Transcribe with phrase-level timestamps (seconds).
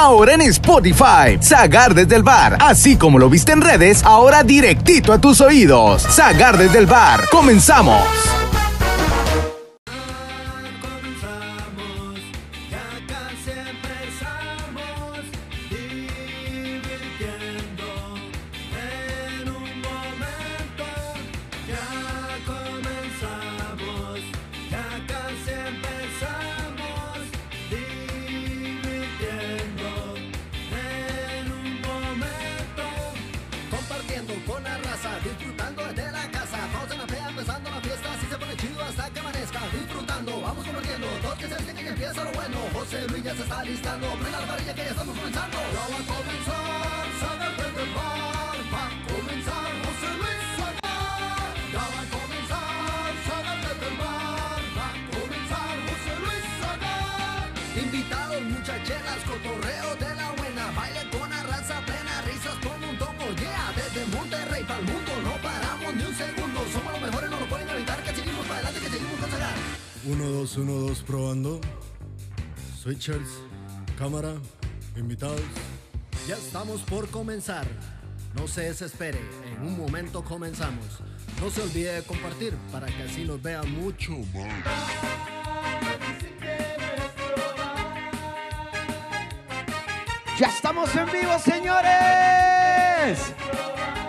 [0.00, 1.38] ahora en Spotify.
[1.42, 6.06] Zagar desde el bar, así como lo viste en redes, ahora directito a tus oídos.
[6.10, 8.39] Zagar desde el bar, comenzamos.
[73.98, 74.34] Cámara,
[74.94, 75.40] invitados.
[76.28, 77.66] Ya estamos por comenzar.
[78.34, 79.18] No se desespere,
[79.50, 81.00] en un momento comenzamos.
[81.40, 84.64] No se olvide de compartir para que así nos vea mucho más.
[90.38, 93.18] Ya estamos en vivo, señores.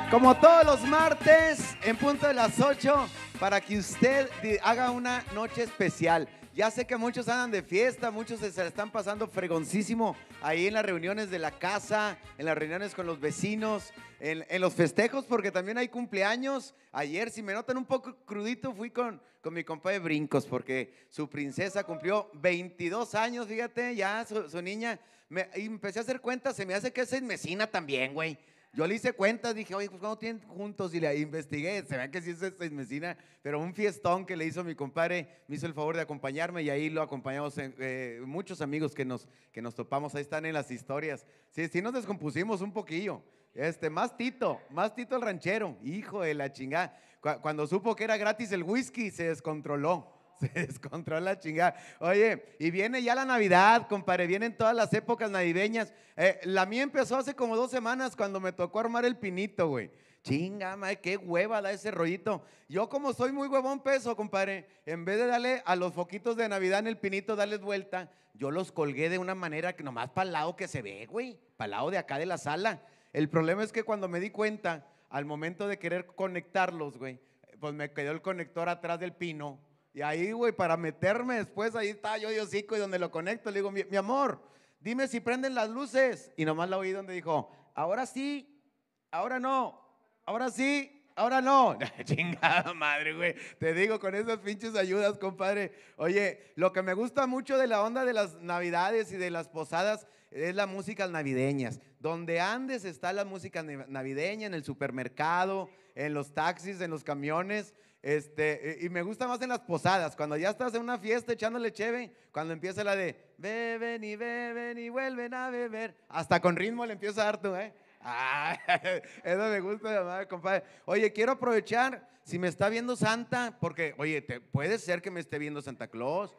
[0.09, 3.07] Como todos los martes, en punto de las 8,
[3.39, 4.27] para que usted
[4.61, 6.27] haga una noche especial.
[6.53, 10.85] Ya sé que muchos andan de fiesta, muchos se están pasando fregoncísimo ahí en las
[10.85, 15.77] reuniones de la casa, en las reuniones con los vecinos, en, los festejos, porque también
[15.77, 16.73] hay cumpleaños.
[16.91, 20.93] Ayer, si me notan un poco crudito, fui con, con mi compa de brincos, porque
[21.09, 24.99] su princesa cumplió 22 años, fíjate, ya su, su niña.
[25.29, 28.37] Me, empecé a hacer cuentas, se me hace que es mesina también, güey.
[28.73, 30.93] Yo le hice cuentas, dije, oye, pues ¿cuándo tienen juntos?
[30.93, 34.63] Y le investigué, se ve que sí es mesina, pero un fiestón que le hizo
[34.63, 38.61] mi compadre, me hizo el favor de acompañarme y ahí lo acompañamos en, eh, muchos
[38.61, 41.25] amigos que nos, que nos topamos, ahí están en las historias.
[41.49, 43.21] Sí, sí nos descompusimos un poquillo.
[43.53, 46.97] Este, más Tito, más Tito el ranchero, hijo de la chingada.
[47.19, 50.20] Cu- Cuando supo que era gratis el whisky, se descontroló.
[50.41, 51.75] Se descontrola la chingada.
[51.99, 54.25] Oye, y viene ya la Navidad, compadre.
[54.25, 55.93] Vienen todas las épocas navideñas.
[56.17, 59.91] Eh, la mía empezó hace como dos semanas cuando me tocó armar el pinito, güey.
[60.23, 62.43] Chinga, madre, qué hueva da ese rollito.
[62.67, 66.47] Yo como soy muy huevón peso, compadre, en vez de darle a los foquitos de
[66.47, 70.25] Navidad en el pinito, darles vuelta, yo los colgué de una manera que nomás para
[70.27, 71.39] el lado que se ve, güey.
[71.57, 72.81] Para el lado de acá de la sala.
[73.13, 77.19] El problema es que cuando me di cuenta, al momento de querer conectarlos, güey,
[77.59, 79.59] pues me quedó el conector atrás del pino.
[79.93, 83.57] Y ahí, güey, para meterme después, ahí estaba yo hocico y donde lo conecto, le
[83.59, 84.41] digo, mi, mi amor,
[84.79, 86.31] dime si prenden las luces.
[86.37, 88.63] Y nomás la oí donde dijo, ahora sí,
[89.11, 89.81] ahora no,
[90.25, 91.77] ahora sí, ahora no.
[92.05, 93.35] Chingada madre, güey.
[93.59, 95.73] Te digo, con esas pinches ayudas, compadre.
[95.97, 99.49] Oye, lo que me gusta mucho de la onda de las navidades y de las
[99.49, 101.81] posadas es las músicas navideñas.
[101.99, 107.03] Donde andes está la música nav- navideña, en el supermercado, en los taxis, en los
[107.03, 107.73] camiones.
[108.01, 111.71] Este, y me gusta más en las posadas, cuando ya estás en una fiesta echándole
[111.71, 116.85] cheve, cuando empieza la de beben y beben y vuelven a beber, hasta con ritmo
[116.85, 117.73] le empieza a dar tú, ¿eh?
[118.01, 118.57] Ah,
[119.23, 120.63] eso me gusta, madre, compadre.
[120.85, 125.19] Oye, quiero aprovechar, si me está viendo Santa, porque, oye, te- puede ser que me
[125.19, 126.35] esté viendo Santa Claus.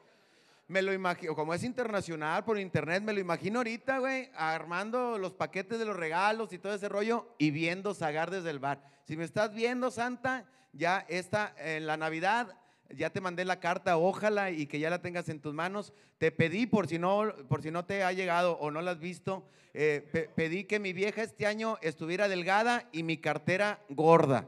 [0.66, 5.32] Me lo imagino, como es internacional por internet, me lo imagino ahorita, güey, armando los
[5.34, 8.82] paquetes de los regalos y todo ese rollo y viendo Zagar desde el bar.
[9.04, 12.54] Si me estás viendo, Santa, ya está en la Navidad,
[12.90, 15.92] ya te mandé la carta, ojalá y que ya la tengas en tus manos.
[16.18, 18.98] Te pedí, por si no, por si no te ha llegado o no la has
[18.98, 24.46] visto, eh, pe- pedí que mi vieja este año estuviera delgada y mi cartera gorda.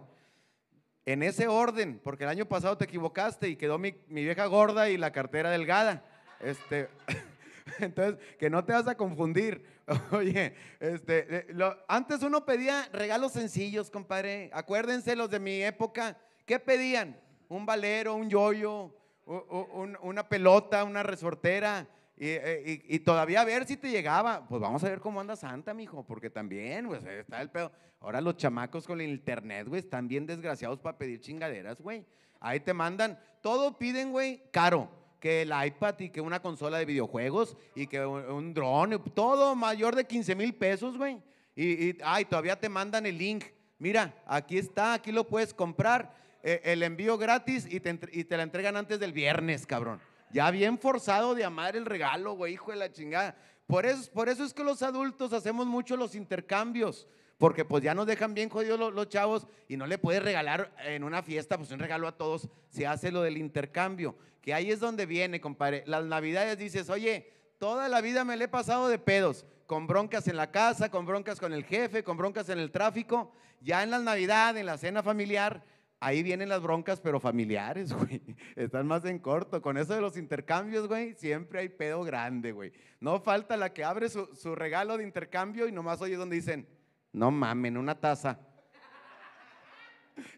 [1.06, 4.96] En ese orden, porque el año pasado te equivocaste y quedó mi vieja gorda y
[4.96, 6.02] la cartera delgada.
[6.40, 6.88] Este,
[7.80, 9.64] entonces, que no te vas a confundir.
[10.12, 11.56] Oye, este, eh,
[11.88, 14.50] antes uno pedía regalos sencillos, compadre.
[14.52, 16.16] Acuérdense los de mi época.
[16.46, 17.18] ¿Qué pedían?
[17.48, 18.94] Un valero, un yoyo,
[19.26, 21.86] un- una pelota, una resortera.
[22.16, 24.46] Y, eh, y- y todavía a ver si te llegaba.
[24.48, 27.72] Pues vamos a ver cómo anda Santa, mijo, porque también, pues está el pedo.
[28.00, 32.04] Ahora los chamacos con el internet, güey, están bien desgraciados para pedir chingaderas, güey.
[32.40, 34.90] Ahí te mandan, todo piden, güey, caro.
[35.24, 39.54] Que el iPad y que una consola de videojuegos y que un, un dron, todo
[39.56, 41.18] mayor de 15 mil pesos, güey.
[41.56, 43.44] Y, ay, todavía te mandan el link.
[43.78, 46.14] Mira, aquí está, aquí lo puedes comprar.
[46.42, 49.98] eh, el envío gratis y te, y te la entregan antes del viernes, cabrón.
[50.30, 53.34] Ya bien forzado de amar el regalo, güey, hijo de la chingada.
[53.66, 57.08] Por eso, por eso es que los adultos hacemos mucho los intercambios.
[57.38, 61.02] Porque pues ya nos dejan bien jodidos los, chavos y no le puedes regalar en
[61.02, 62.48] una fiesta pues un regalo a todos.
[62.68, 64.16] Se hace lo del intercambio.
[64.40, 65.82] Que ahí es donde viene, compadre.
[65.86, 69.46] Las navidades dices, oye, toda la vida me le he pasado de pedos.
[69.66, 73.32] Con broncas en la casa, con broncas con el jefe, con broncas en el tráfico.
[73.60, 75.64] Ya en la Navidad, en la cena familiar,
[75.98, 78.22] ahí vienen las broncas, pero familiares, güey.
[78.54, 79.62] Están más en corto.
[79.62, 82.72] Con eso de los intercambios, güey, siempre hay pedo grande, güey.
[83.00, 86.68] No falta la que abre su, su regalo de intercambio y nomás oye donde dicen,
[87.14, 88.38] no mamen, una taza.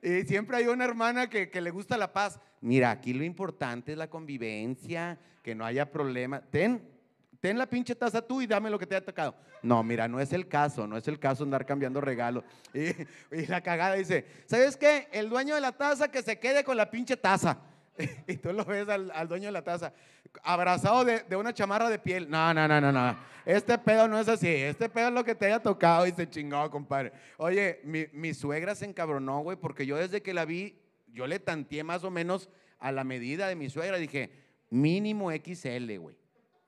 [0.03, 2.39] Y siempre hay una hermana que, que le gusta la paz.
[2.61, 6.41] Mira, aquí lo importante es la convivencia, que no haya problema.
[6.41, 6.87] Ten,
[7.41, 9.35] ten la pinche taza tú y dame lo que te ha tocado.
[9.63, 12.45] No, mira, no es el caso, no es el caso andar cambiando regalos.
[12.75, 12.89] Y,
[13.35, 15.09] y la cagada dice, ¿sabes qué?
[15.13, 17.59] El dueño de la taza que se quede con la pinche taza.
[18.27, 19.93] Y tú lo ves al, al dueño de la taza,
[20.43, 22.29] abrazado de, de una chamarra de piel.
[22.29, 23.17] No, no, no, no, no.
[23.45, 24.49] Este pedo no es así.
[24.49, 27.13] Este pedo es lo que te haya tocado y se chingó, compadre.
[27.37, 30.79] Oye, mi, mi suegra se encabronó, güey, porque yo desde que la vi,
[31.13, 33.99] yo le tanteé más o menos a la medida de mi suegra.
[33.99, 34.31] Dije,
[34.71, 36.17] mínimo XL, güey.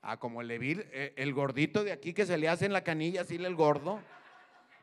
[0.01, 2.83] Ah, como le vi eh, el gordito de aquí que se le hace en la
[2.83, 3.99] canilla, así el gordo.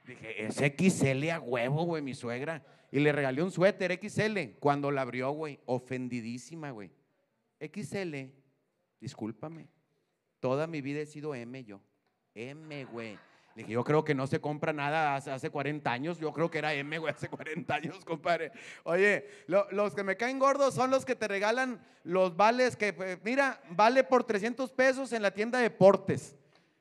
[0.04, 2.62] Dije, es XL a huevo, güey, mi suegra.
[2.92, 4.58] Y le regalé un suéter XL.
[4.60, 6.90] Cuando la abrió, güey, ofendidísima, güey.
[7.60, 8.30] XL,
[9.00, 9.68] discúlpame.
[10.40, 11.80] Toda mi vida he sido M yo.
[12.34, 13.18] M, güey.
[13.54, 16.18] Le dije, yo creo que no se compra nada hace, hace 40 años.
[16.18, 18.52] Yo creo que era M, güey, hace 40 años, compadre.
[18.84, 22.92] Oye, lo- los que me caen gordos son los que te regalan los vales que,
[22.92, 26.36] pues, mira, vale por 300 pesos en la tienda de deportes.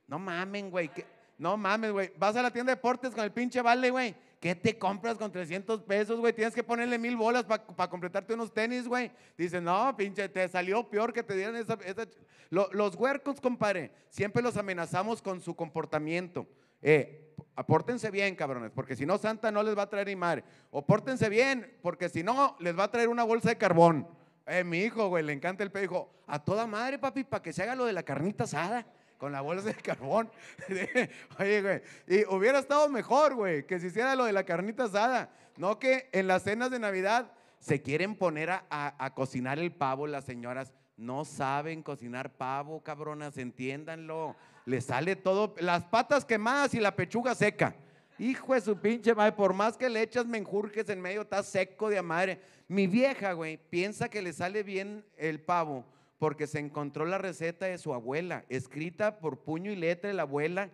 [0.07, 0.91] No mamen, güey.
[1.37, 2.11] No mames, güey.
[2.17, 4.13] Vas a la tienda de deportes con el pinche vale, güey.
[4.45, 6.31] ¿Qué te compras con 300 pesos, güey?
[6.31, 9.12] Tienes que ponerle mil bolas para completarte unos tenis, güey.
[9.36, 11.74] Dices, no, pinche, te salió peor que te dieran esa...
[11.83, 12.15] esa ch-".
[12.51, 16.45] Lo- los huercos, compadre, siempre los amenazamos con su comportamiento.
[16.83, 20.44] Eh, apórtense bien, cabrones, porque si no, Santa no les va a traer ni madre.
[20.69, 24.07] O pórtense bien, porque si no, les va a traer una bolsa de carbón.
[24.45, 25.81] Eh, mi hijo, güey, le encanta el pedo.
[25.81, 28.86] Dijo, a toda madre, papi, para que se haga lo de la carnita asada
[29.17, 30.29] con la bolsa de carbón.
[31.39, 35.29] Oye, güey, y hubiera estado mejor, güey, que se hiciera lo de la carnita asada.
[35.57, 40.07] No que en las cenas de Navidad se quieren poner a, a- cocinar el pavo
[40.07, 40.73] las señoras.
[40.97, 44.35] No saben cocinar pavo, cabronas, entiéndanlo.
[44.65, 47.75] Le sale todo, las patas quemadas y la pechuga seca.
[48.17, 51.89] Hijo de su pinche madre, por más que le echas menjurjes en medio, está seco
[51.89, 52.39] de madre.
[52.67, 55.85] Mi vieja, güey, piensa que le sale bien el pavo
[56.17, 60.23] porque se encontró la receta de su abuela, escrita por puño y letra de la
[60.23, 60.71] abuela.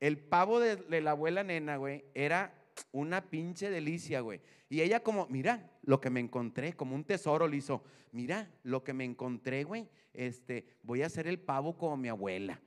[0.00, 2.54] El pavo de, la abuela nena, güey, era
[2.92, 4.40] una pinche delicia, güey.
[4.68, 7.82] Y ella como, mira, lo que me encontré, como un tesoro le hizo,
[8.12, 12.60] mira, lo que me encontré, güey, este, voy a hacer el pavo como mi abuela.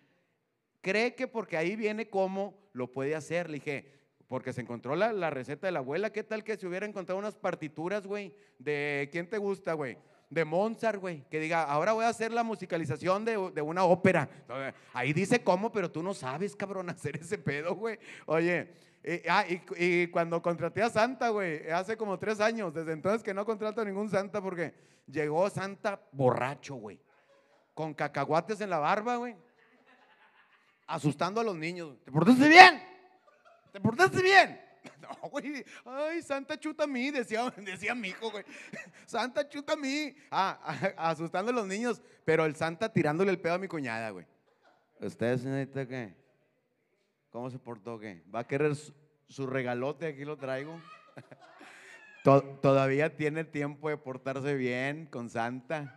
[0.81, 3.49] Cree que porque ahí viene cómo lo puede hacer.
[3.49, 3.91] Le dije,
[4.27, 6.11] porque se encontró la, la receta de la abuela.
[6.11, 8.33] ¿Qué tal que se hubiera encontrado unas partituras, güey?
[8.59, 9.97] ¿De quién te gusta, güey?
[10.29, 11.23] De Mozart, güey.
[11.29, 14.29] Que diga, ahora voy a hacer la musicalización de, de una ópera.
[14.93, 17.97] Ahí dice cómo, pero tú no sabes, cabrón, hacer ese pedo, güey.
[18.25, 22.91] Oye, eh, ah, y, y cuando contraté a Santa, güey, hace como tres años, desde
[22.91, 24.73] entonces que no contrato a ningún Santa porque
[25.07, 26.99] llegó Santa borracho, güey.
[27.73, 29.35] Con cacahuates en la barba, güey
[30.87, 31.97] asustando a los niños.
[32.03, 32.81] ¿Te portaste bien?
[33.71, 34.66] ¿Te portaste bien?
[35.01, 35.63] No, güey.
[35.85, 38.43] Ay, Santa chuta a mí, decía, decía mi hijo, güey.
[39.05, 40.15] Santa chuta a mí.
[40.31, 40.59] Ah,
[40.97, 44.25] asustando a los niños, pero el Santa tirándole el pedo a mi cuñada, güey.
[44.99, 46.15] ¿Usted, señorita, qué?
[47.29, 48.23] ¿Cómo se portó, qué?
[48.33, 50.07] ¿Va a querer su, regalote?
[50.07, 50.81] Aquí lo traigo.
[52.23, 55.95] To- Todavía tiene tiempo de portarse bien con Santa.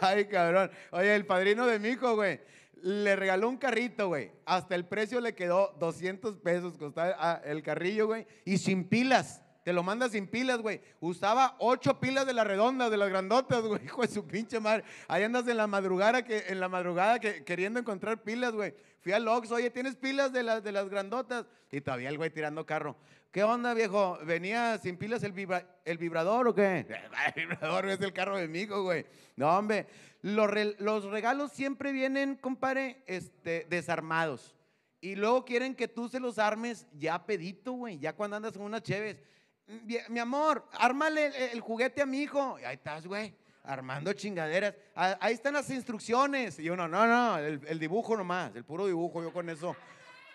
[0.00, 0.70] Ay, cabrón.
[0.92, 2.40] Oye, el padrino de mi hijo, güey,
[2.82, 4.32] le regaló un carrito, güey.
[4.44, 8.26] Hasta el precio le quedó 200 pesos, costaba ah, el carrillo, güey.
[8.44, 9.42] Y sin pilas.
[9.64, 10.80] Te lo manda sin pilas, güey.
[10.98, 13.82] Usaba ocho pilas de las redondas, de las grandotas, güey.
[13.84, 14.84] Hijo de su pinche madre.
[15.08, 18.74] Ahí andas en la madrugada, que, en la madrugada que, queriendo encontrar pilas, güey.
[19.00, 21.46] Fui al Ox, oye, ¿tienes pilas de las, de las grandotas?
[21.70, 22.96] Y todavía el güey tirando carro.
[23.30, 24.18] ¿Qué onda, viejo?
[24.24, 26.86] ¿Venía sin pilas el, vibra- el vibrador o qué?
[27.36, 29.06] El vibrador es el carro de mi hijo, güey.
[29.36, 29.86] No, hombre.
[30.22, 34.56] Los, re- los regalos siempre vienen, compadre, este, desarmados.
[35.00, 37.98] Y luego quieren que tú se los armes ya pedito, güey.
[37.98, 39.22] Ya cuando andas con unas cheves.
[39.66, 42.58] Mi, mi amor, ármale el, el juguete a mi hijo.
[42.58, 43.34] Y ahí estás, güey.
[43.68, 44.74] Armando chingaderas.
[44.94, 46.58] Ah, Ahí están las instrucciones.
[46.58, 49.76] Y uno, no, no, el, el dibujo nomás, el puro dibujo, yo con eso.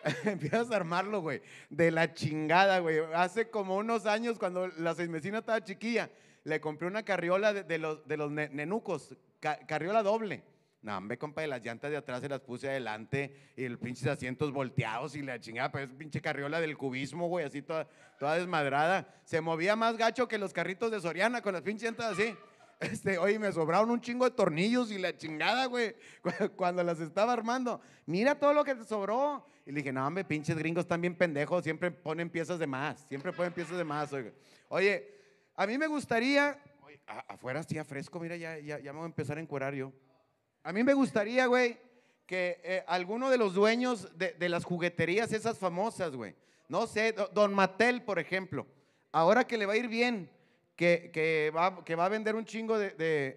[0.24, 1.42] Empiezas a armarlo, güey.
[1.70, 3.00] De la chingada, güey.
[3.13, 6.10] Hace como unos años, cuando la seismecina estaba chiquilla,
[6.44, 10.44] le compré una carriola de, de los, de los ne- nenucos, ca- carriola doble.
[10.82, 14.06] No, hombre, compa, y las llantas de atrás se las puse adelante y el pinches
[14.06, 17.88] asientos volteados y la chingada, pero es pinche carriola del cubismo, güey, así toda,
[18.20, 19.08] toda desmadrada.
[19.24, 22.36] Se movía más gacho que los carritos de Soriana con las pinches llantas así.
[22.84, 27.00] Este, oye, me sobraron un chingo de tornillos y la chingada, güey, cu- cuando las
[27.00, 27.82] estaba armando.
[28.06, 29.46] Mira todo lo que te sobró.
[29.66, 33.00] Y le dije, no, hombre, pinches gringos están bien pendejos, siempre ponen piezas de más,
[33.08, 34.32] siempre ponen piezas de más, oiga.
[34.68, 35.10] Oye,
[35.56, 37.00] a mí me gustaría, oye,
[37.30, 39.94] afuera hacía fresco, mira, ya, ya, ya me voy a empezar a encuerar yo.
[40.63, 41.78] A mí me gustaría, güey,
[42.25, 46.36] que eh, alguno de los dueños de, de las jugueterías, esas famosas, güey,
[46.68, 48.68] no sé, do- Don Mattel, por ejemplo,
[49.13, 50.30] ahora que le va a ir bien,
[50.75, 52.92] que, va, que va a vender un chingo de,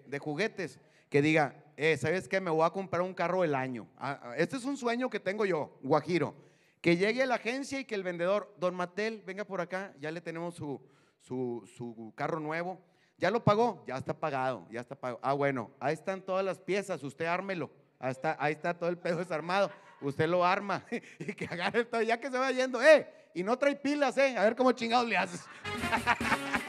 [0.07, 0.78] de- juguetes,
[1.09, 2.40] que diga, eh, ¿sabes qué?
[2.40, 3.87] Me voy a comprar un carro del año.
[3.99, 6.35] Ah, ah, este es un sueño que tengo yo, Guajiro.
[6.81, 10.11] Que llegue a la agencia y que el vendedor, Don Mattel, venga por acá, ya
[10.11, 10.81] le tenemos su,
[11.21, 12.81] su, su carro nuevo.
[13.19, 13.83] ¿Ya lo pagó?
[13.87, 15.19] Ya está pagado, ya está pagado.
[15.23, 17.71] Ah, bueno, ahí están todas las piezas, usted ármelo.
[17.99, 19.71] Ahí está, ahí está todo el pedo desarmado.
[20.00, 20.85] Usted lo arma
[21.19, 23.07] y que agarre todo, ya que se va yendo, ¡eh!
[23.35, 24.37] Y no trae pilas, ¿eh?
[24.37, 25.43] A ver cómo chingados le haces.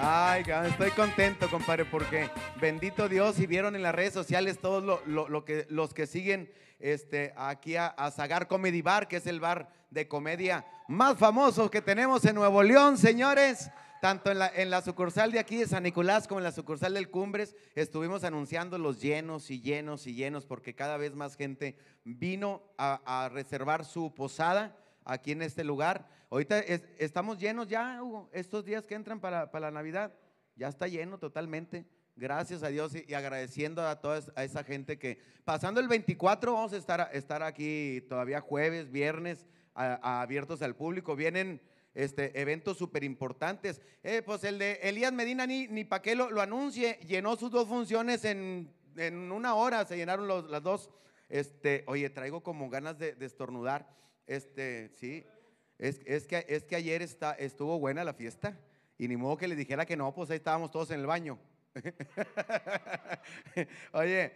[0.00, 5.44] Ay, estoy contento, compadre, porque bendito Dios, y vieron en las redes sociales todos lo
[5.44, 9.68] que, los que siguen este, aquí a, a Zagar Comedy Bar, que es el bar
[9.90, 13.70] de comedia más famoso que tenemos en Nuevo León, señores.
[14.00, 16.94] Tanto en la, en la sucursal de aquí de San Nicolás como en la sucursal
[16.94, 21.76] del Cumbres, estuvimos anunciando los llenos y llenos y llenos, porque cada vez más gente
[22.04, 26.08] vino a, a reservar su posada aquí en este lugar.
[26.30, 30.12] Ahorita es- estamos llenos ya, Hugo, estos días que entran para, para la Navidad,
[30.56, 31.86] ya está lleno totalmente.
[32.16, 36.72] Gracias a Dios y, agradeciendo a toda a esa gente que pasando el 24 vamos
[36.72, 41.14] a estar, estar aquí todavía jueves, viernes, abiertos al público.
[41.14, 41.62] Vienen
[41.94, 43.80] este, eventos súper importantes.
[44.02, 47.50] Eh, pues el de Elías Medina, ni, ni para qué lo, lo anuncie, llenó sus
[47.52, 50.90] dos funciones en, en una hora, se llenaron los- las dos.
[51.28, 53.88] Este, oye, traigo como ganas de, de estornudar.
[54.26, 55.24] Este, sí,
[55.78, 58.58] es, es que, es que ayer está, estuvo buena la fiesta
[58.98, 61.38] y ni modo que le dijera que no, pues ahí estábamos todos en el baño.
[63.92, 64.32] Oye,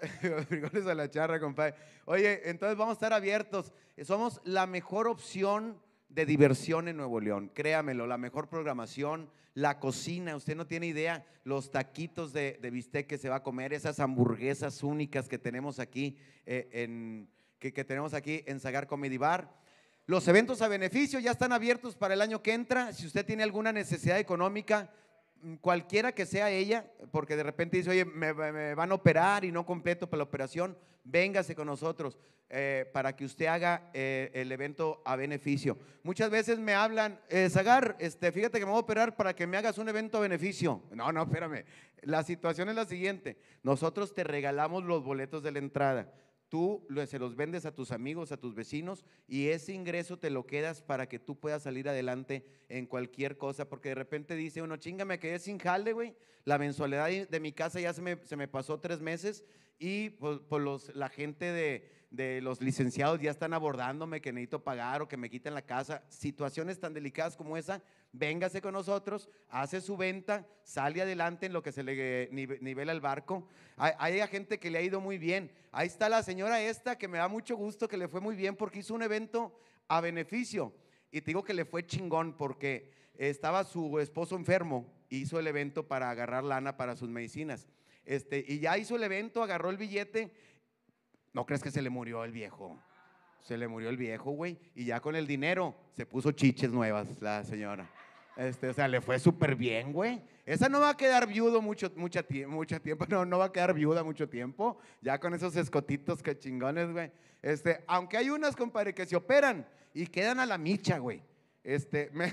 [0.48, 1.74] frijoles a la charra, compadre.
[2.06, 3.72] Oye, entonces vamos a estar abiertos.
[4.02, 7.50] Somos la mejor opción de diversión en Nuevo León.
[7.52, 10.36] Créamelo, la mejor programación, la cocina.
[10.36, 14.00] Usted no tiene idea los taquitos de, de bistec que se va a comer, esas
[14.00, 19.65] hamburguesas únicas que tenemos aquí eh, en que, que tenemos aquí en Zagar Comedy Bar.
[20.08, 22.92] Los eventos a beneficio ya están abiertos para el año que entra.
[22.92, 24.88] Si usted tiene alguna necesidad económica,
[25.42, 29.50] mm, cualquiera que sea ella, porque de repente dice, oye, me, van a operar y
[29.50, 32.18] no completo para la operación, véngase con nosotros
[32.50, 35.76] eh, para que usted haga eh, el evento a beneficio.
[36.04, 39.48] Muchas veces me hablan, eh, Zagar, este, fíjate que me voy a operar para que
[39.48, 40.84] me hagas un evento a beneficio.
[40.92, 41.64] No, no, espérame.
[42.02, 43.38] La situación es la siguiente.
[43.64, 46.12] Nosotros te regalamos los boletos de la entrada.
[46.48, 50.46] Tú se los vendes a tus amigos, a tus vecinos y ese ingreso te lo
[50.46, 54.76] quedas para que tú puedas salir adelante en cualquier cosa, porque de repente dice uno,
[54.76, 56.14] chinga, me quedé sin jale, güey.
[56.44, 59.44] La mensualidad de de mi casa ya se me, se me pasó tres meses
[59.78, 64.64] y pues, pues los, la gente de, de los licenciados ya están abordándome que necesito
[64.64, 66.02] pagar o que me quiten la casa.
[66.08, 67.82] Situaciones tan delicadas como esa,
[68.12, 72.92] véngase con nosotros, hace su venta, sale adelante en lo que se le nive- nivela
[72.92, 73.46] el barco.
[73.76, 75.52] Hay, hay gente que le ha ido muy bien.
[75.70, 78.56] Ahí está la señora esta que me da mucho gusto que le fue muy bien
[78.56, 79.56] porque hizo un evento
[79.86, 80.74] a beneficio.
[81.12, 85.86] Y te digo que le fue chingón porque estaba su esposo enfermo, hizo el evento
[85.86, 87.68] para agarrar lana para sus medicinas.
[88.04, 90.32] Este, y ya hizo el evento, agarró el billete.
[91.36, 92.78] ¿No crees que se le murió el viejo?
[93.42, 94.58] Se le murió el viejo, güey.
[94.74, 97.90] Y ya con el dinero se puso chiches nuevas la señora.
[98.38, 100.22] Este, o sea, le fue súper bien, güey.
[100.46, 103.04] Esa no va a quedar viudo mucho, mucha mucho tiempo.
[103.10, 104.78] No, no va a quedar viuda mucho tiempo.
[105.02, 107.12] Ya con esos escotitos que chingones, güey.
[107.42, 111.22] Este, aunque hay unas, compadre, que se operan y quedan a la micha, güey.
[111.62, 112.32] Este, me,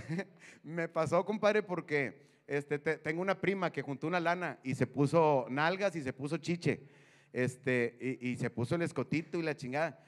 [0.63, 4.87] me pasó, compadre, porque este, te- tengo una prima que juntó una lana y se
[4.87, 7.02] puso nalgas y se puso chiche.
[7.33, 9.99] Este, y, y se puso el escotito y la chingada.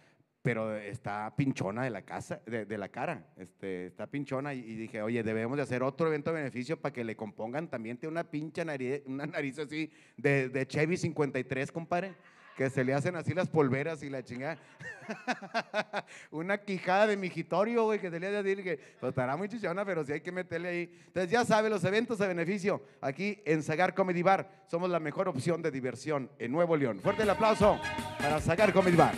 [0.41, 3.34] Pero está pinchona de la casa, de, de la cara.
[3.36, 7.03] Este, está pinchona y, dije, oye, debemos de hacer otro evento de beneficio para que
[7.03, 12.13] le compongan también tiene una pincha nariz, una nariz así de, de Chevy 53, compadre.
[12.55, 14.57] Que se le hacen así las polveras y la chingada.
[16.31, 20.03] una quijada de mijitorio, güey, que se le decir que pues, estará muy chichona, pero
[20.03, 20.89] sí hay que meterle ahí.
[21.07, 24.63] Entonces, ya sabe, los eventos a beneficio aquí en Sagar Comedy Bar.
[24.67, 27.00] Somos la mejor opción de diversión en Nuevo León.
[27.01, 27.79] Fuerte el aplauso
[28.19, 29.15] para Sagar Comedy Bar.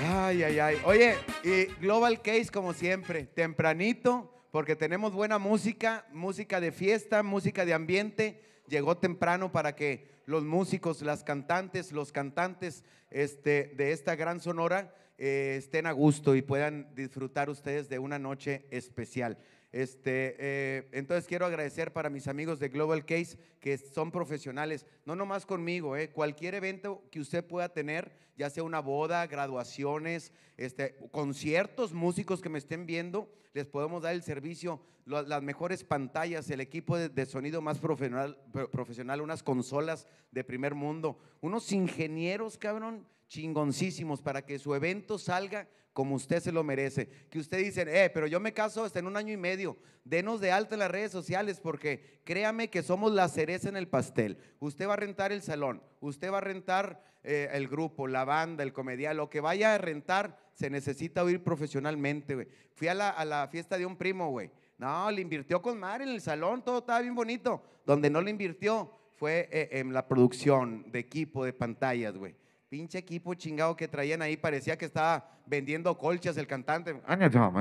[0.00, 0.76] Ay, ay, ay.
[0.84, 7.64] Oye, y Global Case como siempre, tempranito, porque tenemos buena música, música de fiesta, música
[7.64, 8.40] de ambiente.
[8.68, 14.94] Llegó temprano para que los músicos, las cantantes, los cantantes este, de esta gran sonora
[15.16, 19.38] eh, estén a gusto y puedan disfrutar ustedes de una noche especial.
[19.70, 25.14] Este, eh, entonces quiero agradecer para mis amigos de Global Case que son profesionales, no
[25.14, 30.96] nomás conmigo, eh, cualquier evento que usted pueda tener, ya sea una boda, graduaciones, este,
[31.10, 36.60] conciertos, músicos que me estén viendo, les podemos dar el servicio, las mejores pantallas, el
[36.60, 43.06] equipo de, sonido más profesional, pro- profesional, unas consolas de primer mundo, unos ingenieros, cabrón,
[43.26, 45.68] chingoncísimos para que su evento salga
[45.98, 47.08] como usted se lo merece.
[47.28, 49.76] Que usted dice, eh, pero yo me caso hasta en un año y medio.
[50.04, 53.88] Denos de alta en las redes sociales porque créame que somos la cereza en el
[53.88, 54.38] pastel.
[54.60, 58.62] Usted va a rentar el salón, usted va a rentar eh, el grupo, la banda,
[58.62, 62.46] el comediante, lo que vaya a rentar se necesita oír profesionalmente, güey.
[62.76, 64.52] Fui a la, a la fiesta de un primo, güey.
[64.78, 67.60] No, le invirtió con mar en el salón, todo estaba bien bonito.
[67.84, 72.36] Donde no le invirtió fue eh, en la producción de equipo, de pantallas, güey.
[72.68, 77.00] Pinche equipo chingado que traían ahí, parecía que estaba vendiendo colchas el cantante.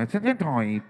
[0.04, 0.84] Ese tiempo, y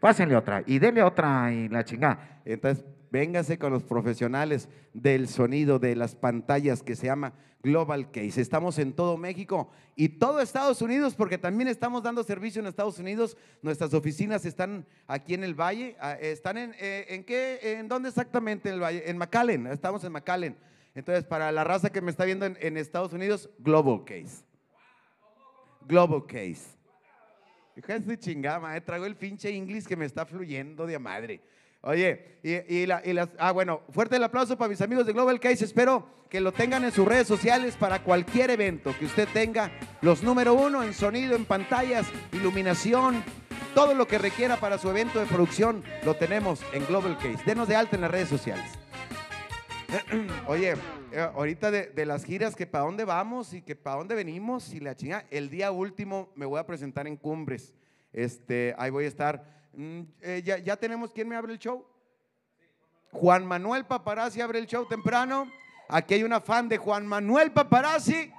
[0.00, 2.42] pásenle otra, y dele otra, y la chingada.
[2.44, 8.40] Entonces, véngase con los profesionales del sonido de las pantallas que se llama Global Case.
[8.40, 12.98] Estamos en todo México y todo Estados Unidos porque también estamos dando servicio en Estados
[12.98, 13.36] Unidos.
[13.62, 15.96] Nuestras oficinas están aquí en el Valle.
[16.00, 17.60] ah, ¿Están en, eh, en qué?
[17.78, 19.08] ¿En dónde exactamente en el Valle?
[19.08, 19.68] En McAllen.
[19.68, 20.71] Estamos en McAllen.
[20.94, 24.44] Entonces, para la raza que me está viendo en, Estados Unidos, Global Case.
[25.86, 26.76] Global Case.
[28.04, 31.40] Su chingada, madre, traigo el pinche inglés que me está fluyendo de madre.
[31.80, 35.12] Oye, y, y la- y las, ah, bueno, fuerte el aplauso para mis amigos de
[35.14, 35.64] Global Case.
[35.64, 39.70] Espero que lo tengan en sus redes sociales para cualquier evento que usted tenga.
[40.02, 43.24] Los número uno en sonido, en pantallas, iluminación,
[43.74, 47.38] todo lo que requiera para su evento de producción, lo tenemos en Global Case.
[47.46, 48.70] Denos de alta en las redes sociales.
[50.46, 50.74] Oye,
[51.12, 54.80] eh, ahorita de, las giras, que para dónde vamos y que para dónde venimos y
[54.80, 57.74] la chinga, el día último me voy a presentar en Cumbres.
[58.12, 59.44] Este, ahí voy a estar.
[59.74, 61.84] Mm, eh, ya, ya tenemos quién me abre el show.
[63.10, 65.50] Juan Manuel Paparazzi abre el show temprano.
[65.88, 68.32] Aquí hay una fan de Juan Manuel Paparazzi.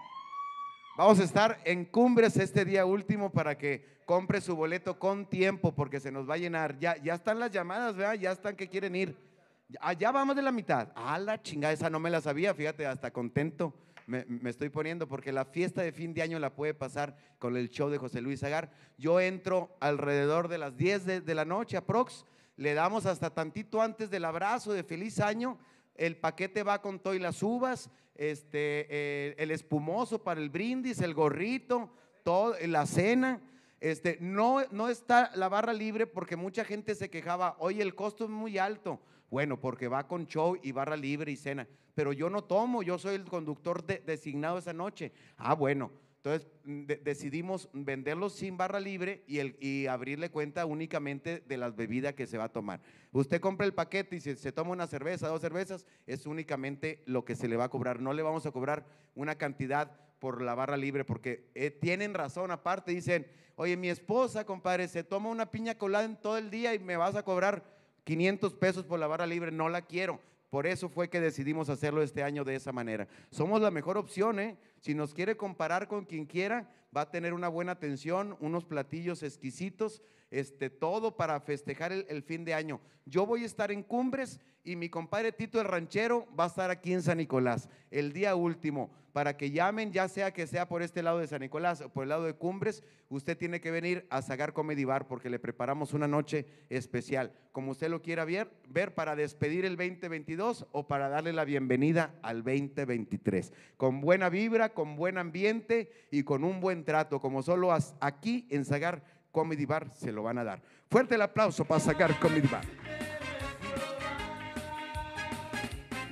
[0.97, 5.71] Vamos a estar en Cumbres este día último para que compre su boleto con tiempo
[5.71, 6.80] porque se nos va a llenar.
[6.80, 8.15] Ya, ya están las llamadas, ¿verdad?
[8.15, 9.33] Ya están que quieren ir.
[9.79, 10.89] Allá vamos de la mitad.
[10.95, 13.73] Ah, la chingada, esa no me la sabía, fíjate, hasta contento
[14.05, 17.55] me, me estoy poniendo porque la fiesta de fin de año la puede pasar con
[17.55, 18.71] el show de José Luis Agar.
[18.97, 22.25] Yo entro alrededor de las 10 de, de la noche, aprox.
[22.55, 25.57] Le damos hasta tantito antes del abrazo de feliz año.
[25.95, 31.01] El paquete va con todo y las uvas, este, eh, el espumoso para el brindis,
[31.01, 31.91] el gorrito,
[32.23, 33.41] todo, la cena.
[33.79, 38.23] Este, no, no está la barra libre porque mucha gente se quejaba, oye, el costo
[38.23, 39.01] es muy alto.
[39.34, 41.67] Bueno, porque va con show y barra libre y cena.
[41.96, 45.12] Pero yo no tomo, yo soy el conductor de- designado esa noche.
[45.38, 45.89] Ah, bueno.
[46.17, 52.13] Entonces mm, de- decidimos venderlos sin barra libre y abrirle cuenta únicamente de las bebidas
[52.13, 52.80] que se va a tomar.
[53.12, 57.26] Usted compra el paquete y si se toma una cerveza, dos cervezas, es únicamente lo
[57.26, 58.00] que se le va a cobrar.
[58.02, 62.52] No le vamos a cobrar una cantidad por la barra libre porque eh, tienen razón
[62.52, 62.91] aparte.
[62.91, 66.78] Dicen, oye, mi esposa, compadre, se toma una piña colada en todo el día y
[66.80, 69.51] me vas a cobrar 500 pesos por la barra libre.
[69.51, 70.19] No la quiero.
[70.49, 73.07] Por eso fue que decidimos hacerlo este año de esa manera.
[73.31, 74.57] Somos la mejor opción, ¿eh?
[74.79, 79.23] Si nos quiere comparar con quien quiera, va a tener una buena atención, unos platillos
[79.23, 82.81] exquisitos, este, todo para festejar el, el fin de año.
[83.05, 86.69] Yo voy a estar en Cumbres y mi compadre Tito el Ranchero va a estar
[86.69, 88.91] aquí en San Nicolás el día último.
[89.13, 92.02] Para que llamen, ya sea que sea por este lado de San Nicolás o por
[92.04, 95.93] el lado de Cumbres, usted tiene que venir a Sagar Comedy Bar porque le preparamos
[95.93, 97.32] una noche especial.
[97.52, 102.15] Como usted lo quiera ver, ver para despedir el 2022 o para darle la bienvenida
[102.23, 103.54] al 2023.
[103.78, 108.65] Con buena vibra, con buen ambiente y con un buen trato, como solo aquí en
[108.65, 110.63] Sagar Comedy Bar se lo van a dar.
[110.89, 112.65] Fuerte el aplauso para Sagar Comedy Bar.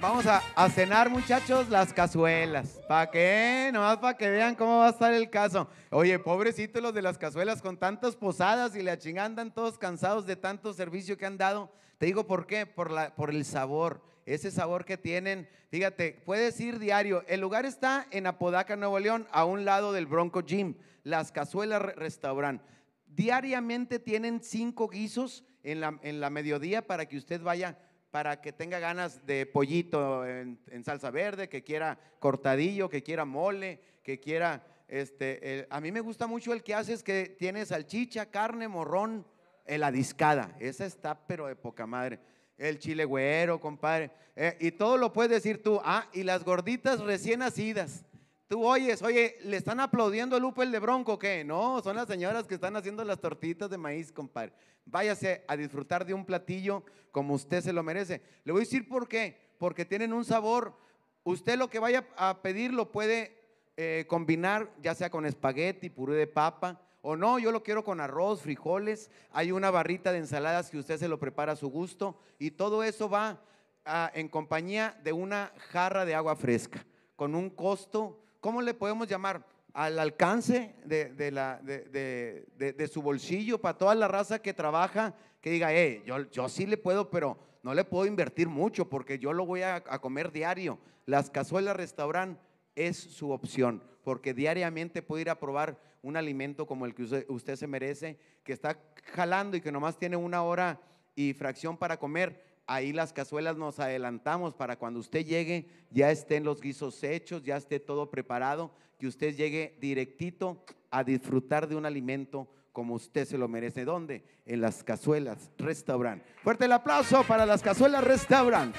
[0.02, 2.82] Vamos a, cenar, muchachos, las cazuelas.
[2.88, 3.70] ¿Para qué?
[3.72, 5.70] Nomás para que vean cómo va a estar el caso.
[5.92, 10.26] Oye, pobrecitos los de las cazuelas con tantas posadas y la chingada andan todos cansados
[10.26, 11.72] de tanto servicio que han dado.
[12.00, 14.02] Te digo por qué, por, la, por el sabor.
[14.26, 17.24] Ese sabor que tienen, fíjate, puedes ir diario.
[17.28, 21.80] El lugar está en Apodaca, Nuevo León, a un lado del Bronco Gym, las cazuelas
[21.80, 22.60] Re- restaurant.
[23.06, 27.78] Diariamente tienen cinco guisos en la, en la mediodía para que usted vaya
[28.12, 33.80] para que tenga ganas de pollito en, salsa verde, que quiera cortadillo, que quiera mole,
[34.04, 38.26] que quiera, este, el- a mí me gusta mucho el que haces que tiene salchicha,
[38.28, 39.26] carne, morrón,
[39.65, 40.56] la discada.
[40.60, 42.19] Esa está, pero de poca madre.
[42.58, 44.12] El chile güero, compadre.
[44.36, 45.80] Eh, y todo lo puedes decir tú.
[45.84, 48.04] Ah, y las gorditas recién nacidas.
[48.52, 51.42] Tú oyes, oye, ¿le están aplaudiendo a Lupe el de Bronco qué?
[51.46, 54.52] No, son las señoras que están haciendo las tortitas de maíz, compadre.
[54.84, 56.84] Váyase a disfrutar de un platillo
[57.14, 58.22] como usted se lo merece.
[58.44, 59.40] Le voy a decir por qué.
[59.58, 60.76] Porque tienen un sabor.
[61.24, 63.38] Usted lo que vaya a pedir lo puede
[63.78, 68.02] eh, combinar, ya sea con espagueti, puré de papa, o no, yo lo quiero con
[68.02, 69.10] arroz, frijoles.
[69.32, 72.20] Hay una barrita de ensaladas que usted se lo prepara a su gusto.
[72.38, 73.40] Y todo eso va
[73.86, 76.86] ah, en compañía de una jarra de agua fresca,
[77.16, 79.45] con un costo ¿cómo le podemos llamar?
[79.73, 86.30] Al alcance de, su bolsillo para toda la raza que trabaja, que diga, eh, yo,
[86.30, 89.75] yo sí le puedo, pero no le puedo invertir mucho porque yo lo voy a,
[89.75, 90.77] a comer diario.
[91.06, 92.38] Las cazuelas restaurant
[92.75, 97.25] es su opción, porque diariamente puede ir a probar un alimento como el que usted,
[97.30, 98.77] usted se merece, que está
[99.13, 100.82] jalando y que nomás tiene una hora
[101.15, 106.43] y fracción para comer ahí las cazuelas nos adelantamos para cuando usted llegue ya estén
[106.43, 111.86] los guisos hechos, ya esté todo preparado, que usted llegue directito a disfrutar de un
[111.86, 113.84] alimento como usted se lo merece.
[113.84, 114.24] ¿Dónde?
[114.45, 116.24] En las cazuelas restaurant.
[116.43, 118.76] Fuerte el aplauso para las cazuelas restaurant.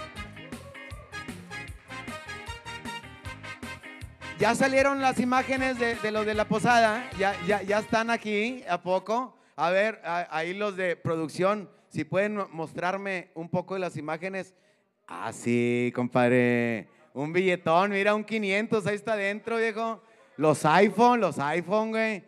[4.38, 8.64] Ya salieron las imágenes de, de los de la posada, ya, ya, ya están aquí,
[8.68, 9.36] ¿a poco?
[9.54, 14.54] A ver, a- ahí los de producción, si pueden mostrarme un poco de las imágenes.
[15.06, 16.88] Ah, sí, compadre.
[17.12, 20.02] Un billetón, mira, un 500, ahí está adentro, viejo.
[20.38, 22.24] Los iPhone, los iPhone, güey.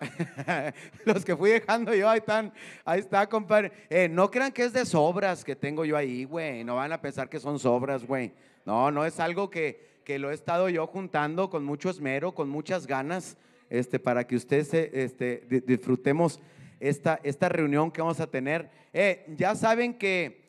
[1.04, 2.54] los que fui dejando yo, ahí están,
[2.86, 3.70] ahí está, compadre.
[3.90, 6.64] Eh, no crean que es de sobras que tengo yo ahí, güey.
[6.64, 8.32] No van a pensar que son sobras, güey.
[8.64, 12.48] No, no es algo que, que lo he estado yo juntando con mucho esmero, con
[12.48, 13.36] muchas ganas,
[13.68, 16.40] este, para que ustedes este, di- disfrutemos
[16.80, 18.70] esta, esta reunión que vamos a tener.
[18.92, 20.46] Eh, ya saben que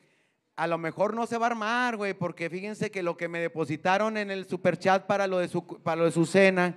[0.56, 3.38] a lo mejor no se va a armar, güey, porque fíjense que lo que me
[3.38, 6.76] depositaron en el superchat para lo de su, para lo de su cena,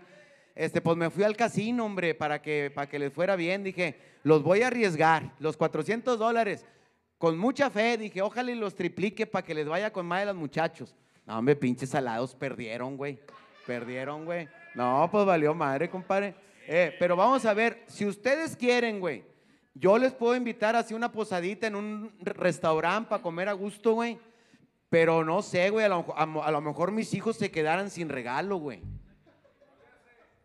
[0.53, 3.63] este, pues me fui al casino, hombre, para que, para que les fuera bien.
[3.63, 6.65] Dije, los voy a arriesgar, los 400 dólares,
[7.17, 7.97] con mucha fe.
[7.97, 10.95] Dije, ojalá y los triplique para que les vaya con más de los muchachos.
[11.25, 13.19] No, hombre, pinches salados, perdieron, güey.
[13.65, 14.47] Perdieron, güey.
[14.75, 16.35] No, pues valió madre, compadre.
[16.67, 19.23] Eh, pero vamos a ver, si ustedes quieren, güey,
[19.73, 24.19] yo les puedo invitar así una posadita en un restaurante para comer a gusto, güey.
[24.89, 28.81] Pero no sé, güey, a lo, mejor mis hijos se quedaran sin regalo, güey.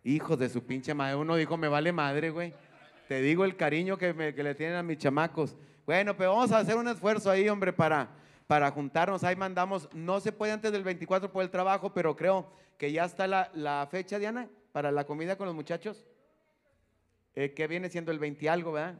[0.05, 1.17] Hijos de su pinche madre.
[1.17, 2.55] Uno dijo, me vale madre, güey.
[3.09, 5.57] Te digo el cariño que, me- le tienen a mis chamacos.
[5.85, 8.09] Bueno, pero vamos a hacer un esfuerzo ahí, hombre, para,
[8.47, 9.25] para juntarnos.
[9.25, 13.05] Ahí mandamos, no se puede antes del 24 por el trabajo, pero creo que ya
[13.05, 16.07] está la, la fecha, Diana, para la comida con los muchachos.
[17.35, 18.99] Eh, que viene siendo el 20 y algo, ¿verdad?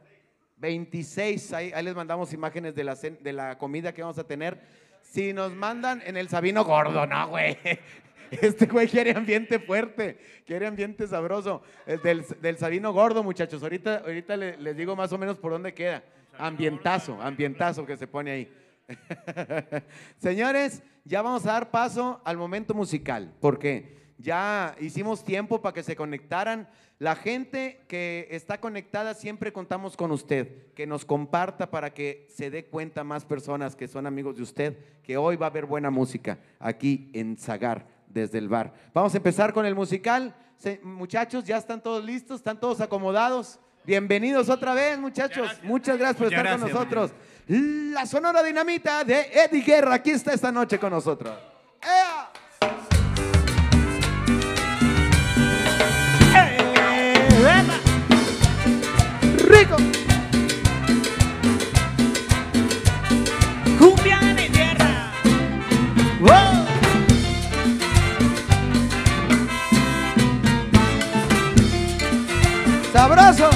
[0.57, 4.59] 26, ahí, ahí les mandamos imágenes de la, de la comida que vamos a tener.
[5.01, 7.57] Si nos mandan en el Sabino Gordo, no, güey.
[8.29, 11.61] Este güey quiere ambiente fuerte, quiere ambiente sabroso.
[11.85, 13.63] El del, del Sabino Gordo, muchachos.
[13.63, 16.03] Ahorita, ahorita le- les digo más o menos por dónde queda.
[16.37, 18.53] Ambientazo, ambientazo que se pone ahí.
[20.17, 25.83] Señores, ya vamos a dar paso al momento musical, porque ya hicimos tiempo para que
[25.83, 26.67] se conectaran.
[26.99, 32.49] La gente que está conectada siempre contamos con usted, que nos comparta para que se
[32.49, 35.91] dé cuenta más personas que son amigos de usted, que hoy va a haber buena
[35.91, 38.73] música aquí en Zagar desde el bar.
[38.93, 40.35] Vamos a empezar con el musical.
[40.81, 43.59] Muchachos, ya están todos listos, están todos acomodados.
[43.85, 45.51] Bienvenidos otra vez, muchachos.
[45.63, 47.11] Muchas gracias por Muchas estar con nosotros.
[47.47, 51.37] La Sonora Dinamita de Eddie Guerra, aquí está esta noche con nosotros.
[51.81, 52.36] ¡Ea!
[59.47, 59.77] ¡Rico!
[63.79, 65.11] Cumbia de mi tierra.
[66.19, 66.65] ¡Wow!
[72.91, 73.49] ¡Sabroso!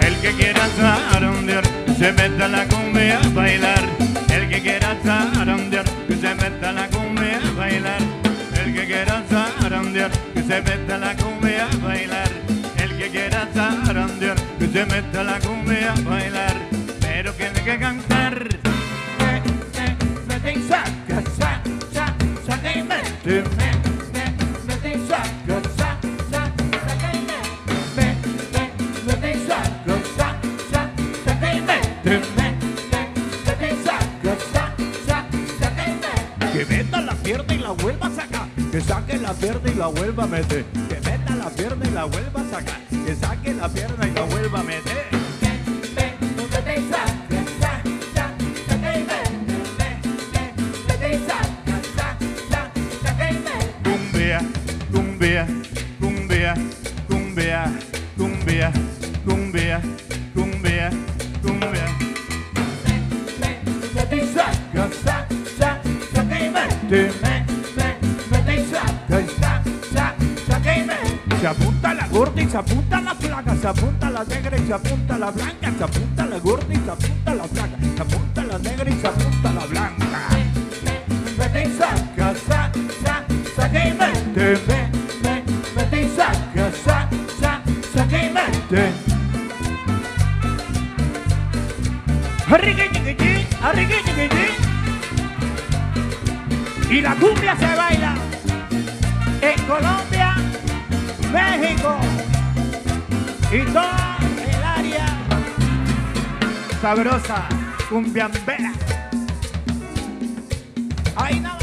[0.00, 1.64] El que quiera zarandear,
[1.98, 3.84] se meta a la cumbia a bailar.
[4.28, 8.00] El que quiera zarandear, que se meta a la cumbia a bailar.
[8.62, 12.25] El que quiera zarandear, que se meta a la cumbia a bailar.
[14.18, 16.56] Que se meta la cumbia a bailar.
[17.02, 18.48] Pero tiene que cantar.
[36.52, 38.48] Que meta la pierna y la vuelva a sacar.
[38.72, 40.64] Que saque la pierna y la vuelva a meter
[41.46, 42.80] la pierna y la vuelva a sacar.
[42.88, 45.06] Que saque la pierna y la vuelva a meter.
[53.84, 54.40] Cumbia,
[54.92, 55.46] cumbia,
[56.00, 56.54] cumbia,
[57.08, 57.72] cumbia,
[58.16, 58.72] cumbia,
[59.24, 60.05] cumbia.
[72.56, 76.24] se apunta la plaga, se apunta la negra y se apunta la blanca, se apunta
[76.24, 79.66] la gorda y se apunta la plaga, se apunta la negra y se apunta la
[79.66, 80.28] blanca.
[81.36, 82.72] Vete y saca, sa,
[83.04, 84.88] sa, saca y mete, ve,
[85.22, 85.42] ve,
[85.76, 87.60] vete y saca, sa, sa,
[87.92, 88.92] saca y mete.
[92.50, 94.54] Arriguiñiquitín, arriguiñiquitín.
[96.88, 98.14] Y la cumbia se baila
[99.42, 100.36] en Colombia,
[101.30, 102.15] México
[103.52, 103.82] y todo
[104.38, 105.06] el área
[106.80, 107.48] sabrosa,
[107.88, 108.72] cumbiambera.
[111.16, 111.55] Ahí no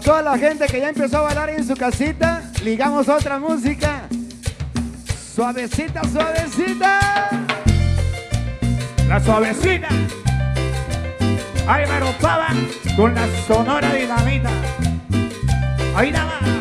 [0.00, 4.08] Para toda la gente que ya empezó a bailar en su casita, ligamos otra música.
[5.34, 7.28] Suavecita, suavecita.
[9.06, 9.88] La suavecita.
[11.66, 12.48] Álvaro Pava
[12.96, 14.50] con la sonora dinamita.
[15.94, 16.59] Ahí nada más.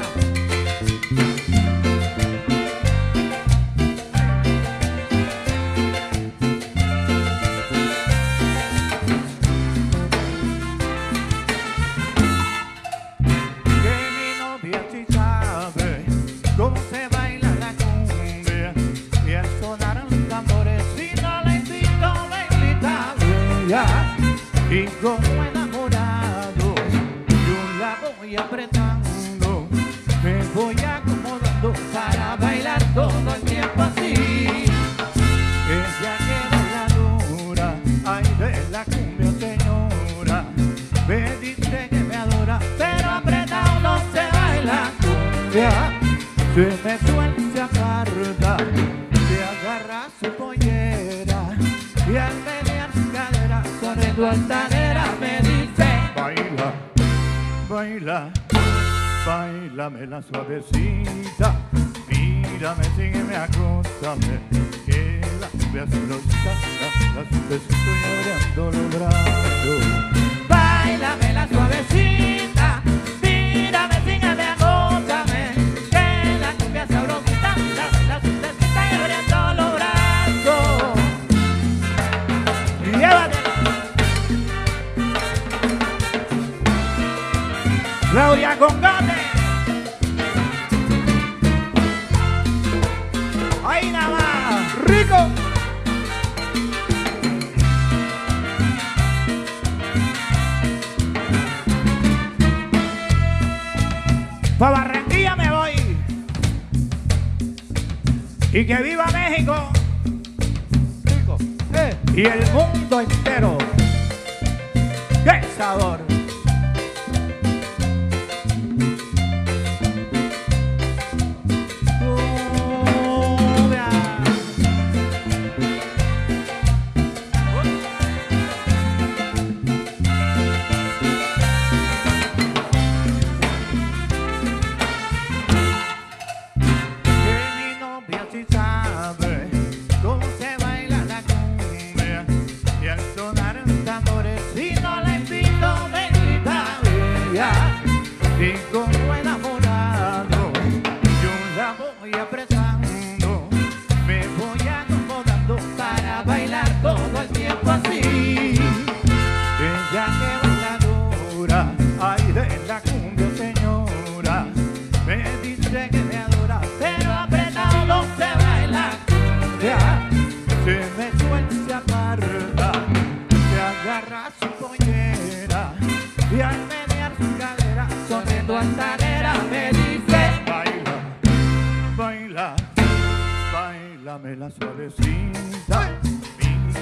[184.30, 186.00] Bailame la suavecita,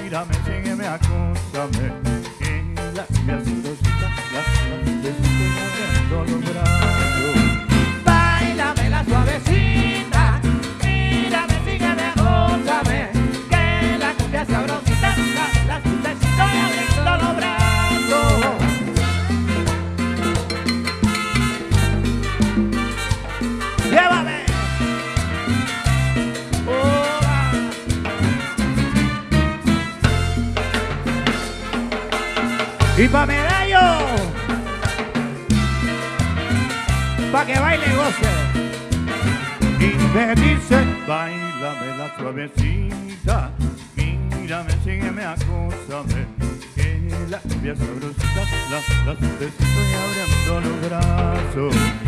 [0.02, 1.92] mírame, sígueme, acósame,
[2.38, 2.62] que
[2.94, 3.67] la sabrosita, la
[40.40, 43.50] dice, bailame la suavecita,
[43.96, 46.26] mírame, sígueme, acósame,
[46.74, 52.07] que la cumbia sabrosita, la, la suavecita y abriendo los brazos.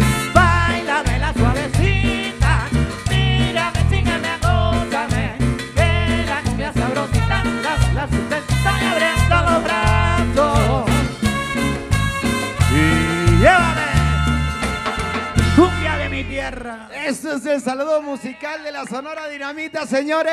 [17.11, 20.31] Este es el saludo musical de la Sonora Dinamita, señores.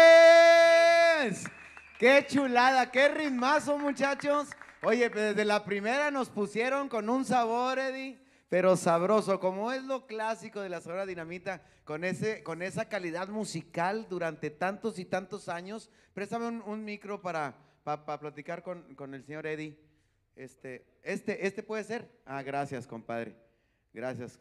[1.98, 4.50] Qué chulada, qué ritmazo, muchachos.
[4.84, 9.84] Oye, pues, desde la primera nos pusieron con un sabor, Eddie, pero sabroso, como es
[9.86, 15.06] lo clásico de la Sonora Dinamita, con, ese, con esa calidad musical durante tantos y
[15.06, 15.90] tantos años.
[16.14, 19.80] Préstame un, un micro para, para, para platicar con, con el señor Eddie.
[20.36, 22.08] Este, este, este puede ser.
[22.24, 23.36] Ah, gracias, compadre.
[23.96, 24.40] Gracias.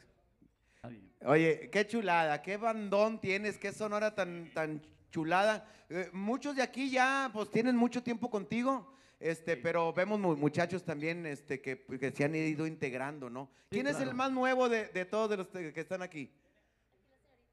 [1.24, 5.66] Oye, qué chulada, qué bandón tienes, qué sonora tan, tan chulada.
[5.88, 10.84] Eh, muchos de aquí ya pues tienen mucho tiempo contigo, este, pero vemos mu- muchachos
[10.84, 13.50] también este, que, que se han ido integrando, ¿no?
[13.70, 16.30] ¿Quién es el más nuevo de, de todos de los que están aquí?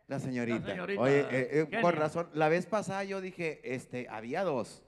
[0.07, 0.59] La señorita.
[0.59, 4.83] La señorita Oye, eh, eh, con razón, la vez pasada yo dije, este, había dos.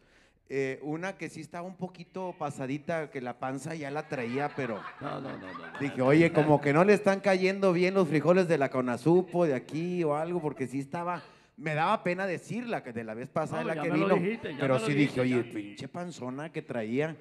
[0.48, 4.80] Eh, una que sí estaba un poquito pasadita, que la panza ya la traía, pero...
[5.02, 5.80] No, no, no, no.
[5.80, 9.56] Dije, oye, como que no le están cayendo bien los frijoles de la Conazupo de
[9.56, 11.24] aquí o algo, porque sí estaba,
[11.58, 14.78] me daba pena decirla, que de la vez pasada No, la que vino, dijiste, pero
[14.78, 15.54] sí dijiste, dije, oye, ya.
[15.54, 17.16] pinche panzona que traía,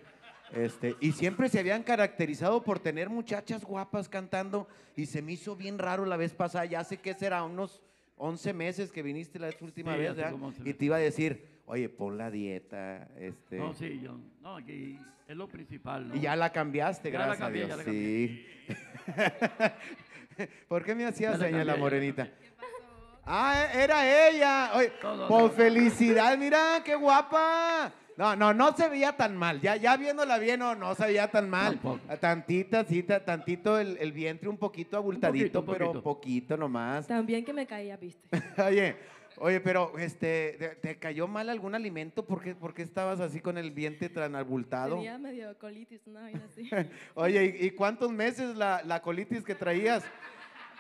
[0.53, 5.57] este, y siempre se habían caracterizado por tener muchachas guapas cantando, y se me hizo
[5.57, 7.81] bien raro la vez pasada, ya sé que será unos
[8.19, 10.33] 11 meses que viniste la última Sí, vez, ¿verdad?
[10.33, 14.17] como 11 y te iba a decir, oye, pon la dieta, este, No, sí, yo.
[14.43, 16.09] No, aquí es lo principal.
[16.09, 16.17] ¿no?
[16.17, 17.85] y ya la cambiaste, Ya la gracias cambié, a Dios.
[17.85, 18.47] Sí.
[20.69, 22.29] ¿Por qué me hacía señal la morenita?
[23.27, 24.73] Ah, era ella.
[24.75, 24.93] Oye,
[25.29, 25.51] por no.
[25.51, 27.93] felicidad, mira, qué guapa.
[28.17, 29.61] No, no, no se veía tan mal.
[29.61, 31.73] Ya, ya viéndola bien, no, no se veía tan mal.
[31.81, 32.01] Tampoco.
[32.21, 36.03] Tantita, sí, ta- tantito el, el vientre un poquito abultadito, un pero poquito.
[36.03, 37.07] poquito nomás.
[37.09, 38.29] También que me caía, viste.
[38.63, 38.95] Oye,
[39.39, 42.25] oye, pero este, ¿te, cayó mal algún alimento?
[42.25, 44.97] ¿Por qué, por qué estabas así con el vientre tan abultado?
[44.97, 46.69] Tenía medio colitis, una vaina así.
[47.15, 50.05] Oye, ¿y, y cuántos meses la, la colitis que traías?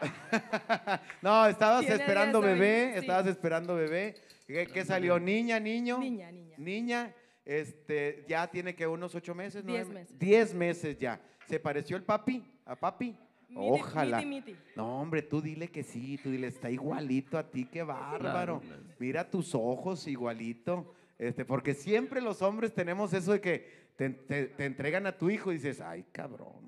[1.22, 2.98] no, estabas esperando 10 bebé, sí.
[3.00, 4.14] estabas esperando bebé.
[4.46, 5.18] ¿Qué, qué salió?
[5.18, 5.98] ¿Niña, niño?
[5.98, 6.56] Niña, niña.
[6.58, 7.14] Niña,
[7.44, 10.18] este, ya tiene que unos ocho meses, Diez nueve- meses.
[10.18, 11.20] Diez meses ya.
[11.46, 12.44] ¿Se pareció el papi?
[12.64, 13.16] ¿A papi?
[13.48, 14.18] Miti- Ojalá.
[14.22, 14.56] miti, miti.
[14.76, 18.60] No, hombre, tú dile que sí, tú dile, está igualito a ti, qué bárbaro.
[18.98, 20.94] Mira tus ojos igualito.
[21.18, 25.30] Este, porque siempre los hombres tenemos eso de que te, te- te entregan a tu
[25.30, 26.64] hijo y dices, ay, cabrón.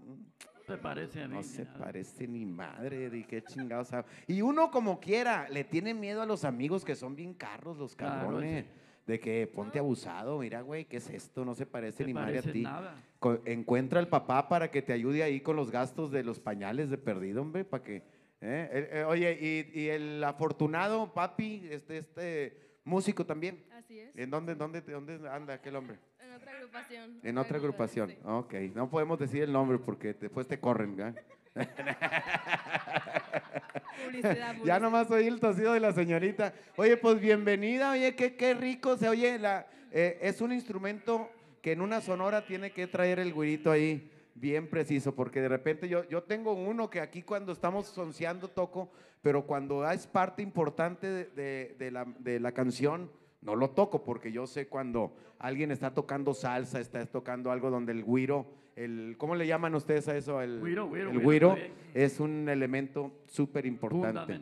[0.54, 1.34] No se parece a mí.
[1.34, 1.78] No ni se nada.
[1.78, 3.90] parece ni madre, de qué chingados.
[4.28, 7.94] Y uno como quiera, le tiene miedo a los amigos que son bien carros, los
[7.96, 8.66] Claro, cabrones.
[9.06, 11.44] De que ponte abusado, mira, güey, ¿qué es esto?
[11.44, 12.62] No se parece ni madre a ti.
[12.62, 12.96] nada.
[13.44, 16.98] Encuentra al papá para que te ayude ahí con los gastos de los pañales de
[16.98, 17.96] perdido, hombre, para que...
[17.96, 18.02] ¿eh?
[18.40, 23.64] Eh, eh, oye, y, y el afortunado papi, este, este músico también.
[23.78, 24.10] Así es.
[24.16, 25.98] ¿En dónde, dónde, dónde anda aquel hombre?
[26.18, 27.20] En otra agrupación.
[27.22, 28.10] En otra agrupación.
[28.10, 28.18] Sí.
[28.24, 30.96] Ok, no podemos decir el nombre porque después te corren.
[34.04, 36.52] Publicidad, Ya nomás oí el tosido de la señorita.
[36.76, 39.38] Oye, pues bienvenida, oye, qué, qué rico se oye.
[39.38, 41.30] La, eh, es un instrumento
[41.62, 44.10] que en una sonora tiene que traer el güirito ahí.
[44.34, 48.90] bien preciso, porque de repente yo, yo tengo uno que aquí cuando estamos sonceando toco,
[49.22, 54.04] pero cuando es parte importante de, de- de la, de la canción, no lo toco,
[54.04, 58.46] porque yo sé cuando alguien está tocando salsa, está tocando algo donde el güiro,
[58.76, 60.40] el, ¿cómo le llaman ustedes a eso?
[60.40, 61.56] El Güiro, güiro, el güiro,
[61.94, 64.38] es un elemento súper importante.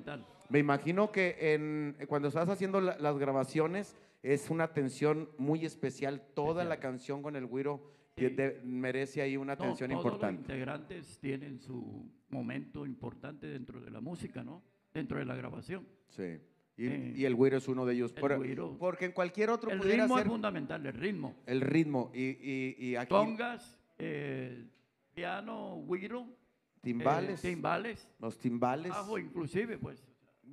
[0.51, 6.23] Me imagino que en, cuando estás haciendo la- las grabaciones es una atención muy especial.
[6.35, 7.81] Toda la canción con el güiro
[8.17, 8.27] Sí.
[8.29, 10.41] de- merece ahí una No, atención todos los importante.
[10.43, 14.63] integrantes tienen su momento importante dentro de la música, ¿no?
[14.93, 15.87] Dentro de la grabación.
[16.09, 16.39] Sí.
[16.77, 18.13] Y, Eh, y el güiro es uno de ellos.
[18.13, 18.39] Por-
[18.79, 21.35] porque en cualquier otro El pudiera ritmo es fundamental, el ritmo.
[21.47, 22.11] el ritmo.
[22.15, 23.09] Y, y- y aquí
[23.99, 24.67] eh,
[25.15, 27.45] piano, güiro, eh, timbales,
[28.19, 28.91] los timbales.
[28.91, 30.05] bajo inclusive, pues.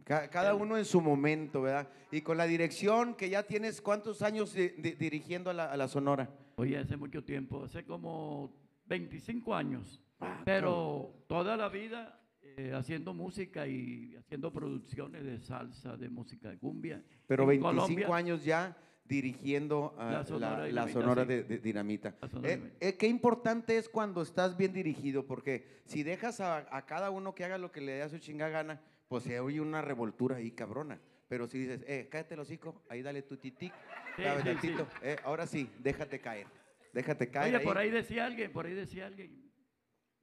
[0.04, 1.89] Ca- Cada uno en su momento, ¿verdad?
[2.12, 5.78] Y con la dirección que ya tienes, ¿cuántos años di- di- dirigiendo a la, a
[5.78, 6.30] la Sonora?
[6.56, 8.54] Oye, hace mucho tiempo, hace como
[8.86, 15.98] 25 años, Ah, pero toda la vida eh, haciendo música y haciendo producciones de salsa,
[15.98, 17.04] de música de cumbia.
[17.28, 21.28] Pero En 25 Colombia, años ya dirigiendo a La la, Sonora la Dinamita, Sonora sí.
[21.30, 22.16] de, de Dinamita.
[22.22, 22.86] La Sonora Eh, Dinamita.
[22.88, 27.36] eh, qué importante es cuando estás bien dirigido, porque si dejas a, a cada uno
[27.36, 30.38] que haga lo que le dé a su chinga gana, pues se oye una revoltura
[30.38, 30.99] ahí cabrona.
[31.28, 33.74] Pero si dices, eh, cállate el hocico, ahí dale tu titic,
[34.18, 34.24] Sí,
[34.62, 36.45] sí, eh, ahora sí, déjate caer,
[36.93, 37.56] déjate caer.
[37.56, 39.49] Oye, por ahí decía alguien, por ahí decía alguien.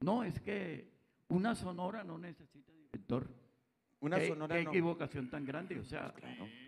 [0.01, 0.91] No, es que
[1.27, 3.27] una sonora no necesita director.
[4.01, 4.69] Una qué, sonora qué no.
[4.69, 5.79] equivocación tan grande.
[5.79, 6.13] O sea,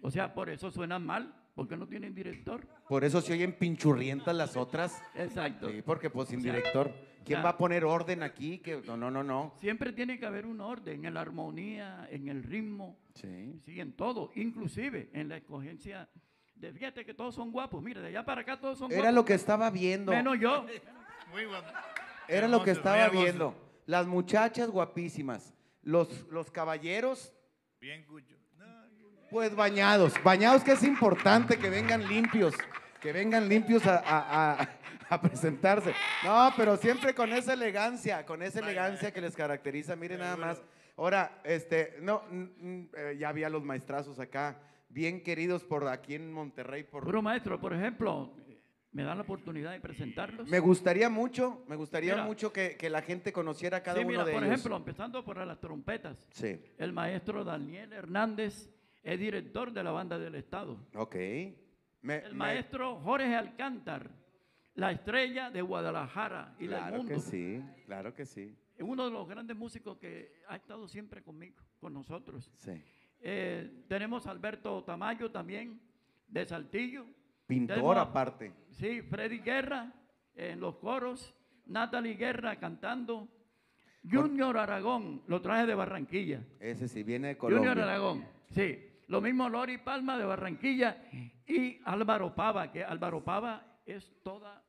[0.02, 2.68] o sea, por eso suenan mal, porque no tienen director.
[2.90, 5.02] Por eso se oyen pinchurrientas las otras.
[5.16, 5.70] Exacto.
[5.70, 6.92] Sí, porque pues sin O sea, director.
[7.24, 8.58] ¿Quién sea- va a poner orden aquí?
[8.58, 9.54] Que, no, no, no, no.
[9.60, 13.62] Siempre tiene que haber un orden en la armonía, en el ritmo, Sí.
[13.64, 16.10] sí, en todo, inclusive en la escogencia.
[16.56, 19.04] De, fíjate que todos son guapos, mira, de allá para acá todos son guapos.
[19.04, 20.12] Era lo que estaba viendo.
[20.12, 20.66] Menos yo.
[21.32, 21.68] Muy guapo.
[22.28, 23.24] Era lo que Hermoso, estaba hermoso.
[23.24, 23.56] viendo.
[23.86, 25.54] Las muchachas guapísimas.
[25.84, 27.34] Los, los caballeros,
[27.80, 28.06] Bien
[29.32, 30.14] pues bañados.
[30.24, 32.54] Bañados que es importante que vengan limpios.
[33.00, 34.70] Que vengan limpios a, a- a-
[35.10, 35.94] a presentarse.
[36.24, 39.96] No, pero siempre con esa elegancia, con esa elegancia que les caracteriza.
[39.96, 40.62] Miren nada más.
[40.98, 42.24] Ahora, este, no,
[42.96, 44.60] eh, ya había los maestrazos acá,
[44.90, 46.84] bien queridos por aquí en Monterrey.
[46.84, 48.32] Por, Puro maestro, por ejemplo,
[48.94, 50.50] me dan la oportunidad de presentarlos.
[50.50, 52.26] me gustaría mucho, me gustaría Mira.
[52.26, 54.54] mucho que, que la gente conociera a cada sí, uno de por ellos.
[54.56, 56.28] ejemplo, empezando por las trompetas.
[56.32, 58.70] Sí, El maestro Daniel Hernández
[59.04, 60.78] es director de la banda del Estado.
[60.96, 61.16] ok.
[62.04, 64.10] Me- El me- maestro Jorge Alcántar,
[64.76, 67.14] la estrella de Guadalajara y del Claro mundo.
[67.14, 68.58] que sí, claro que sí.
[68.76, 72.52] Es uno de los grandes músicos que ha estado siempre conmigo, con nosotros.
[72.58, 72.72] sí.
[73.24, 75.80] Eh, tenemos a Alberto Tamayo también,
[76.28, 77.06] de Saltillo.
[77.60, 78.52] Pintor a- aparte.
[78.72, 79.92] Sí, Freddy Guerra
[80.36, 81.34] en los coros,
[81.68, 83.28] Natalie Guerra cantando.
[84.10, 86.42] Junior Aragón, lo traje de Barranquilla.
[86.60, 87.84] Ese sí viene de Junior Colombia.
[87.84, 88.80] Aragón, sí.
[89.08, 90.98] Lo mismo Lori Palma de Barranquilla
[91.46, 94.64] y Álvaro Pava, que Álvaro Pava es toda,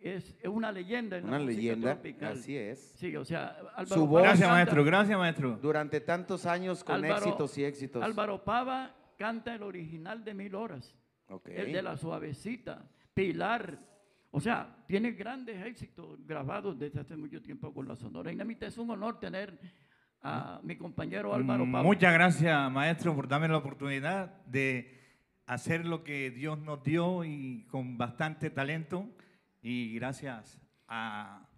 [0.00, 2.32] es, una leyenda en la Una música leyenda, tropical.
[2.32, 2.92] así es.
[2.96, 4.84] Sí, o sea, Álvaro Su voz- Gracias, canta- maestro.
[4.84, 5.58] Gracias, maestro.
[5.62, 8.02] Durante tantos años con Álvaro- éxitos y éxitos.
[8.02, 10.92] Álvaro Pava canta el original de Mil Horas,
[11.28, 11.48] Ok.
[11.48, 13.78] el de la suavecita, Pilar.
[14.30, 18.66] O sea, tiene grandes éxitos grabados desde hace mucho tiempo con la Sonora Dinamita.
[18.66, 19.58] Es un honor tener
[20.22, 21.82] a mi compañero Álvaro Pava.
[21.82, 24.98] Muchas gracias, maestro, por darme la oportunidad de
[25.46, 29.06] hacer lo que Dios nos dio y con bastante talento.
[29.60, 31.48] Y gracias a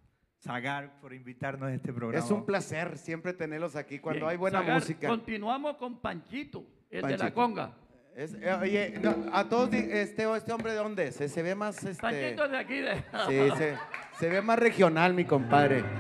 [0.41, 2.25] Zagar por invitarnos a este programa.
[2.25, 5.09] Es un placer siempre tenerlos aquí cuando Bien, hay buena Zagar, música.
[5.09, 7.35] Continuamos con Panchito, el de la Panchito.
[7.35, 7.75] conga.
[8.17, 11.17] Es- eh, oye, no, a todos, di- este, este hombre de dónde es?
[11.17, 12.07] Se, se ve más, este,
[12.37, 12.95] de aquí de...
[13.29, 13.77] sí, se,
[14.21, 15.83] se ve más regional, mi compadre.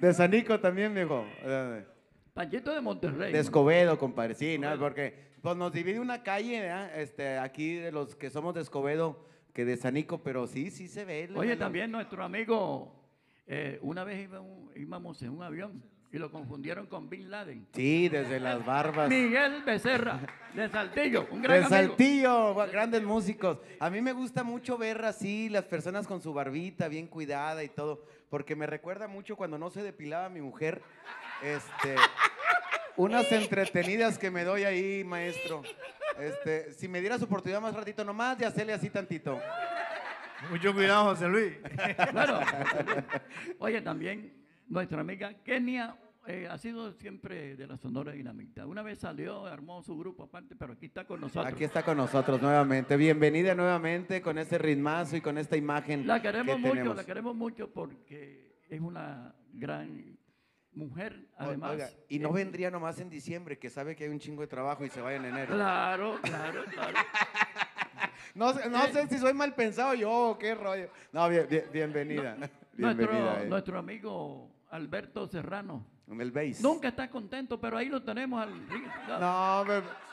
[0.00, 1.24] De Sanico también, viejo.
[2.32, 3.32] Panchito de Monterrey.
[3.32, 4.34] De Escobedo, compadre.
[4.34, 4.78] Sí, ¿no?
[4.78, 5.12] porque
[5.42, 7.00] pues, nos divide una calle, ¿verdad?
[7.00, 11.04] Este, aquí de los que somos de Escobedo, que de Sanico, pero sí, sí se
[11.04, 11.28] ve.
[11.34, 12.94] Oye, la- también nuestro amigo,
[13.48, 14.28] eh, una vez
[14.76, 17.66] íbamos en un avión y lo confundieron con Bin Laden.
[17.74, 19.10] Sí, desde las barbas.
[19.10, 20.20] Miguel Becerra,
[20.54, 21.88] de Saltillo, un gran De amigo.
[21.88, 23.58] Saltillo, grandes músicos.
[23.78, 27.68] A mí me gusta mucho ver así las personas con su barbita bien cuidada y
[27.68, 30.82] todo, porque me recuerda mucho cuando no se depilaba mi mujer.
[31.42, 31.96] Este,
[32.96, 35.62] unas entretenidas que me doy ahí, maestro.
[36.18, 39.38] Este, si me dieras oportunidad más ratito nomás de hacerle así tantito.
[40.50, 41.52] Mucho cuidado, José Luis.
[42.10, 42.40] Claro.
[43.58, 44.37] Oye, también
[44.68, 45.96] nuestra amiga Kenia
[46.26, 48.66] eh, ha sido siempre de la Sonora Dinamita.
[48.66, 51.46] Una vez salió, armó su grupo aparte, pero aquí está con nosotros.
[51.54, 52.96] Aquí está con nosotros nuevamente.
[52.96, 56.06] Bienvenida nuevamente con este ritmazo y con esta imagen.
[56.06, 56.96] La queremos que mucho, tenemos.
[56.96, 60.18] la queremos mucho porque es una gran
[60.72, 61.70] mujer, además.
[61.72, 64.84] oiga, y no vendría nomás en diciembre, que sabe que hay un chingo de trabajo
[64.84, 65.54] y se vaya en enero.
[65.54, 66.98] Claro, claro, claro.
[68.34, 70.90] No, sé- no sé si soy mal pensado yo o qué rollo.
[71.12, 72.36] No, bien- bien- bienvenida.
[72.36, 73.42] Nuestro, Bienvenida.
[73.42, 73.48] eh.
[73.48, 75.86] nuestro amigo Alberto Serrano.
[76.08, 76.60] El bass.
[76.62, 78.66] Nunca está contento, pero ahí lo tenemos al
[79.20, 79.64] No,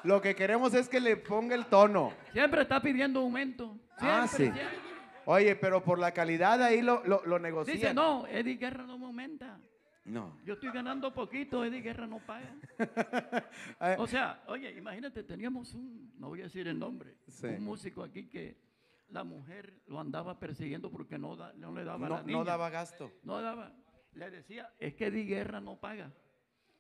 [0.03, 2.11] lo que queremos es que le ponga el tono.
[2.33, 3.77] Siempre está pidiendo aumento.
[3.99, 4.43] Ah, Siempre, sí.
[4.53, 4.85] siempre.
[5.25, 7.77] Oye, pero por la calidad ahí lo, lo, lo negocian.
[7.77, 9.57] Dice, no, Eddie Guerra no me aumenta.
[10.03, 10.37] No.
[10.43, 12.53] Yo estoy ganando poquito, Eddie Guerra no paga.
[13.97, 17.47] O sea, oye, imagínate, teníamos un, no voy a decir el nombre, Sí.
[17.47, 18.57] un músico aquí que
[19.09, 22.37] la mujer lo andaba persiguiendo porque no, da- no le daba no, la niña.
[22.37, 23.11] no daba gasto.
[23.23, 23.71] No daba.
[24.16, 26.11] Le decía, es que Eddie Guerra no paga.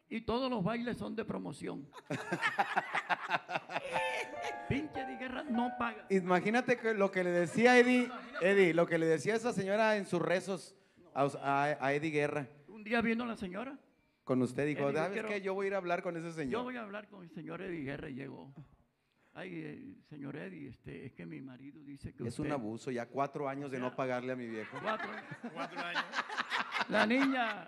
[0.07, 1.87] Y todos los bailes son de promoción.
[4.69, 6.05] Pinche Eddie Guerra no paga.
[6.09, 8.09] Imagínate que lo que le decía Eddie,
[8.41, 10.75] Eddie, lo que le decía esa señora en sus rezos
[11.13, 13.77] a, a- a Eddie Guerra Un día vino la señora.
[14.23, 15.41] con usted, dijo, Eddie, yo ¿sabes quiero- qué?
[15.41, 16.63] Yo voy a ir a hablar con ese Yo señor.
[16.63, 18.53] voy a hablar con el señor Eddie Guerra y llegó.
[19.37, 23.05] Ay, eh, señor Eddie, este, es que mi marido dice que Es un abuso, ya
[23.05, 24.77] cuatro años de no pagarle a mi viejo.
[24.81, 25.09] Cuatro.
[25.53, 26.05] Cuatro años.
[26.87, 27.67] La niña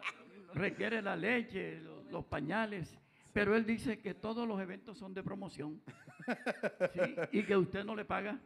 [0.54, 2.98] requiere la leche, lo- los, pañales,
[3.34, 5.82] pero él dice que todos los eventos son de promoción
[6.94, 7.16] ¿sí?
[7.34, 8.40] y que usted no le paga.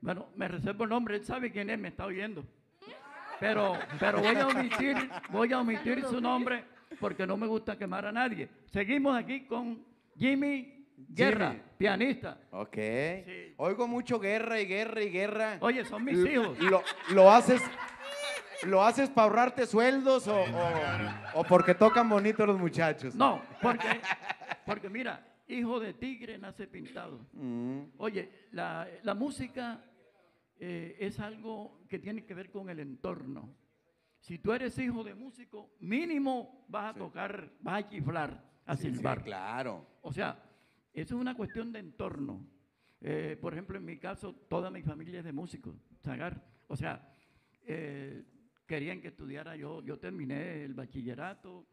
[0.00, 2.44] Bueno, me reservo el nombre, él sabe quién es, me está oyendo.
[3.38, 4.96] Pero, pero voy a omitir,
[5.30, 6.64] voy a omitir su nombre
[6.98, 8.48] porque no me gusta quemar a nadie.
[8.66, 9.84] Seguimos aquí con
[10.16, 10.77] Jimmy
[11.08, 11.62] Guerra, Jimmy.
[11.78, 12.40] pianista.
[12.50, 12.74] Ok.
[13.24, 13.54] Sí.
[13.56, 15.58] Oigo mucho guerra y guerra y guerra.
[15.60, 16.58] Oye, son mis hijos.
[16.60, 17.62] Lo, lo haces,
[18.64, 23.14] lo haces para ahorrarte sueldos o, o- o porque tocan bonito los muchachos.
[23.14, 24.00] No, porque,
[24.66, 27.20] porque mira, hijo de tigre nace pintado.
[27.32, 29.80] Mm, Oye, la, la música
[30.58, 33.54] eh, es algo que tiene que ver con el entorno.
[34.20, 38.90] Si tú eres hijo de músico, mínimo vas a tocar, vas a chiflar, a sí,
[38.90, 39.22] silbar.
[39.22, 39.86] claro.
[40.02, 40.36] O sea,
[40.92, 42.46] eso es una cuestión de entorno.
[43.00, 46.44] Eh, por ejemplo, en mi caso, toda mi familia es de músicos, Zagar.
[46.66, 47.14] O sea,
[47.66, 48.24] eh,
[48.66, 49.82] querían que estudiara yo.
[49.82, 51.66] Yo terminé el bachillerato,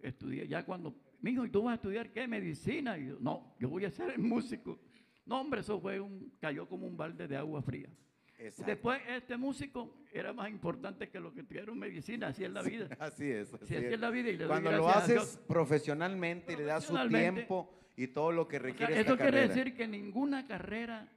[0.00, 2.26] estudié ya cuando, mijo, ¿y tú vas a estudiar qué?
[2.26, 2.98] Medicina.
[2.98, 4.80] Y yo, no, yo voy a ser músico.
[5.26, 7.88] No, hombre, eso fue un, cayó como un balde de agua fría.
[8.36, 8.70] Exacto.
[8.70, 12.88] Después, este músico era más importante que lo que estudiaron medicina, así es la vida.
[12.98, 13.54] Así es.
[13.54, 13.92] así Sí, así es.
[13.92, 18.08] es la vida y le Cuando lo haces profesionalmente y le das su tiempo y
[18.08, 19.54] todo lo que O sea, requiere eso esta quiere carrera.
[19.54, 21.08] decir que ninguna carrera,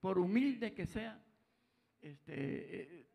[0.00, 1.22] por humilde que sea,
[2.02, 2.32] este,
[2.82, 3.06] eh,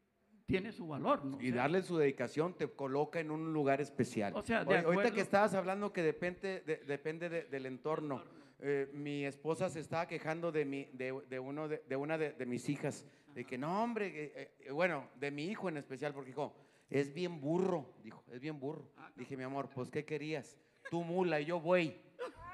[0.45, 1.23] tiene su valor.
[1.25, 1.39] ¿no?
[1.41, 4.33] Y darle su dedicación te coloca en un lugar especial.
[4.35, 8.23] O sea, de ahorita que estabas hablando que depende, de- depende de- del entorno.
[8.61, 12.67] eh, mi esposa se estaba quejando de, mi, de, de uno de, una de, mis
[12.67, 16.53] hijas, de que no, hombre, eh, eh, bueno, de mi hijo en especial, porque dijo,
[16.89, 18.91] es bien burro, dijo, es bien burro.
[19.15, 20.57] Dije, mi amor, pues, ¿qué querías?
[20.89, 22.01] Tú mula y yo buey.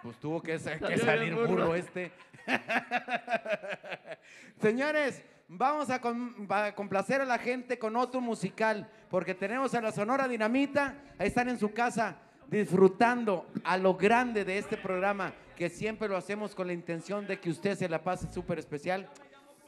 [0.06, 1.74] Pues tuvo que, salir burro.
[1.74, 2.12] este.
[4.62, 9.92] Señores, vamos a, a complacer a la gente con otro musical, porque tenemos a la
[9.92, 12.18] Sonora Dinamita, ahí están en su casa
[12.52, 17.40] disfrutando a lo grande de este programa, que siempre lo hacemos con la intención de
[17.40, 19.10] que usted se la pase súper especial.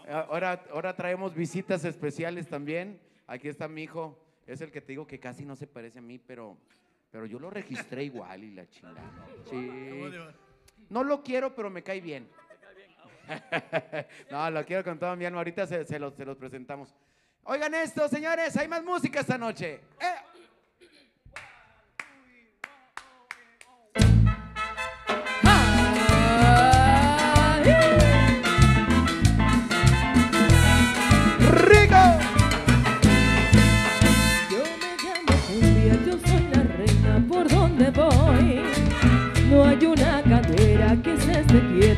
[0.08, 3.00] Ahora, ahora traemos visitas especiales también.
[3.26, 6.04] Aquí está mi hijo, es el que te digo que casi no se parece a
[6.04, 6.60] mí, pero,
[7.12, 9.02] pero yo lo registré igual y la chingada.
[9.50, 10.12] Sí.
[10.90, 12.30] No lo quiero, pero me cae bien.
[14.32, 15.40] no, lo quiero con toda mi alma.
[15.40, 16.94] Ahorita se, se los, se los presentamos.
[17.44, 19.82] Oigan esto, señores, hay más música esta noche.
[20.00, 20.27] ¡Eh!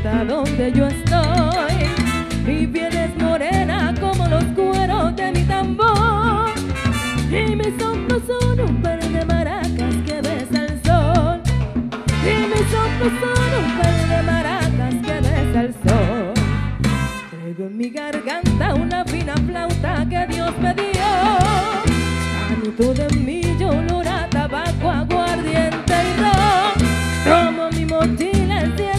[0.04, 1.74] Donde yo estoy.
[2.45, 6.50] Mi piel es morena como los cueros de mi tambor.
[7.30, 11.41] Y mis hombros son un par de maracas que besa el sol.
[12.24, 16.34] Y mis hombros son un par de maracas que besa el sol.
[17.30, 21.10] Traigo en mi garganta una fina flauta que Dios me dio.
[22.47, 26.74] Canto de millo, olor a tabaco, aguardiente y ron.
[27.26, 28.99] Tomo mi mochila, enciendo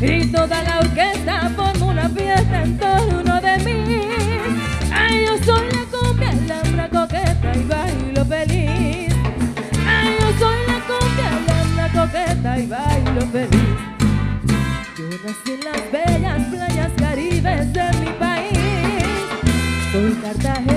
[0.00, 4.00] Y toda la orquesta forma una fiesta en torno de mí.
[4.92, 6.32] Ay, yo soy la cumbia,
[6.76, 9.14] la coqueta y bailo feliz.
[9.88, 11.30] Ay, yo soy la cumbia,
[11.76, 13.96] la coqueta y bailo feliz.
[14.98, 18.58] Yo nací en las bellas playas caribes de mi país.
[19.92, 20.75] Soy cartagenera,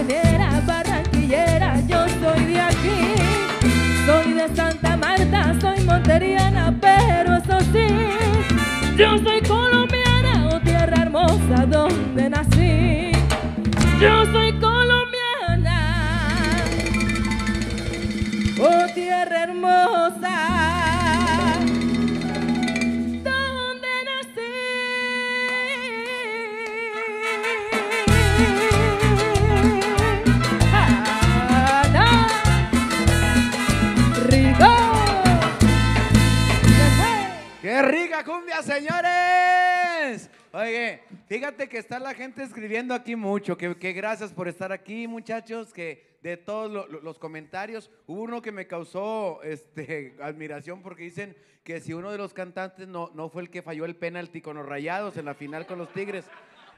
[38.80, 40.30] señores!
[40.54, 45.74] Oye, fíjate que está la gente escribiendo aquí mucho, que, gracias por estar aquí, muchachos,
[45.74, 51.04] que de todos lo- lo- los comentarios, hubo uno que me causó este, admiración porque
[51.04, 54.42] dicen que si uno de los cantantes no, no fue el que falló el penalti
[54.42, 56.26] con los rayados en la final con los Tigres.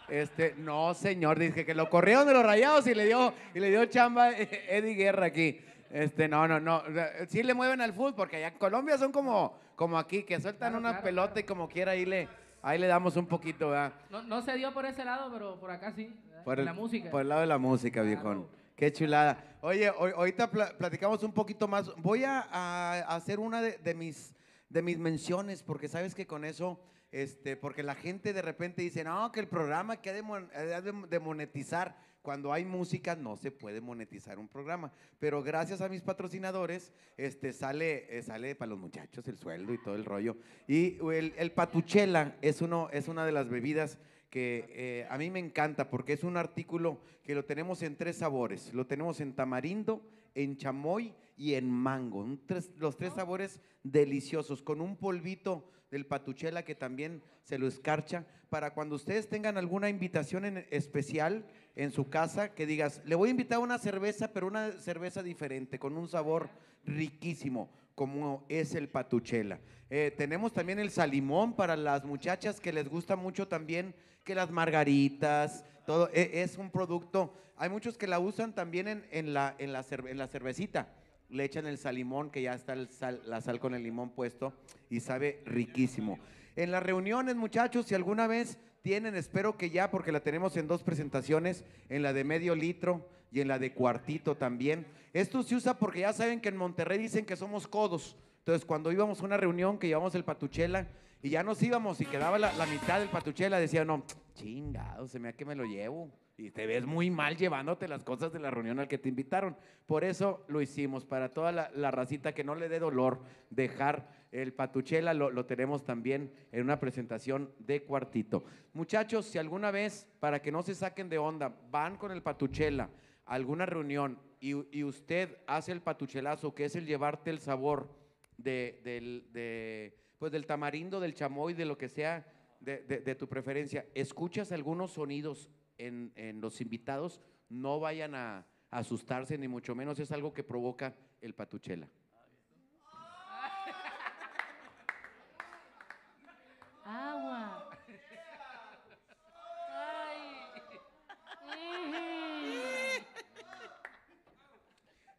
[0.09, 3.69] Este, no, señor, dije que lo corrieron de los rayados y le dio, y le
[3.69, 5.61] dio chamba Eddie Guerra aquí.
[5.91, 6.83] Este, no, no, no.
[7.29, 10.73] Sí le mueven al fútbol, porque allá en Colombia son como, como aquí, que sueltan
[10.73, 12.27] Claro, una claro, pelota y como quiera ahí le,
[12.61, 13.93] ahí le damos un poquito, ¿verdad?
[14.11, 16.15] No, no se dio por ese lado, pero por acá sí.
[16.45, 17.09] Por el, la música.
[17.09, 18.47] Por el lado de la música, viejón.
[18.75, 19.43] Qué chulada.
[19.61, 21.89] Oye, hoy- ahorita pla- platicamos un poquito más.
[21.95, 24.35] Voy a, a hacer una de, de mis,
[24.69, 26.79] de mis menciones, porque sabes que con eso,
[27.11, 30.47] este, porque la gente de repente dice, no, que el programa que ha de, mon-
[30.55, 31.97] ha de- de monetizar.
[32.21, 37.51] Cuando hay música no se puede monetizar un programa, pero gracias a mis patrocinadores este,
[37.51, 40.37] sale, eh, sale para los muchachos el sueldo y todo el rollo.
[40.67, 43.97] Y el, el patuchela es, uno, es una de las bebidas
[44.29, 48.17] que eh, a mí me encanta porque es un artículo que lo tenemos en tres
[48.17, 48.71] sabores.
[48.73, 50.05] Lo tenemos en tamarindo,
[50.35, 52.19] en chamoy y en mango.
[52.19, 57.67] Un tres- los tres sabores deliciosos con un polvito del patuchela que también se lo
[57.67, 61.45] escarcha para cuando ustedes tengan alguna invitación en especial
[61.75, 65.79] en su casa que digas, le voy a invitar una cerveza, pero una cerveza diferente,
[65.79, 66.49] con un sabor
[66.85, 69.59] riquísimo, como es el patuchela.
[69.89, 73.93] Eh, tenemos también el salimón para las muchachas que les gusta mucho también,
[74.23, 79.05] que las margaritas, todo, e- es un producto, hay muchos que la usan también en,
[79.11, 80.93] en la, en, la cerve- en la cervecita,
[81.29, 84.53] le echan el salimón, que ya está la sal con el limón puesto
[84.89, 86.19] y sabe riquísimo.
[86.57, 90.67] En las reuniones, muchachos, si alguna vez tienen, espero que ya, porque la tenemos en
[90.67, 94.85] dos presentaciones, en la de medio litro y en la de cuartito también.
[95.13, 98.15] Esto se usa porque ya saben que en Monterrey dicen que somos codos.
[98.39, 100.87] Entonces, cuando íbamos a una reunión que llevamos el patuchela
[101.21, 104.03] y ya nos íbamos y quedaba la, mitad del patuchela, decía, no,
[104.33, 106.09] chingado, se me ha que me lo llevo.
[106.37, 109.55] Y te ves muy mal llevándote las cosas de la reunión al que te invitaron.
[109.85, 113.21] Por eso lo hicimos, para toda la racita que no le dé dolor
[113.51, 118.43] dejar el patuchela, lo, lo tenemos también en una presentación de cuartito.
[118.73, 122.89] Muchachos, si alguna vez, para que no se saquen de onda, van con el patuchela
[123.25, 127.93] a alguna reunión y, y usted hace el patuchelazo, que es el llevarte el sabor
[128.37, 132.25] de, del, de, pues del tamarindo, del chamoy, de lo que sea
[132.59, 137.19] de, de- tu preferencia, escuchas algunos sonidos en, en los invitados,
[137.49, 141.89] no vayan a asustarse, ni mucho menos es algo que provoca el patuchela.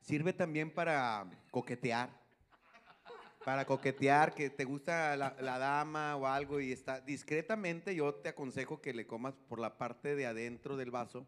[0.02, 2.10] Sirve también para coquetear.
[3.44, 8.80] Para coquetear, que te gusta la, dama o algo y está discretamente, yo te aconsejo
[8.80, 11.26] que le comas por la parte de adentro del vaso.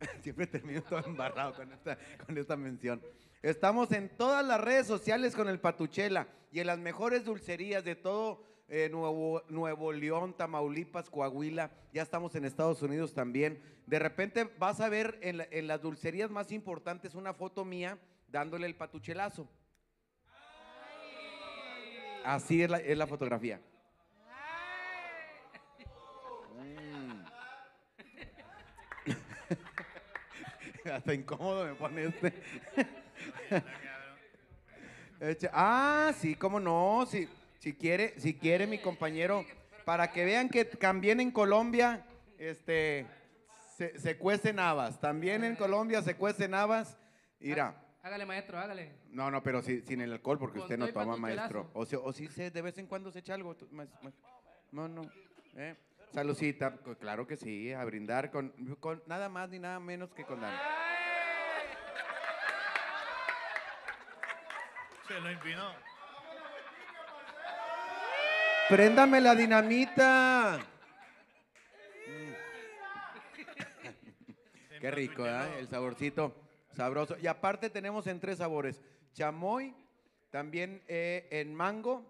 [0.22, 3.02] Siempre termino todo embarrado con esta, con esta mención.
[3.42, 7.96] Estamos en todas las redes sociales con el Patuchela y en las mejores dulcerías de
[7.96, 11.70] todo eh, Nuevo, León, Tamaulipas, Coahuila.
[11.92, 13.60] Ya estamos en Estados Unidos también.
[13.86, 17.98] De repente vas a ver en, la- en las dulcerías más importantes una foto mía
[18.28, 19.48] dándole el patuchelazo.
[22.24, 23.60] Así es la, fotografía.
[26.56, 27.24] Mm.
[30.92, 32.32] Hasta incómodo me pone este.
[35.52, 37.04] Ah, sí, cómo no.
[37.06, 37.28] Si,
[37.60, 39.46] si quiere, si quiere mi compañero,
[39.84, 42.04] para que vean que también en Colombia,
[42.38, 43.06] este,
[43.76, 45.00] Se, se cuecen habas.
[45.00, 46.98] También en Colombia se cuecen habas.
[47.38, 47.74] Mira.
[48.02, 48.92] Hágale, maestro, hágale.
[49.10, 51.70] No, no, pero sí- sin el alcohol, porque usted no toma, maestro.
[51.72, 53.56] O, si- o sí se, de vez en cuando se echa algo.
[54.72, 55.02] No, no.
[55.56, 55.76] ¿eh?
[56.12, 58.50] Salucita, claro que sí, a brindar con,
[58.80, 60.56] con nada más ni nada menos que con Dani.
[65.08, 65.89] Se lo empinó.
[68.70, 70.60] Préndame la dinamita.
[74.80, 75.58] Qué rico, ¿eh?
[75.58, 76.36] El saborcito
[76.76, 77.16] sabroso.
[77.20, 78.80] Y aparte tenemos en tres sabores.
[79.12, 79.74] Chamoy,
[80.30, 82.06] también eh, en mango.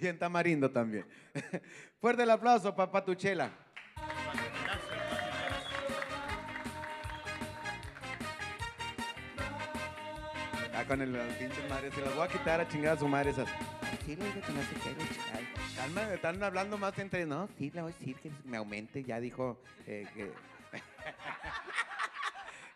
[0.00, 1.04] Y en tamarindo también.
[2.00, 3.50] Fuerte el aplauso, papá Tuchela.
[10.88, 13.30] Con el las pinches madres, se las voy a quitar a chingar a su madre
[13.30, 13.48] esas.
[14.04, 15.40] Sí, le digo que no se quiere chicar.
[15.68, 19.20] Están, están hablando más entre, no, sí, le voy a decir que me aumente, ya
[19.20, 20.32] dijo eh, que...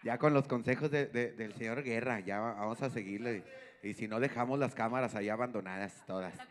[0.02, 3.42] ya con los consejos de- de- del señor Guerra, ya va- vamos a seguirle.
[3.82, 6.34] Y si no, dejamos las cámaras ahí abandonadas todas.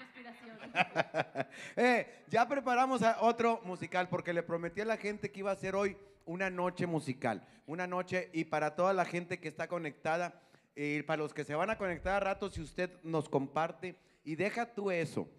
[1.77, 5.55] Eh, ya preparamos a otro musical porque le prometí a la gente que iba a
[5.55, 5.95] ser hoy
[6.25, 7.47] una noche musical.
[7.65, 10.41] Una noche y para toda la gente que está conectada
[10.75, 14.35] y para los que se van a conectar a rato, si usted nos comparte y
[14.35, 15.29] deja tú eso.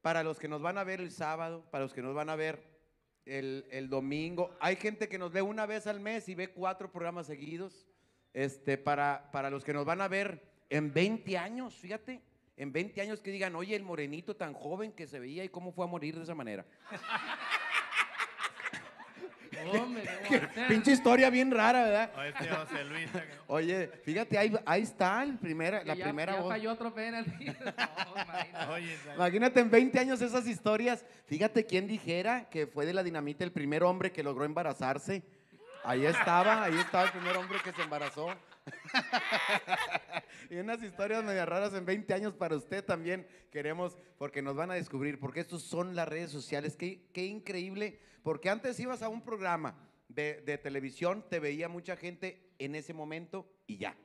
[0.00, 2.36] Para los que nos van a ver el sábado, para los que nos van a
[2.36, 2.62] ver
[3.24, 4.56] el, el domingo.
[4.60, 7.86] Hay gente que nos ve una vez al mes y ve cuatro programas seguidos.
[8.32, 12.22] Este, para, para los que nos van a ver en 20 años, fíjate,
[12.56, 15.72] en 20 años que digan, oye, el morenito tan joven que se veía y cómo
[15.72, 16.64] fue a morir de esa manera.
[20.68, 22.10] Pinche historia bien rara, ¿verdad?
[22.16, 23.08] O este José Luis.
[23.14, 23.26] acá.
[23.46, 26.50] Oye, fíjate, ahí, ahí está el primera, la ya- primera ya voz.
[26.52, 27.46] falló otro penalti.
[28.68, 31.04] No, Imagínate en 20 años esas historias.
[31.26, 35.22] Fíjate quién dijera que fue de la dinamita el primer hombre que logró embarazarse.
[35.84, 38.28] Ahí estaba, ahí estaba el primer hombre que se embarazó.
[40.50, 44.70] y unas historias medio raras en 20 años para usted también queremos, porque nos van
[44.70, 46.76] a descubrir, porque estos son las redes sociales.
[46.76, 49.76] Qué, qué increíble, porque antes ibas a un programa
[50.08, 53.96] de, de televisión, te veía mucha gente en ese momento y ya.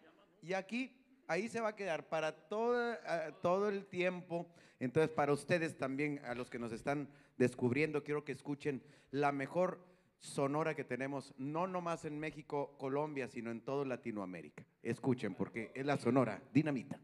[0.42, 0.96] Y aquí,
[1.28, 2.96] ahí se va a quedar para todo,
[3.42, 4.50] todo el tiempo.
[4.80, 9.84] Entonces, para ustedes también, a los que nos están descubriendo, quiero que escuchen la mejor
[10.20, 14.66] sonora que tenemos, no nomás en México, Colombia, sino en toda Latinoamérica.
[14.82, 17.00] Escuchen, porque es la sonora dinamita.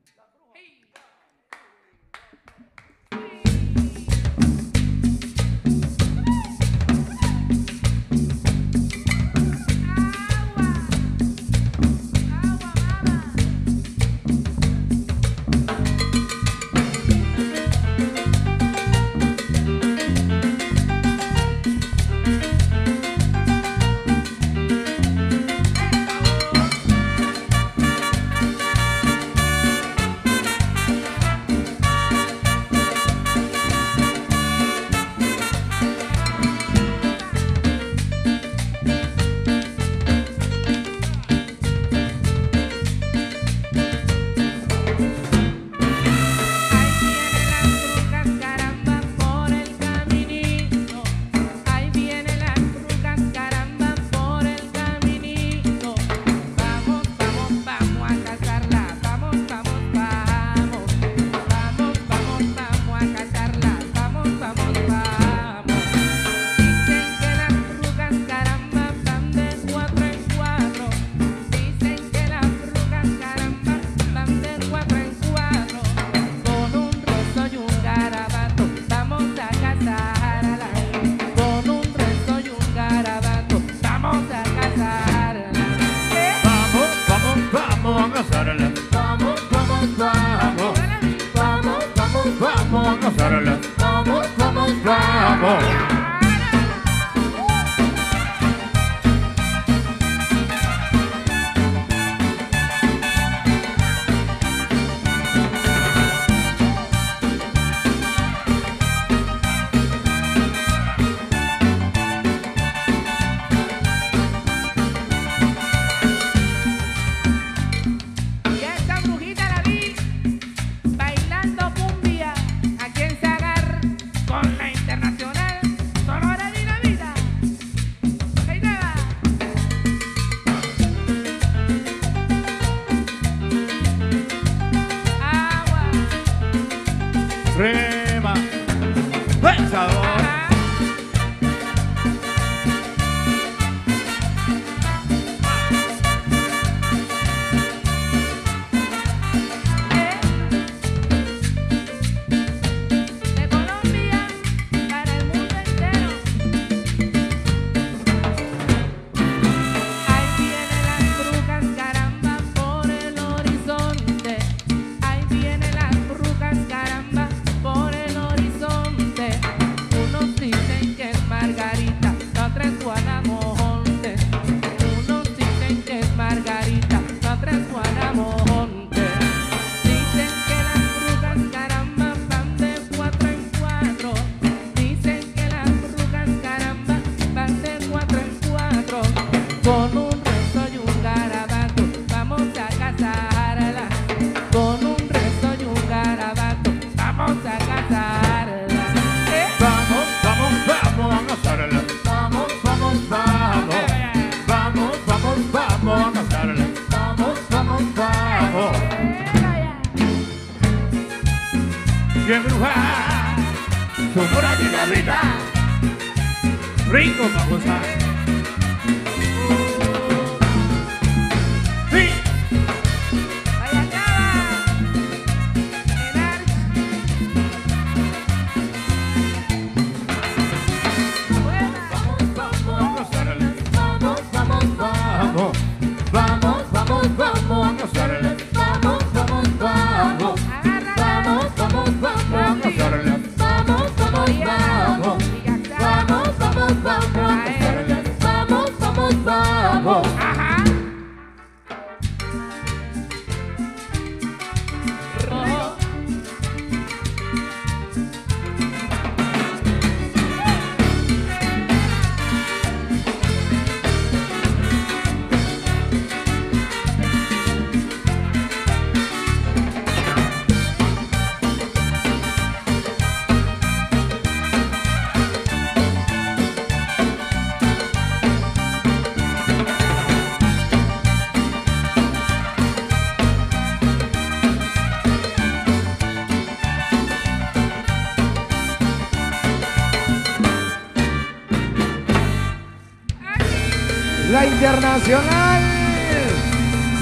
[295.03, 295.61] Internacional.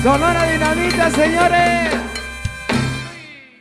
[0.02, 1.94] Sonora Dinamita, señores.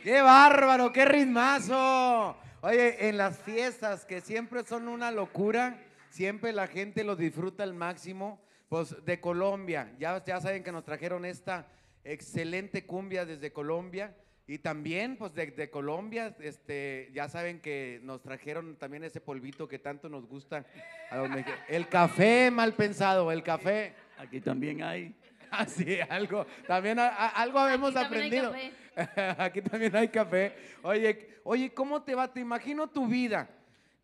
[0.03, 0.91] ¡Qué bárbaro!
[0.91, 2.35] ¡Qué ritmazo!
[2.61, 5.79] Oye, en las fiestas que siempre son una locura,
[6.09, 8.41] siempre la gente los disfruta al máximo.
[8.67, 11.67] Pues de Colombia, ya, ya saben que nos trajeron esta
[12.03, 14.15] excelente cumbia desde Colombia.
[14.47, 19.79] Y también, pues de, Colombia, este, ya saben que nos trajeron también ese polvito que
[19.79, 20.65] tanto nos gusta
[21.09, 21.29] a los.
[21.69, 23.93] El café mal pensado, el café.
[24.21, 25.15] Aquí también hay.
[25.51, 28.51] Así, algo, también a- a- algo habemos también hay aprendido.
[29.37, 30.55] Aquí también hay café.
[30.83, 32.31] Oye, oye, ¿cómo te va?
[32.31, 33.49] Te imagino tu vida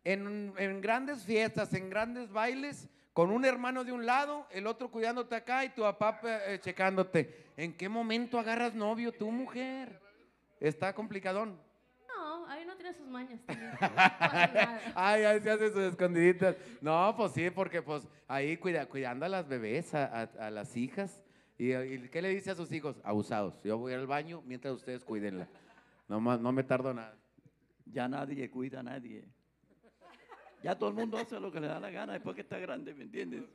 [0.04, 4.90] en, en grandes fiestas, en grandes bailes, con un hermano de un lado, el otro
[4.90, 7.46] cuidándote acá y tu papá eh, checándote.
[7.56, 10.00] ¿En qué momento agarras novio tu mujer?
[10.60, 11.58] Está complicadón.
[12.88, 13.40] Tiene sus mañas.
[13.46, 13.70] también.
[14.94, 16.56] Ay, ahí se hace sus escondiditas.
[16.80, 20.76] No, pues sí, porque pues ahí cuida, cuidando a las bebés, a, a- a las
[20.76, 21.22] hijas.
[21.58, 23.00] ¿Y, y qué le dice a sus hijos?
[23.04, 23.62] Abusados.
[23.64, 25.48] Yo voy al baño mientras ustedes cuídenla.
[26.08, 27.16] No, no me tardo nada.
[27.86, 29.24] Ya nadie cuida a nadie.
[30.62, 32.94] Ya todo el mundo hace lo que le da la gana después que está grande,
[32.94, 33.44] ¿me entiendes?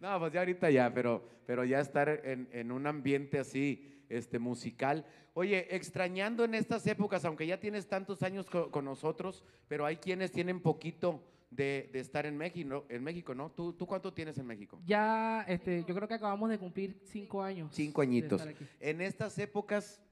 [0.00, 4.38] No, pues ya ahorita ya, pero, pero ya estar en, en un ambiente así, este,
[4.38, 5.04] musical.
[5.34, 9.96] Oye, extrañando en estas épocas, aunque ya tienes tantos años co- con, nosotros, pero hay
[9.96, 13.50] quienes tienen poquito de, de estar en México, en México, ¿no?
[13.50, 14.80] ¿Tú, ¿Tú cuánto tienes en México?
[14.84, 17.70] Ya, este, yo creo que acabamos de cumplir cinco años.
[17.74, 18.42] Cinco añitos.
[18.80, 20.02] En estas épocas,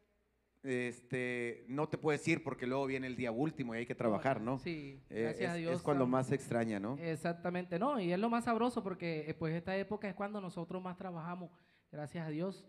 [0.63, 4.41] este, no te puedes ir porque luego viene el día último y hay que trabajar,
[4.41, 4.59] ¿no?
[4.59, 5.77] Sí, Eh, gracias es, a Dios.
[5.77, 6.97] es cuando más se extraña, ¿no?
[6.99, 10.83] Exactamente, no, y es lo más sabroso porque eh, pues esta época es cuando nosotros
[10.83, 11.51] más trabajamos,
[11.93, 12.67] gracias a Dios,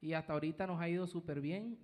[0.00, 1.78] y hasta ahorita nos ha ido súper bien,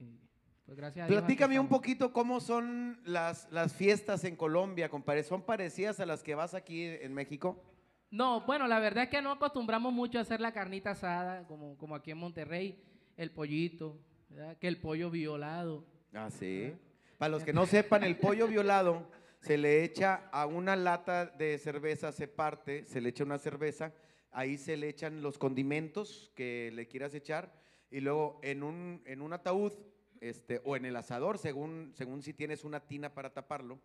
[0.65, 1.21] pues gracias a Dios.
[1.21, 5.23] Platícame un poquito cómo son las, las fiestas en Colombia, compadre.
[5.23, 7.63] ¿Son parecidas a las que vas aquí en México?
[8.11, 11.77] No, bueno, la verdad es que no acostumbramos mucho a hacer la carnita asada, como,
[11.77, 12.81] como aquí en Monterrey,
[13.17, 13.99] el pollito,
[14.29, 14.57] ¿verdad?
[14.59, 15.85] que el pollo violado.
[16.13, 16.73] Ah, sí.
[17.19, 19.11] Para los que no sepan, el pollo violado
[19.41, 23.93] se le echa a una lata de cerveza, se parte, se le echa una cerveza,
[24.31, 27.64] ahí se le echan los condimentos que le quieras echar
[27.95, 29.73] y luego en un, en un ataúd
[30.21, 33.79] este, o en el asador, según, según si tienes una tina para taparlo,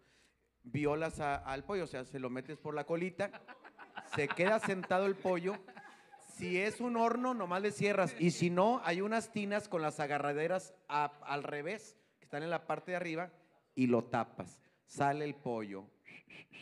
[0.63, 3.29] violas a- al pollo, o sea, se lo metes por la colita,
[4.15, 5.53] se queda sentado el pollo.
[6.37, 8.15] Si es un horno, nomás le cierras.
[8.19, 12.49] Y si no, hay unas tinas con las agarraderas a- al revés, que están en
[12.49, 13.31] la parte de arriba,
[13.75, 14.59] y lo tapas.
[14.87, 15.85] Sale el pollo.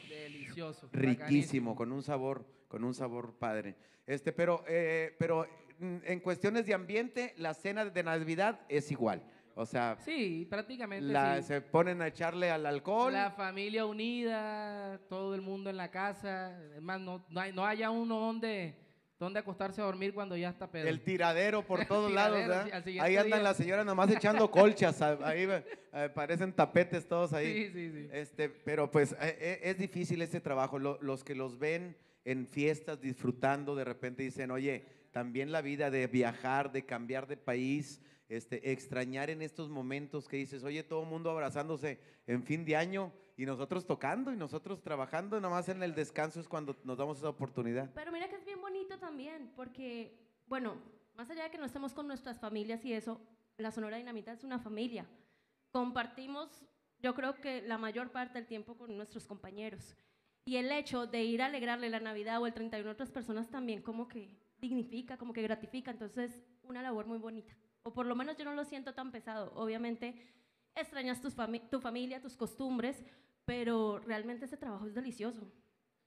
[0.10, 0.90] Delicioso.
[0.92, 3.76] Riquísimo, con un sabor, con un sabor padre.
[4.06, 5.48] Este, pero, eh, pero
[5.80, 9.22] en cuestiones de ambiente, la cena de Navidad es igual.
[9.56, 11.48] O sea, Sí, prácticamente la- sí.
[11.48, 13.12] se ponen a echarle al alcohol.
[13.14, 16.60] La familia unida, todo el mundo en la casa.
[16.76, 18.76] Es más, no, no, hay, no haya uno donde,
[19.20, 20.88] donde acostarse a dormir cuando ya está pedo.
[20.88, 23.44] El tiradero por todos lados, tiradero, siguiente Ahí andan día.
[23.50, 25.48] las señoras nomás echando colchas, ahí
[25.94, 27.66] eh, parecen tapetes todos ahí.
[27.66, 28.10] Sí, sí, sí.
[28.12, 30.78] Este, pero pues eh, eh, es difícil este trabajo.
[30.78, 31.98] Lo- los que los ven
[32.28, 37.38] en fiestas disfrutando, de repente dicen, oye, también la vida de viajar, de cambiar de
[37.38, 42.66] país, este, extrañar en estos momentos que dices, oye, todo el mundo abrazándose en fin
[42.66, 46.98] de año y nosotros tocando y nosotros trabajando, nomás en el descanso es cuando nos
[46.98, 47.90] damos esa oportunidad.
[47.96, 50.76] Pero mira que es bien bonito también, porque, bueno,
[51.16, 53.22] más allá de que no estemos con nuestras familias y eso,
[53.58, 55.06] la Sonora Dinamita es una familia.
[55.72, 56.66] Compartimos,
[57.00, 59.96] yo creo que la mayor parte del tiempo con nuestros compañeros.
[60.48, 63.50] Y el hecho de ir a alegrarle la Navidad o el 31 a otras personas
[63.50, 65.92] también como que dignifica, como que gratifica.
[65.92, 67.54] Entonces, una labor muy bonita.
[67.84, 69.52] O por lo menos yo no lo siento tan pesado.
[69.56, 70.16] Obviamente,
[70.74, 73.04] extrañas tus fami- tu familia, tus costumbres,
[73.44, 75.52] pero realmente ese trabajo es delicioso.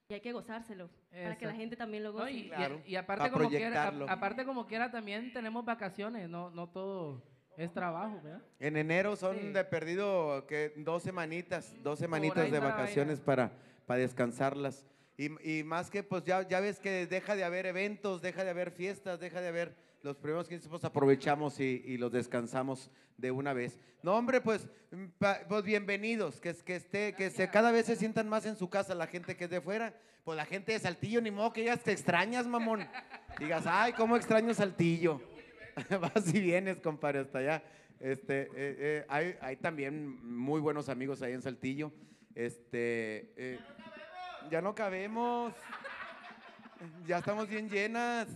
[0.09, 1.57] Y hay que gozárselo para que la Exacto.
[1.57, 2.33] gente también lo No, goce.
[2.33, 6.31] y, y- Claro, y aparte, pa' como quiera, a- aparte como quiera también tenemos vacaciones,
[6.31, 7.23] no, no todo
[7.59, 8.41] es trabajo, ¿verdad?
[8.59, 9.47] En enero son Sí.
[9.53, 13.53] de perdido que dos semanitas, dos semanitas de vacaciones para,
[13.91, 14.87] para descansarlas.
[15.17, 18.51] Y, y más que pues ya, ya ves que deja de haber eventos, deja de
[18.51, 19.75] haber fiestas, deja de haber
[20.05, 23.81] los primeros 15, pues aprovechamos y, y los descansamos de una vez.
[24.05, 25.07] No, hombre, pues, mm,
[25.49, 28.95] pues bienvenidos, que, que, esté, que se, cada vez se sientan más en su casa
[28.95, 29.93] la gente que es de fuera.
[30.23, 32.87] Pues la gente de Saltillo, ni modo que digas, te extrañas, mamón.
[33.41, 35.21] Digas, ay, cómo extraño Saltillo.
[36.01, 37.65] Vas y vienes, compadre, hasta allá.
[37.99, 41.91] Este, eh, eh, hay, hay también muy buenos amigos ahí en Saltillo.
[42.35, 43.59] Este, eh,
[44.51, 45.53] ya no cabemos.
[47.07, 48.29] Ya estamos bien llenas.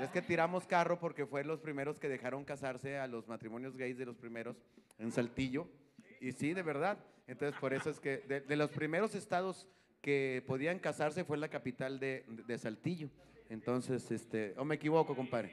[0.00, 3.98] Es que tiramos carro porque fue los primeros que dejaron casarse a los matrimonios gays
[3.98, 4.56] de los primeros
[4.98, 5.68] en Saltillo.
[6.20, 6.98] Y sí, de verdad.
[7.26, 9.66] Entonces, por eso es que de, de los primeros estados
[10.00, 13.10] que podían casarse fue la capital de, de Saltillo.
[13.48, 15.50] Entonces, este, o me equivoco, compadre.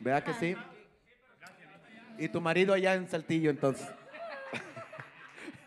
[0.00, 0.56] ¿Verdad que sí?
[2.18, 3.86] Y tu marido allá en Saltillo, entonces.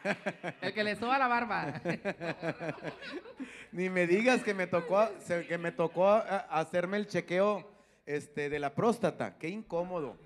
[0.62, 1.82] El que le soba la barba.
[3.72, 5.08] Ni me digas que me tocó,
[5.48, 7.70] que me tocó hacerme el chequeo
[8.06, 9.38] este, de la próstata.
[9.38, 10.18] Qué incómodo.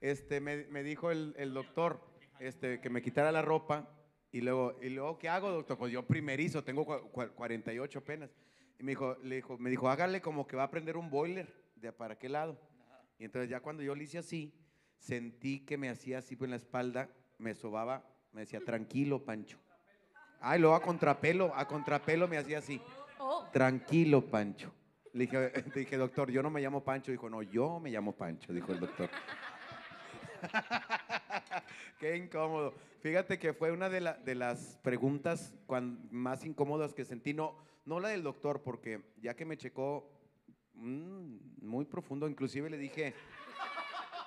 [0.00, 2.00] Este, me, me dijo el, el doctor
[2.38, 3.88] este, que me quitara la ropa.
[4.30, 5.76] Y luego, y luego, ¿qué hago, doctor?
[5.76, 8.30] Pues yo primerizo, tengo cua- cua- 48 apenas.
[8.78, 11.52] Y me dijo, le dijo, me dijo, hágale como que va a prender un boiler.
[11.76, 12.58] ¿De para qué lado?
[13.18, 14.54] Y entonces ya cuando yo le hice así,
[14.98, 19.58] sentí que me hacía así en la espalda, me sobaba, me decía, tranquilo, Pancho.
[20.40, 22.80] Ay, luego a contrapelo, a contrapelo me hacía así.
[23.18, 24.72] Oh, Tranquilo, Pancho.
[25.12, 27.12] Le dije, le dije, doctor, yo no me llamo Pancho.
[27.12, 29.08] Dijo, no, yo me llamo Pancho, dijo el doctor.
[32.00, 32.74] Qué incómodo.
[33.00, 37.32] Fíjate que fue una de, la- de las preguntas cuan- más incómodas que sentí.
[37.34, 37.54] No,
[37.84, 40.08] no la del doctor, porque ya que me checó
[40.74, 43.14] mm, muy profundo, inclusive le dije,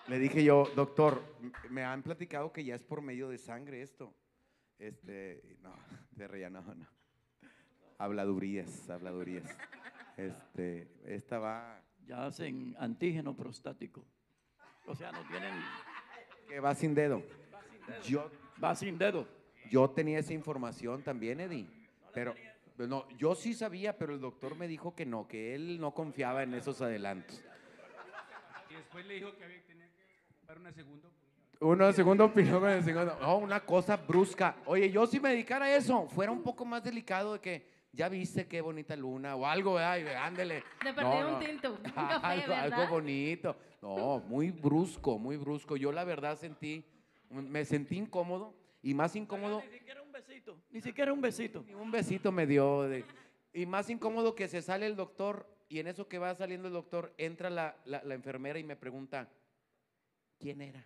[0.08, 1.22] le dije yo, doctor,
[1.70, 4.14] me han platicado que ya es por medio de sangre esto.
[4.78, 5.74] Este, no,
[6.12, 6.88] de reía, no, no.
[7.97, 9.58] Habladurías, habladurías.
[10.18, 14.06] Este, esta va, Ya hacen antígeno prostático.
[14.86, 15.53] O sea, no tienen.
[16.47, 17.24] que va sin dedo.
[18.03, 18.30] Yo,
[18.64, 19.28] Va sin dedo.
[19.70, 21.68] yo tenía esa información también, Eddie.
[22.14, 22.34] Pero,
[22.78, 26.43] no, yo sí sabía, pero el doctor me dijo que no, que él no confiaba
[26.43, 27.43] en esos adelantos.
[28.70, 30.16] Y después le dijo que había que tener que dar
[30.53, 31.25] una segunda opinión.
[31.61, 33.17] Uno, segunda opinión con el segundo.
[33.21, 34.57] No, una cosa brusca.
[34.65, 38.09] Oye, yo si me dedicara a eso, fuera un poco más delicado de que ya
[38.09, 39.97] viste qué bonita luna o algo, ¿verdad?
[39.97, 40.63] Y ándele.
[40.83, 42.73] de perder un tinto, un café, algo, ¿verdad?
[42.73, 43.55] algo bonito.
[43.81, 45.77] No, muy brusco, muy brusco.
[45.77, 46.83] Yo la verdad sentí,
[47.29, 50.57] me sentí incómodo y más incómodo, Ni siquiera un besito.
[50.71, 51.63] Ni siquiera un besito.
[51.65, 52.83] ni un besito me dio.
[52.83, 53.05] de-
[53.53, 56.73] y más incómodo que se sale el doctor y en eso que va saliendo el
[56.73, 59.29] doctor, entra la, la- la enfermera y me pregunta,
[60.39, 60.86] ¿quién era?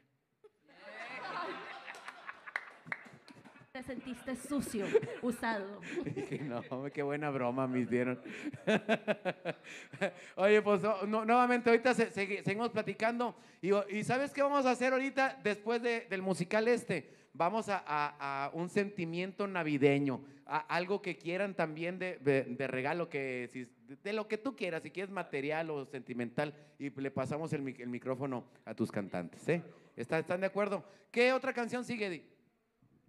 [3.72, 4.86] Te sentiste sucio,
[5.22, 5.80] usado.
[6.41, 8.20] No, qué buena broma me dieron.
[10.36, 13.36] Oye, pues no- nuevamente ahorita se- segui- seguimos platicando.
[13.62, 17.14] Y, y ¿sabes qué vamos a hacer ahorita después de- del musical este?
[17.34, 22.68] Vamos a, a- a un sentimiento navideño, a algo que quieran también de, de- de
[22.68, 23.68] regalo, que si-
[24.04, 27.80] de lo que tú quieras, si quieres material o sentimental, y le pasamos el, mic-
[27.80, 29.48] el micrófono a tus cantantes.
[29.50, 29.64] ¿eh?
[29.96, 30.84] ¿Está- ¿Están de acuerdo?
[31.12, 32.26] ¿Qué otra canción sigue, Eddie?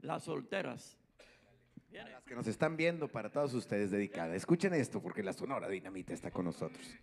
[0.01, 0.97] Las solteras.
[1.93, 4.35] Las que nos están viendo para todos ustedes dedicada.
[4.35, 6.97] Escuchen esto porque la Sonora Dinamita está con nosotros.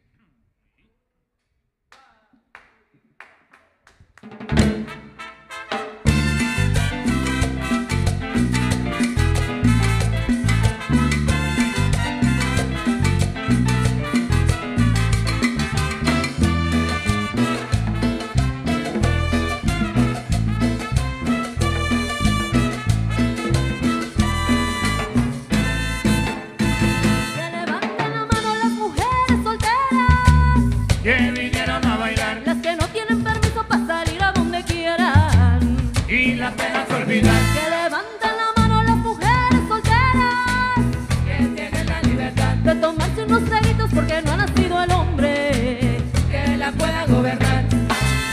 [36.95, 37.41] Olvidar.
[37.53, 40.79] Que levanten la mano las mujeres solteras.
[41.25, 46.01] Que tienen la libertad De tomarse unos traguitos porque no ha nacido el hombre.
[46.31, 47.65] que la pueda gobernar.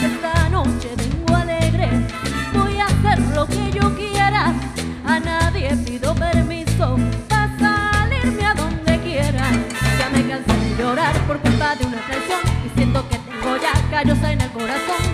[0.03, 1.89] Esta noche vengo alegre,
[2.53, 4.53] voy a hacer lo que yo quiera.
[5.07, 6.97] A nadie pido permiso
[7.29, 9.45] para salirme a donde quiera.
[9.99, 13.73] Ya me cansé de llorar por culpa de una traición y siento que tengo ya
[13.91, 15.14] callos en el corazón.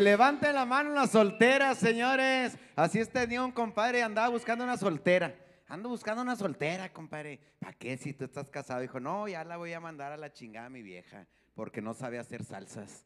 [0.00, 2.56] Levanten la mano las solteras, señores.
[2.76, 5.34] Así es, tenía un compadre, andaba buscando una soltera.
[5.68, 7.40] Ando buscando una soltera, compadre.
[7.58, 8.80] ¿Para qué si tú estás casado?
[8.80, 12.18] Dijo, no, ya la voy a mandar a la chingada mi vieja, porque no sabe
[12.18, 13.04] hacer salsas.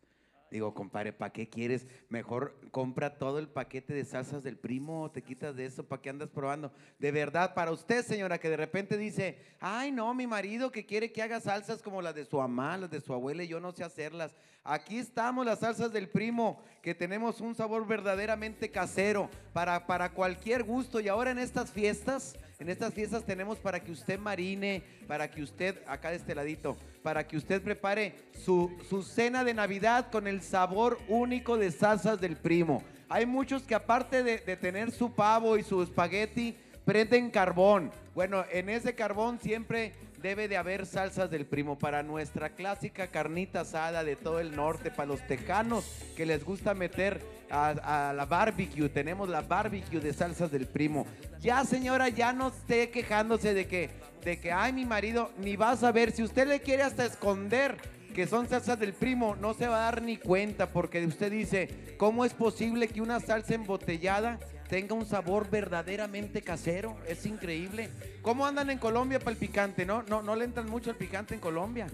[0.52, 1.86] Digo, compadre, ¿para qué quieres?
[2.10, 6.10] Mejor compra todo el paquete de salsas del primo, te quitas de eso, ¿para qué
[6.10, 6.70] andas probando?
[6.98, 11.10] De verdad, para usted, señora, que de repente dice, ay, no, mi marido que quiere
[11.10, 13.72] que haga salsas como las de su mamá, las de su abuela, y yo no
[13.72, 14.36] sé hacerlas.
[14.62, 20.64] Aquí estamos las salsas del primo, que tenemos un sabor verdaderamente casero para, para cualquier
[20.64, 21.00] gusto.
[21.00, 25.42] Y ahora en estas fiestas, en estas fiestas tenemos para que usted marine, para que
[25.42, 28.14] usted, acá de este ladito, para que usted prepare
[28.44, 32.82] su, su cena de Navidad con el sabor único de salsas del primo.
[33.08, 36.56] Hay muchos que aparte de, tener su pavo y su espagueti,
[36.86, 37.90] prenden carbón.
[38.14, 39.92] Bueno, en ese carbón siempre
[40.22, 44.90] debe de haber salsas del primo para nuestra clásica carnita asada de todo el norte,
[44.90, 45.84] para los tejanos
[46.16, 47.20] que les gusta meter
[47.52, 48.88] a, la barbecue.
[48.88, 51.06] Tenemos la barbecue de salsas del primo.
[51.40, 53.90] Ya señora, ya no esté quejándose de que,
[54.24, 56.12] de que, ay, mi marido, ni va a saber.
[56.12, 57.76] Si usted le quiere hasta esconder
[58.14, 61.94] que son salsas del primo, no se va a dar ni cuenta porque usted dice,
[61.98, 64.38] ¿cómo es posible que una salsa embotellada
[64.68, 66.96] tenga un sabor verdaderamente casero?
[67.08, 67.90] Es increíble.
[68.22, 69.86] ¿Cómo andan en Colombia para el picante?
[69.86, 70.02] ¿No?
[70.02, 71.86] ¿No, no le entran mucho el picante en Colombia?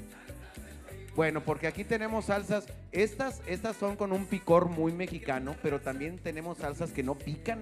[1.18, 6.16] Bueno, porque aquí tenemos salsas, estas, estas son con un picor muy mexicano, pero también
[6.20, 7.60] tenemos salsas que no pican,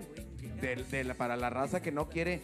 [1.16, 2.42] para la raza que no quiere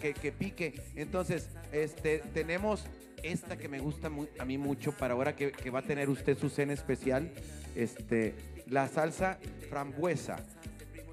[0.00, 0.80] que, que pique.
[0.94, 2.84] Entonces, este, tenemos
[3.24, 6.48] esta que me gusta a mí mucho para ahora que, va a tener usted su
[6.48, 7.32] cena especial,
[7.74, 8.36] este,
[8.68, 10.36] la salsa frambuesa.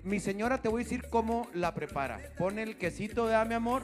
[0.03, 2.19] Mi señora te voy a decir cómo la prepara.
[2.37, 3.81] Pone el quesito, ¿verdad, mi amor?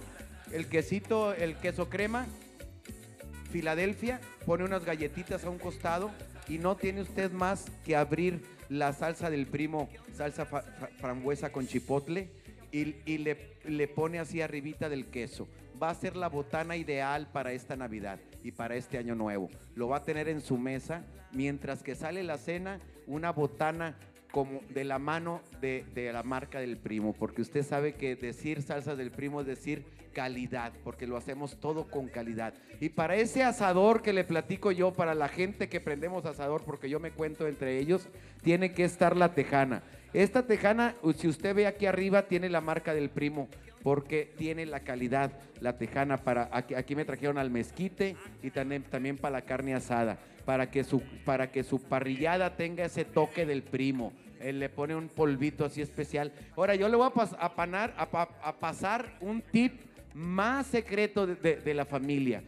[0.52, 2.28] El quesito, el queso crema.
[3.48, 6.12] Filadelfia, pone unas galletitas a un costado
[6.48, 10.64] y no tiene usted más que abrir la salsa del primo, salsa fa-
[11.00, 12.30] frambuesa con chipotle
[12.72, 15.48] y, y le, le pone así arribita del queso.
[15.82, 19.50] Va a ser la botana ideal para esta Navidad y para este año nuevo.
[19.76, 23.96] Lo va a tener en su mesa mientras que sale la cena, una botana
[24.32, 28.98] como de la mano de, la marca del primo, porque usted sabe que decir salsas
[28.98, 32.54] del primo es decir calidad, porque lo hacemos todo con calidad.
[32.80, 36.90] Y para ese asador que le platico yo, para la gente que prendemos asador, porque
[36.90, 38.10] yo me cuento entre ellos,
[38.42, 39.84] tiene que estar la tejana.
[40.14, 43.48] Esta tejana, si usted ve aquí arriba, tiene la marca del primo,
[43.84, 45.32] porque tiene la calidad,
[45.62, 49.76] la tejana para, aquí, aquí me trajeron al mezquite y también, también para la carne
[49.76, 50.18] asada,
[50.48, 54.14] para que su, para que su parrillada tenga ese toque del primo.
[54.40, 56.32] Él le pone un polvito así especial.
[56.56, 59.74] Ahora, yo le voy a, pas- a pasar un tip
[60.14, 62.44] más secreto de- de- de la familia.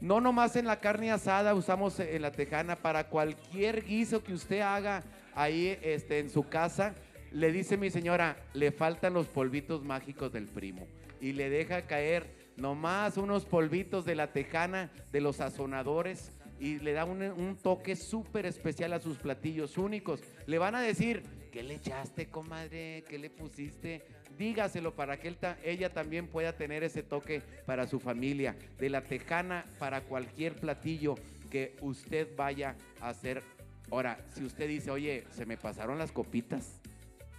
[0.00, 4.60] No nomás en la carne asada usamos en la tejana, para cualquier guiso que usted
[4.60, 5.02] haga
[5.34, 6.94] ahí este, en su casa,
[7.30, 10.86] le dice mi señora, le faltan los polvitos mágicos del primo.
[11.20, 12.24] Y le deja caer
[12.56, 17.96] nomás unos polvitos de la tejana, de los sazonadores, y le da un, un toque
[17.96, 20.20] súper especial a sus platillos únicos.
[20.46, 21.22] Le van a decir,
[21.52, 23.04] ¿qué le echaste, comadre?
[23.08, 24.02] ¿Qué le pusiste?
[24.38, 28.56] Dígaselo para que ella también pueda tener ese toque para su familia.
[28.78, 31.14] De la tejana para cualquier platillo
[31.50, 33.42] que usted vaya a hacer.
[33.90, 36.80] Ahora, si usted dice, oye, se me pasaron las copitas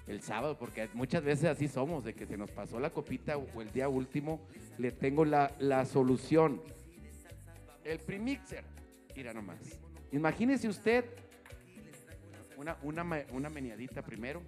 [0.08, 3.62] el sábado, porque muchas veces así somos, de que se nos pasó la copita o
[3.62, 4.40] el día último,
[4.78, 6.62] le tengo la, la solución.
[7.84, 8.75] El premixer.
[9.16, 9.58] Mira nomás.
[10.12, 11.06] Imagínese usted
[12.58, 14.42] una, una, una meneadita primero.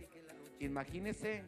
[0.59, 1.43] Imagínese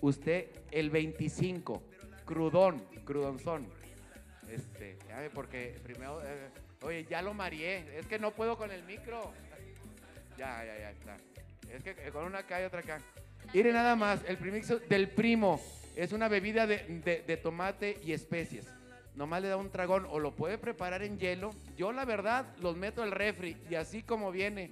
[0.00, 1.82] usted el 25,
[2.24, 3.66] crudón, crudonzón.
[4.50, 4.98] Este,
[5.32, 6.48] porque primero, eh,
[6.82, 9.32] oye, ya lo mareé, es que no puedo con el micro.
[10.36, 11.16] Ya, ya, ya está.
[11.70, 12.98] Es que eh, con una acá y otra acá.
[13.54, 15.60] Mire nada más, el premixo del primo
[15.96, 18.66] es una bebida de, de- de tomate y especies.
[19.14, 21.50] Nomás le da un tragón o lo puede preparar en hielo.
[21.76, 24.70] Yo la verdad los meto al refri y así como viene.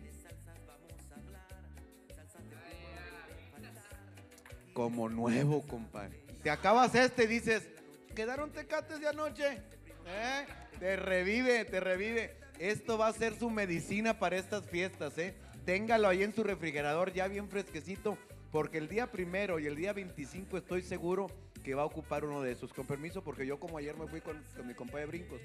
[4.72, 6.24] Como nuevo, compadre.
[6.42, 7.68] Te acabas este y dices,
[8.14, 9.58] ¿quedaron tecates de anoche?
[10.06, 10.46] ¿Eh?
[10.78, 12.34] Te revive, te revive.
[12.58, 15.34] Esto va a ser su medicina para estas fiestas, ¿eh?
[15.66, 18.16] Téngalo ahí en su refrigerador ya bien fresquecito,
[18.50, 21.26] porque el día primero y el día 25 estoy seguro
[21.62, 22.72] que va a ocupar uno de esos.
[22.72, 25.40] Con permiso, porque yo como ayer me fui con, con mi compa de brincos.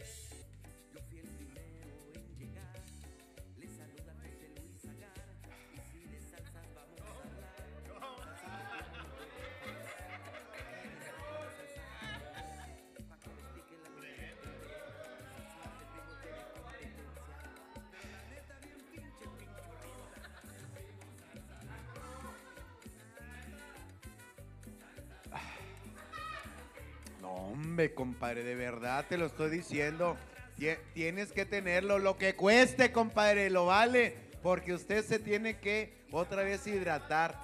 [27.75, 30.15] Hombre, compadre, de verdad te lo estoy diciendo.
[30.57, 36.05] Tie- Tienes que tenerlo, lo que cueste, compadre, lo vale, porque usted se tiene que
[36.09, 37.37] otra vez hidratar.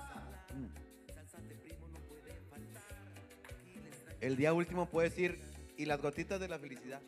[4.21, 5.41] El día último puedes ir
[5.75, 7.01] y las gotitas de la felicidad.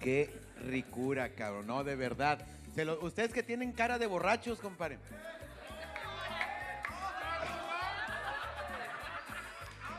[0.00, 0.30] Qué
[0.66, 2.46] ricura, cabrón, no, de verdad.
[2.74, 4.98] Se lo- ustedes que tienen cara de borrachos, compadre.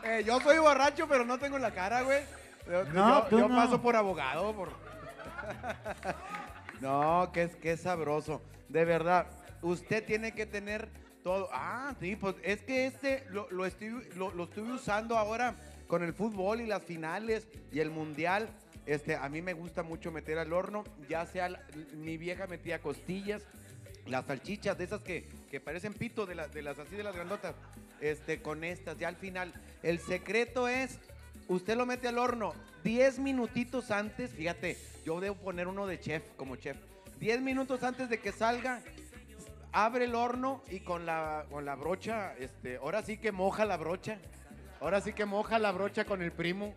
[0.06, 2.22] Eh, yo soy borracho, pero no tengo la cara, güey.
[2.70, 3.56] Yo, No, yo- tú yo no.
[3.56, 4.54] paso por abogado.
[4.56, 4.70] Por...
[6.82, 8.42] no, que es que es sabroso.
[8.70, 9.28] De verdad,
[9.62, 10.90] usted tiene que tener
[11.24, 11.50] todo.
[11.52, 15.56] Ah, sí, pues es que este lo, lo, estoy, lo, lo estuve usando ahora
[15.88, 18.50] con el fútbol y las finales y el mundial.
[18.86, 21.50] Este, a mí me gusta mucho meter al horno, ya sea
[21.96, 23.42] mi vieja metía costillas,
[24.08, 27.16] las salchichas de esas que, que parecen pito, de, las de las así de las
[27.16, 27.56] grandotas,
[28.02, 29.54] este, con estas, ya al final.
[29.84, 31.00] El secreto es,
[31.48, 32.54] usted lo mete al horno
[32.84, 36.78] 10 minutitos antes, fíjate, yo debo poner uno de chef, como chef.
[37.20, 38.82] 10 minutos antes de que salga,
[39.72, 43.78] abre el horno y con la, con la brocha, este, ahora sí que moja la
[43.78, 44.20] brocha,
[44.80, 46.76] ahora sí que moja la brocha con el primo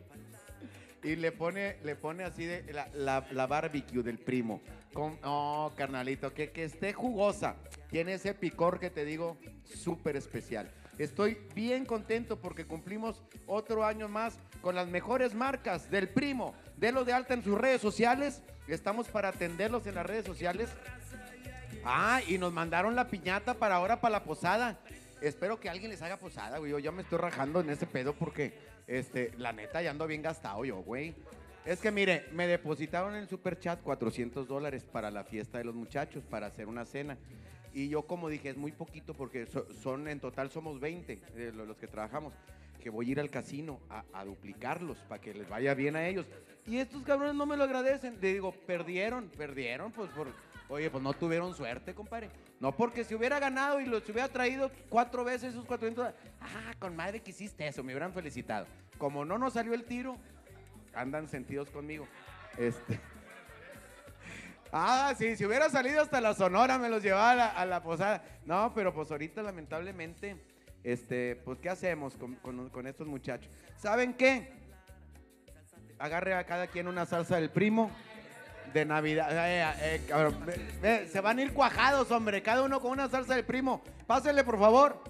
[1.03, 2.89] y le pone, le pone así la,
[3.33, 4.61] la- barbecue del primo.
[4.93, 7.57] Con, no, carnalito, que, que esté jugosa.
[7.91, 10.71] Tiene ese picor que te digo, súper especial.
[10.99, 16.55] Estoy bien contento porque cumplimos otro año más con las mejores marcas del primo.
[16.77, 18.43] Delo de alta en sus redes sociales.
[18.67, 20.69] Estamos para atenderlos en las redes sociales.
[21.85, 24.79] Ah, y nos mandaron la piñata para ahora, para la posada.
[25.21, 26.73] Espero que alguien les haga posada, güey.
[26.73, 28.59] Yo ya me estoy rajando en ese pedo porque
[28.89, 31.15] Este, la neta, ya ando bien gastado yo, güey.
[31.65, 35.65] Es que mire, me depositaron en el super chat 400 dólares para la fiesta de
[35.65, 37.19] los muchachos, para hacer una cena.
[37.75, 41.53] Y yo como dije, es muy poquito porque so- son, en total somos 20 eh,
[41.55, 42.33] lo- los que trabajamos,
[42.83, 46.09] que voy a ir al casino a, a duplicarlos para que les vaya bien a
[46.09, 46.25] ellos.
[46.67, 48.19] Y estos cabrones no me lo agradecen.
[48.21, 50.29] Le digo, perdieron, perdieron, pues por...
[50.69, 52.31] Oye, pues no tuvieron suerte, compadre.
[52.61, 56.73] No, porque si hubiera ganado y los hubiera traído cuatro veces esos 400 dólares, ah,
[56.79, 58.67] con madre que hiciste eso, me hubieran felicitado.
[58.99, 60.17] Como no nos salió el tiro,
[60.95, 62.07] andan sentidos conmigo.
[62.59, 63.01] Este.
[64.71, 67.83] Ah, sí, si hubiera salido hasta la Sonora me los llevaba a la, a la
[67.83, 68.23] posada.
[68.45, 70.37] No, pero pues ahorita lamentablemente,
[70.85, 73.51] este, pues ¿qué hacemos con, con- con estos muchachos?
[73.79, 74.53] ¿Saben qué?
[75.99, 77.91] Agarre a cada quien una salsa del primo
[78.73, 79.29] de Navidad.
[79.31, 80.37] Eh, eh, cabrón,
[80.81, 83.83] ve, se van a ir cuajados, hombre, cada uno con una salsa del primo.
[84.07, 85.03] Pásenle, por favor.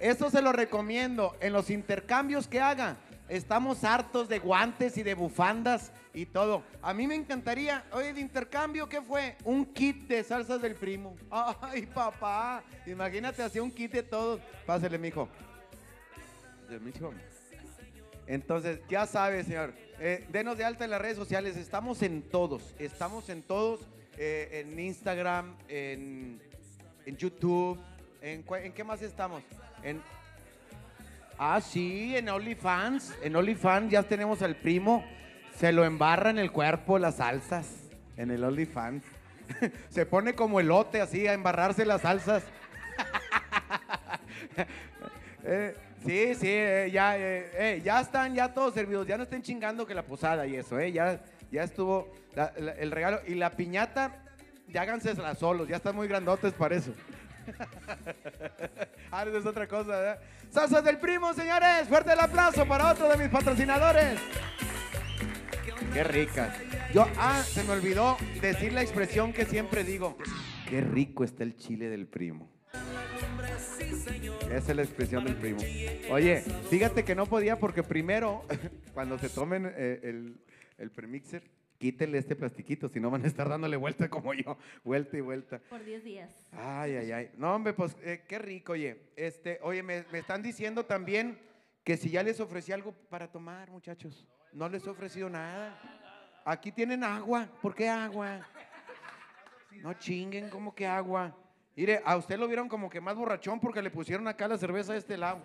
[0.00, 2.96] Esto se lo recomiendo en los intercambios que haga.
[3.28, 6.62] Estamos hartos de guantes y de bufandas y todo.
[6.82, 9.36] A mí me encantaría, oye, de intercambio, ¿qué fue?
[9.44, 11.16] Un kit de salsas del primo.
[11.30, 14.40] Ay, papá, imagínate, hacía un kit de todos.
[14.66, 15.28] Pásele, mijo.
[16.68, 17.12] De mijo.
[18.26, 19.74] Entonces, ya sabe, señor.
[20.00, 21.56] Eh, denos de alta en las redes sociales.
[21.56, 22.74] Estamos en todos.
[22.78, 23.80] Estamos en todos.
[24.16, 26.40] eh, en Instagram, en,
[27.06, 27.78] en YouTube.
[28.22, 29.42] En, cua- ¿En qué más estamos?
[29.82, 30.00] En,
[31.38, 33.12] ah, sí, en OnlyFans.
[33.22, 35.04] En OnlyFans ya tenemos al primo.
[35.58, 37.66] Se lo embarra en el cuerpo las salsas.
[38.16, 39.02] En el OnlyFans.
[39.90, 42.44] Se pone como elote así a embarrarse las salsas.
[45.46, 49.42] Eh, sí, sí, eh, ya, eh, eh, ya están ya todos servidos, ya no estén
[49.42, 51.20] chingando que la posada y eso, eh, ya,
[51.50, 52.12] ya estuvo
[52.56, 54.22] el regalo y la piñata,
[54.68, 56.92] ya hágansela solos, ya están muy grandotes para eso.
[59.10, 60.18] ah, esa es otra cosa, ¿verdad?
[60.50, 64.18] Salsas del primo, señores, fuerte el aplauso para otro de mis patrocinadores.
[65.92, 66.56] Qué ricas.
[66.92, 70.16] Yo, ah, se me olvidó decir la expresión que siempre digo.
[70.68, 72.53] Qué rico está el chile del primo.
[74.50, 75.58] Esa es la expresión del primo.
[76.10, 76.40] Oye,
[76.70, 78.44] fíjate que no podía porque primero,
[78.94, 80.40] cuando se tomen eh, el,
[80.78, 81.42] el premixer,
[81.78, 85.58] quítenle este plastiquito, si no van a estar dándole vuelta como yo, vuelta y vuelta.
[85.70, 86.46] Por 10 días.
[86.52, 87.30] Ay, ay, ay.
[87.36, 89.10] No, hombre, pues eh, qué rico, oye.
[89.16, 91.38] Este, oye, me, me están diciendo también
[91.82, 94.26] que si ya les ofrecí algo para tomar, muchachos.
[94.52, 95.76] No les he ofrecido nada.
[96.44, 97.48] Aquí tienen agua.
[97.60, 98.46] ¿Por qué agua?
[99.82, 101.36] No chinguen, ¿cómo que agua?
[101.76, 104.92] Mire, a usted lo vieron como que más borrachón porque le pusieron acá la cerveza
[104.92, 105.42] de este lado.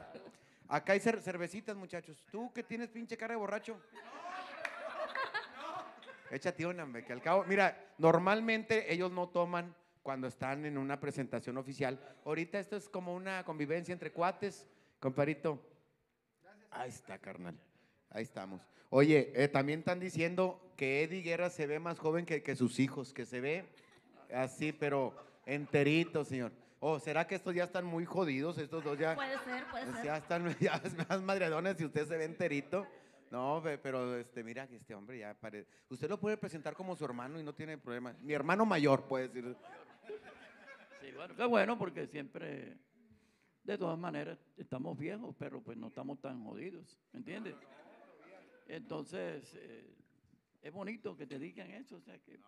[0.68, 2.24] Acá hay cer- cervecitas, muchachos.
[2.32, 3.80] ¿Tú que tienes pinche cara de borracho?
[6.32, 9.74] Échate una, hombre, que al cabo, mira, normalmente ellos no toman
[10.04, 12.00] cuando están en una presentación oficial.
[12.24, 14.68] Ahorita esto es como una convivencia entre cuates,
[15.00, 15.60] comparito.
[16.70, 17.56] Ahí está, carnal.
[18.12, 18.62] Ahí estamos.
[18.92, 23.12] Oye, eh, también están diciendo que Eddie Guerra se ve más joven que sus hijos,
[23.12, 23.66] que se ve
[24.34, 25.16] así, pero
[25.54, 26.52] enterito, señor.
[26.80, 28.58] ¿O será que estos ya están muy jodidos?
[28.58, 29.16] Estos dos ya.
[29.16, 30.06] Puede ser, puede Pues ser.
[30.06, 32.88] ya están ya más madreadones y usted se ve enterito.
[33.32, 35.70] No, pe- pero este, mira que este hombre ya parece.
[35.90, 38.14] Usted lo puede presentar como su hermano y no tiene problema.
[38.22, 39.56] Mi hermano mayor, puede decir.
[41.02, 42.78] Sí, bueno, qué bueno porque siempre,
[43.64, 47.56] de todas maneras, estamos viejos, pero pues no estamos tan jodidos, ¿me entiendes?
[48.68, 49.96] Entonces, eh,
[50.62, 52.40] es bonito que te digan eso, o sea, que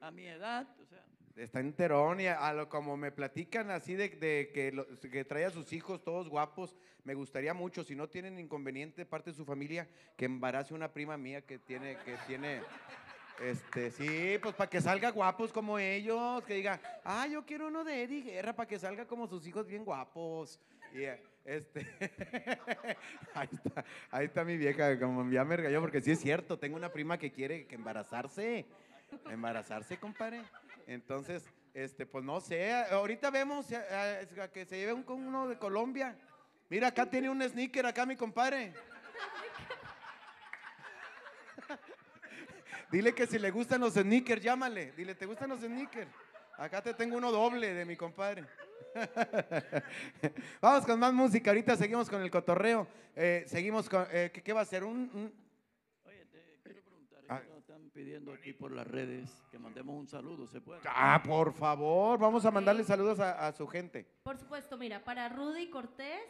[0.00, 1.04] a mi edad, o sea,
[1.36, 4.10] Está enterón y a, lo como me platican así de,
[4.52, 4.86] que, lo-
[5.26, 9.36] trae a sus hijos todos guapos, me gustaría mucho, si no tienen inconveniente parte de
[9.36, 12.62] su familia, que embarace una prima mía que tiene, que tiene,
[13.42, 17.82] este, sí, pues para que salga guapos como ellos, que diga, ah, yo quiero uno
[17.82, 20.60] de Eddie Guerra para que salga como sus hijos bien guapos.
[20.94, 21.84] Eh, este,
[24.12, 27.18] ahí está, mi vieja, como ya me regañó, porque sí es cierto, tengo una prima
[27.18, 28.66] que quiere que embarazarse,
[29.28, 30.42] embarazarse, compadre.
[30.86, 36.16] Entonces, este, pues no sé, ahorita vemos eh, eh, que se lleve uno de Colombia.
[36.68, 38.72] Mira, acá tiene un sneaker, acá mi compadre.
[42.90, 44.92] Dile que si le gustan los sneakers, llámale.
[44.92, 46.10] Dile, ¿te gustan los sneakers?
[46.56, 48.44] Acá te tengo uno doble de mi compadre.
[50.60, 51.50] Vamos con más música.
[51.50, 52.86] Ahorita seguimos con el cotorreo.
[53.16, 54.06] Eh, seguimos con.
[54.06, 54.84] ¿qué, va a ser?
[54.84, 55.32] Un-
[56.04, 57.40] oye, te quiero preguntar, es Ah.
[57.40, 60.80] que nos están pidiendo aquí por las redes que mandemos un saludo, ¿se puede?
[60.84, 62.18] Ah, por favor.
[62.18, 64.04] Vamos a mandarle saludos a, a su gente.
[64.24, 66.20] Por supuesto, mira, para Rudy Cortés,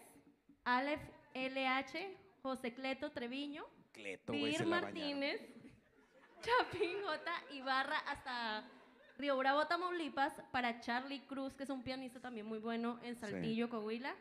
[0.64, 1.00] Aleph
[1.34, 4.82] LH, José Cleto Treviño, Cleto, güey, Vir la.
[4.82, 5.40] Martínez,
[6.42, 7.32] Chapín J.
[7.54, 8.68] Ibarra hasta
[9.16, 13.70] Río Bravo, Tamaulipas, para Charlie Cruz, que es un pianista también muy bueno en Saltillo,
[13.70, 14.14] Coahuila,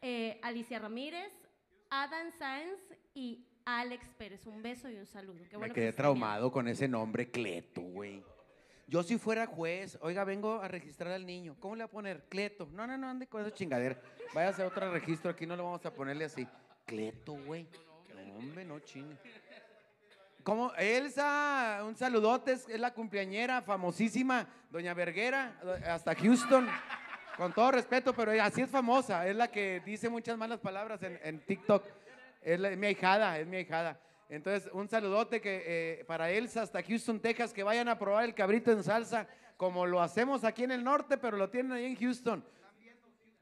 [0.00, 1.32] eh, Alicia Ramírez,
[1.90, 2.78] Adam Sáenz
[3.14, 4.46] y Alex Pérez.
[4.46, 5.36] Un beso y un saludo.
[5.44, 8.22] Qué Me bueno quedé traumado con ese nombre, Cleto, güey.
[8.86, 11.54] Yo si fuera juez, oiga, vengo a registrar al niño.
[11.60, 12.24] ¿Cómo le voy a poner?
[12.30, 12.66] Cleto.
[12.72, 14.00] No, no, no, ande con esa chingadera.
[14.32, 16.48] Vaya a hacer otro registro, aquí no lo vamos a ponerle así.
[16.86, 17.66] Cleto, güey.
[18.26, 19.14] No, hombre, no chine.
[20.42, 20.72] ¿Cómo?
[20.78, 26.66] Elsa, un saludote, es la cumpleañera famosísima, doña Verguera, hasta Houston.
[27.36, 31.20] Con todo respeto, pero así es famosa, es la que dice muchas malas palabras en,
[31.22, 31.84] en TikTok.
[32.42, 34.00] Es, la- mi ahijada, es mi ahijada.
[34.28, 35.62] Entonces, un saludote que,
[36.00, 39.86] eh, para Elsa hasta Houston, Texas, que vayan a probar el cabrito en salsa, como
[39.86, 42.44] lo hacemos aquí en el norte, pero lo tienen ahí en Houston.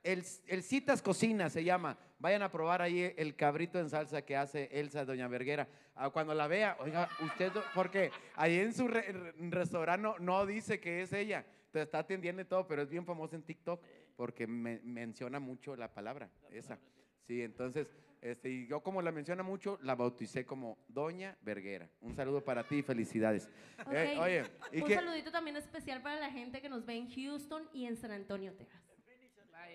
[0.02, 1.98] El, el Citas Cocina se llama.
[2.20, 5.66] Vayan a probar ahí el cabrito en salsa que hace Elsa Doña Verguera.
[5.96, 10.78] Ah, Cuando la vea, oiga, usted, porque ahí en su re- re- restaurante no, dice
[10.78, 11.44] que es ella.
[11.72, 13.82] Te está atendiendo y todo, pero es bien famosa en TikTok
[14.16, 16.78] porque me- menciona mucho la palabra esa.
[17.26, 17.88] Sí, entonces,
[18.22, 21.88] este, y yo como la menciona mucho, la bauticé como Doña Verguera.
[22.00, 23.48] Un saludo para ti y felicidades.
[23.92, 24.22] Eh, Ok.
[24.22, 24.94] oye, ¿y un qué?
[24.94, 28.52] saludito también especial para la gente que nos ve en Houston y en San Antonio,
[28.54, 28.82] Texas.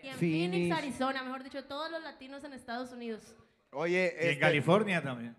[0.04, 0.52] Y en Phoenix.
[0.52, 3.36] Phoenix, Arizona, mejor dicho, todos los latinos en Estados Unidos.
[3.72, 5.36] Oye, Y en este, California también.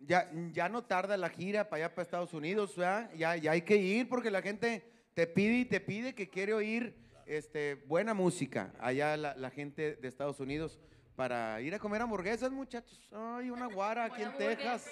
[0.00, 3.10] Ya, ya no tarda la gira para allá, para Estados Unidos, ¿verdad?
[3.16, 4.84] Ya, ya hay que ir porque la gente
[5.14, 6.94] te pide y te pide que quiere oír
[7.26, 8.72] este, buena música.
[8.80, 10.78] Allá la, la gente de Estados Unidos
[11.18, 12.96] para ir a comer hamburguesas, muchachos.
[13.12, 14.32] Ay, una guara aquí en.
[14.36, 14.88] Texas.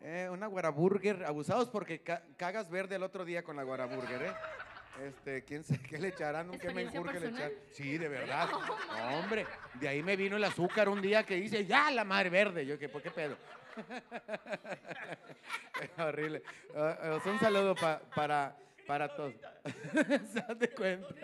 [0.00, 1.22] Eh, una guaraburger.
[1.26, 4.32] Abusados porque ca- cagas verde el otro día con la guaraburger, ¿eh?
[5.06, 7.52] Este, quién sabe qué le echarán, un qué ¿Experiencia menjurje le echarán.
[7.72, 8.48] Sí, de verdad.
[8.96, 12.30] No, hombre, de ahí me vino el azúcar un día que dice, ya la madre
[12.30, 12.64] verde.
[12.64, 13.36] Yo, ¿qué, ¿por qué pedo?
[15.98, 16.42] Horrible.
[16.74, 19.34] Ah, un saludo pa- para, para todos.
[20.32, 21.14] ¿Se dan de cuenta?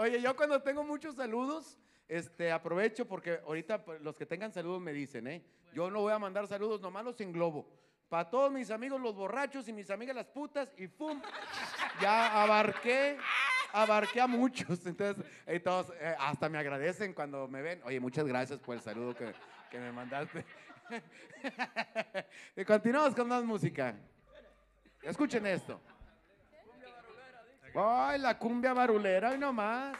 [0.00, 1.78] Oye, yo cuando tengo muchos saludos,
[2.10, 5.44] este, aprovecho porque ahorita los que tengan saludos me dicen, ¿eh?
[5.72, 7.70] Yo no voy a mandar saludos, nomás los englobo.
[8.08, 11.22] Para todos mis amigos los borrachos y mis amigas las putas y ¡pum!
[12.00, 13.16] Ya abarqué,
[13.72, 14.84] abarqué a muchos.
[14.84, 15.24] Entonces,
[15.62, 17.80] todos eh, hasta me agradecen cuando me ven.
[17.84, 19.32] Oye, muchas gracias por el saludo que,
[19.70, 20.44] que me mandaste.
[22.56, 23.94] y continuamos con más música.
[25.00, 25.80] Escuchen esto.
[27.72, 29.96] Ay, la cumbia barulera, hoy nomás.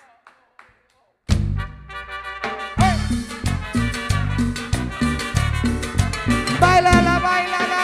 [7.31, 7.83] ¡Bailala!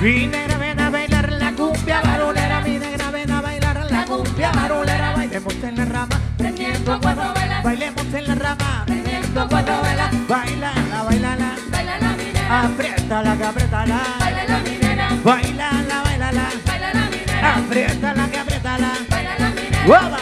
[0.00, 4.52] Mi negra ven a bailar la cumbia barulera, mi negra ven a bailar la cumbia
[4.52, 10.28] barulera, bailemos en la rama, prendiendo cuatro velas, bailemos en la rama, prendiendo cuatro velas,
[10.28, 18.38] bailala, bailala, Bailala, minera, apriétala, que apriétala, bailala, minera, bailala, bailala, bailala, minera, apriétala, que
[18.38, 19.84] apriétala, bailala, minera.
[19.84, 20.18] ¡Guapa!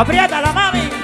[0.00, 1.01] apriétala, mami.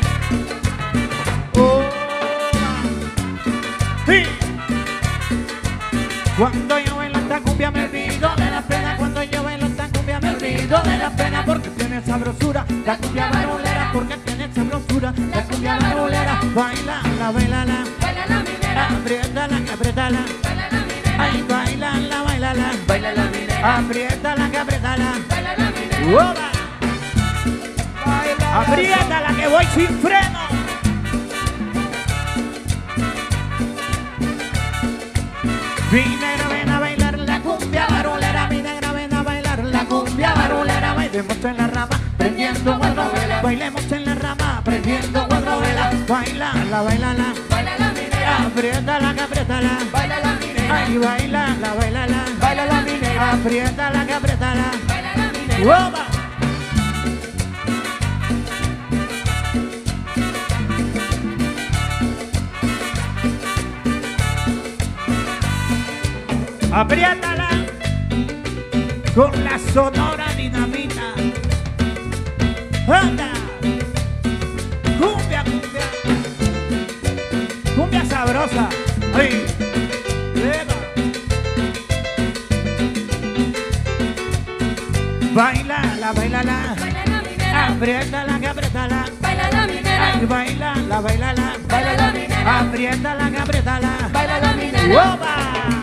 [6.39, 10.21] Cuando yo bailo esta cumbia me olvido de la pena Cuando yo bailo esta cumbia
[10.21, 15.43] me olvido de la pena Porque tiene sabrosura la cumbia barulera Porque tiene sabrosura la
[15.43, 16.41] cumbia barulera.
[16.55, 24.51] Bailala, bailala, Bailala, minera, apriétala, que apriétala bailala, minera, Ay, bailala, bailala, bailala, minera, apriétala,
[24.51, 26.07] que apriétala bailala, minera.
[26.07, 26.51] ¡Uoba!
[28.61, 30.68] Apriétala que voy sin freno
[35.91, 40.35] Mi negra ven a bailar la cumbia barulera, mi negra ven a bailar la cumbia
[40.35, 46.07] barulera, bailemos en la rama, prendiendo cuatro velas, bailemos en la rama, prendiendo cuatro velas,
[46.07, 54.07] bailala, bailala, Bailala, minera, apriétala, que apriétala, bailala, minera, ay, bailala, bailala, bailala, minera, apriétala,
[54.07, 55.65] que apriétala, bailala, minera.
[55.65, 56.28] ¡Uoba!
[66.79, 67.49] Apriétala
[69.13, 71.13] con la sonora dinamita.
[72.87, 73.33] ¡Anda!
[75.01, 75.87] Cumbia, cumbia.
[77.75, 78.69] Cumbia sabrosa.
[79.13, 79.45] ¡Ay!
[80.37, 80.77] ¡Eva!
[85.35, 86.77] Bailala, bailala.
[87.67, 89.05] Apriétala, que apriétala.
[89.21, 91.57] bailala, minera, Ay, bailala, bailala.
[91.69, 93.93] bailala, minera, Apriétala, que apriétala.
[94.13, 95.15] bailala, minera.
[95.15, 95.78] ¡Oba!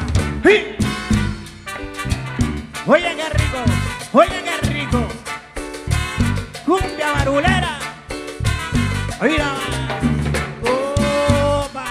[2.87, 3.57] Oye, qué rico.
[4.13, 5.07] Oye, qué rico.
[6.65, 7.79] Cumbia barulera.
[9.21, 9.49] Mira.
[10.63, 11.85] ¡Oba!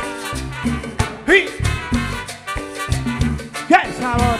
[1.26, 1.46] ¡Sí!
[3.68, 4.38] ¡Qué sabor!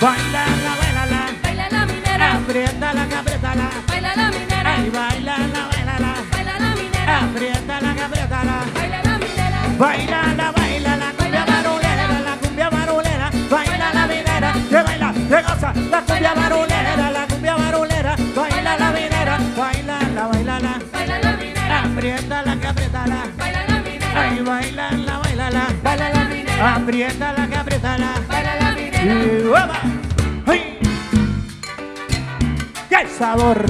[0.00, 1.26] Bailala, bailala.
[1.42, 3.70] Bailala, minera, Apriétala, apriétala.
[3.88, 5.70] bailala, minera, Ay, bailala,
[7.22, 8.56] apriétala, que apriétala.
[8.74, 9.60] Baila la minera.
[9.78, 10.39] Baila la, baila
[26.60, 27.08] la minera.
[27.08, 29.04] apriétala, que apriétala, Baila la minera.
[29.04, 29.80] y ¡uepa!
[30.46, 30.78] ¡Ay!
[32.88, 33.64] ¡Qué sabor!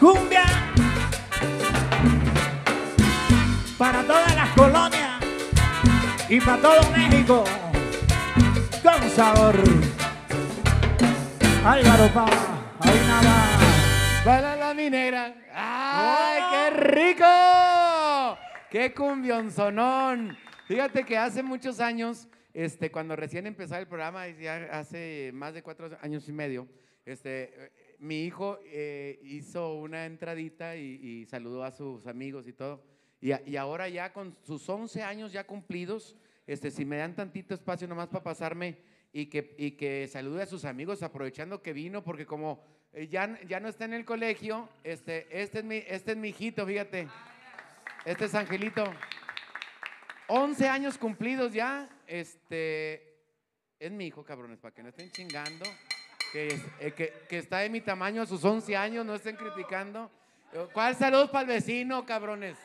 [0.00, 0.44] Cumbia
[3.78, 5.12] para todas las colonias
[6.28, 7.44] y para todo México
[8.82, 9.54] con sabor.
[11.64, 12.26] Álvaro Pa,
[12.80, 13.34] ahí nada.
[14.24, 15.32] Baila la minera.
[15.54, 17.83] ¡Ay, qué rico!
[18.74, 20.36] ¡Qué cumbionzonón!
[20.66, 25.62] Fíjate que hace muchos años, este, cuando recién empezó el programa, ya hace más de
[25.62, 26.66] cuatro años y medio,
[27.06, 32.82] este, eh, mi hijo eh, hizo una entradita y, saludó a sus amigos y todo.
[33.20, 37.54] Y, y ahora ya con sus 11 años ya cumplidos, este, si me dan tantito
[37.54, 38.78] espacio nomás para pasarme
[39.12, 43.40] y que, y que salude a sus amigos aprovechando que vino, porque como eh, ya,
[43.46, 47.06] ya no está en el colegio, este, este, es mi, este es mi hijito, fíjate.
[48.04, 48.84] Este es Angelito.
[50.28, 51.88] 11 años cumplidos ya.
[52.06, 53.14] Este
[53.78, 55.64] es mi hijo, cabrones, para que no estén chingando.
[56.32, 59.36] Que, es- eh, que, que está de mi tamaño a sus 11 años, no estén
[59.36, 60.10] criticando.
[60.52, 62.58] Eh, ¿Cuál salud para el vecino, cabrones?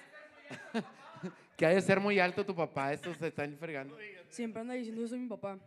[1.57, 3.98] que ha de ser muy alto tu papá, estos se están fregando.
[4.30, 5.57] Siempre anda diciendo yo soy mi papá.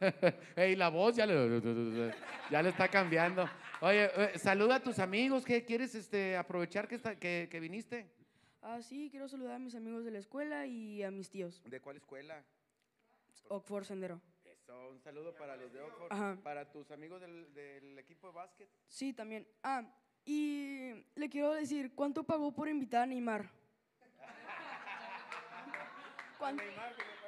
[0.56, 1.34] Ey, la voz ya le,
[2.50, 3.48] ya le está cambiando.
[3.80, 5.44] Oye, eh, saluda a tus amigos.
[5.44, 8.06] ¿Qué quieres este, aprovechar que, está, que, que viniste?
[8.62, 11.62] Ah, sí, quiero saludar a mis amigos de la escuela y a mis tíos.
[11.64, 12.42] ¿De cuál escuela?
[13.48, 14.20] Oxford Sendero.
[14.44, 16.36] Eso, un saludo para los de Oxford, Ajá.
[16.42, 18.68] para tus amigos del, del equipo de básquet.
[18.88, 19.46] Sí, también.
[19.62, 19.82] Ah,
[20.24, 23.48] y le quiero decir, ¿cuánto pagó por invitar a Neymar?
[26.38, 26.60] ¿Cuán-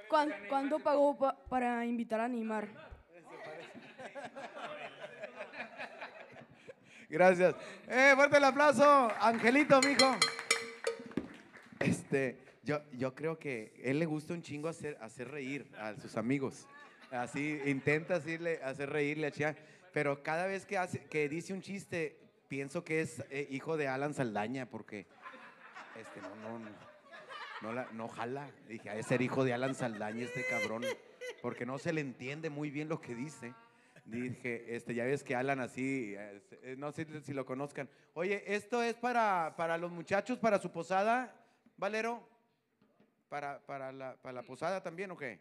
[0.08, 2.68] cuán- ¿Cuánto pagó pa- para invitar a Neymar?
[7.08, 7.54] Gracias.
[7.88, 10.14] Eh, fuerte el aplauso, Angelito, mijo.
[12.10, 16.16] Este, yo, yo creo que él le gusta un chingo hacer, hacer reír a sus
[16.16, 16.66] amigos.
[17.12, 19.56] Así, intenta hacerle, hacer reírle a Chia.
[19.92, 22.18] Pero cada vez que, hace, que dice un chiste,
[22.48, 25.06] pienso que es eh, hijo de Alan Saldaña, porque
[26.00, 26.70] este, no, no, no,
[27.62, 28.50] no, la- no jala.
[28.68, 30.82] Dije, ha de ser hijo de Alan Saldaña este cabrón,
[31.42, 33.54] porque no se le entiende muy bien lo que dice.
[34.04, 37.88] Dije, este, ya ves que Alan así, eh, no sé si lo conozcan.
[38.14, 41.36] Oye, esto es para, para los muchachos, para su posada,
[41.80, 42.22] Valero.
[43.30, 45.40] Para, para, la, para la posada también, ¿o qué?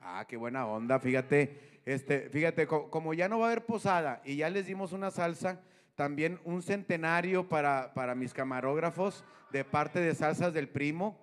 [0.00, 1.80] Ah, qué buena onda, fíjate.
[1.84, 5.10] Este, fíjate, co- como ya no va a haber posada y ya les dimos una
[5.10, 5.60] salsa,
[5.94, 11.20] también un centenario para, para mis camarógrafos de parte de Salsas del Primo.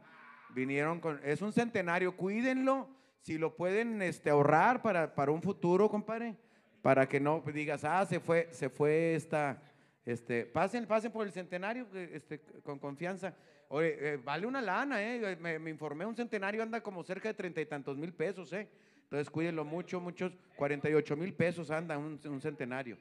[0.49, 2.87] Vinieron con, es un centenario, cuídenlo,
[3.21, 6.37] si lo pueden este, ahorrar para, para un futuro, compadre,
[6.81, 9.61] para que no digas, ah, se fue, se fue esta,
[10.05, 13.33] este, pasen, pasen por el centenario este, con confianza.
[13.75, 15.35] Oye, eh, vale una lana, eh.
[15.35, 18.69] Me, informé, un centenario anda como cerca de treinta y tantos mil pesos, eh.
[19.05, 22.99] Entonces cuídenlo mucho, muchos, 48 mil pesos anda un, un centenario.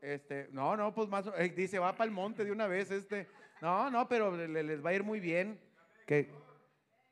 [0.00, 3.26] Este, no, no, pues más, eh, dice, va para el monte de una vez este.
[3.60, 5.58] No, no, pero le- les va a ir muy bien.
[6.06, 6.30] Que,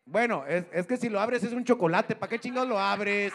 [0.05, 3.33] bueno, es, es que si lo abres es un chocolate, ¿para qué chingados lo abres?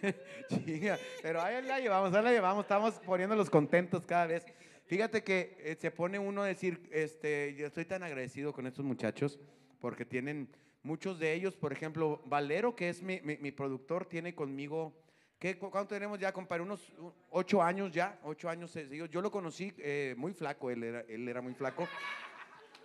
[1.22, 4.46] Pero ahí la llevamos, ahí la llevamos, estamos poniéndolos contentos cada vez.
[4.88, 8.84] Fíjate que eh, se pone uno a decir, este, yo estoy tan agradecido con estos
[8.84, 9.38] muchachos
[9.80, 10.48] porque tienen
[10.82, 14.94] muchos de ellos, por ejemplo, Valero, que es mi, mi- mi productor, tiene conmigo,
[15.38, 16.62] ¿qué, cu- ¿cuánto tenemos ya, compadre?
[16.62, 16.90] Unos
[17.30, 18.74] ocho años ya, ocho años.
[18.76, 21.86] eh, Yo lo conocí eh, muy flaco, él era, él era muy flaco.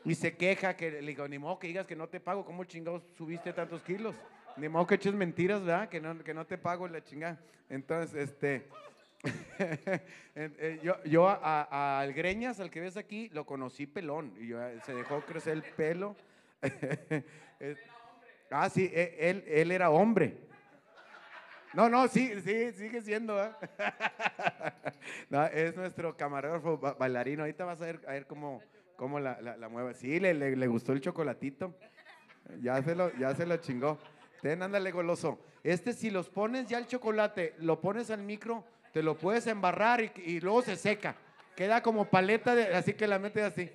[0.03, 2.65] Y se queja que le digo, ni modo que digas que no te pago, ¿cómo
[2.65, 4.13] chingados subiste tantos kilos?
[4.57, 5.87] Ni modo que eches mentiras, ¿verdad?
[5.87, 7.39] Que no, que no te pago la chingada.
[7.69, 8.67] Entonces, este,
[10.83, 14.33] yo, yo a- al Greñas, al que ves aquí, lo conocí pelón.
[14.39, 16.15] Y yo, eh, se dejó crecer el pelo.
[17.59, 17.77] Eh,
[18.51, 20.35] ah, sí, eh, él, él era hombre.
[21.73, 23.41] No, no, sí, sí, sigue siendo.
[23.41, 23.51] ¿eh?
[25.53, 27.43] Es nuestro camarógrafo ba- bailarino.
[27.43, 28.61] Ahorita vas a ver, a ver cómo,
[28.97, 29.93] cómo la, la, la mueve.
[29.93, 31.73] Sí, le, le, le gustó el chocolatito.
[32.61, 33.97] Ya se lo, ya se lo chingó.
[34.41, 35.39] Ten, ándale, goloso.
[35.63, 40.01] Este, si los pones ya el chocolate, lo pones al micro, te lo puedes embarrar
[40.01, 41.15] y, y luego se seca.
[41.55, 43.69] Queda como paleta, de, así que la metes así.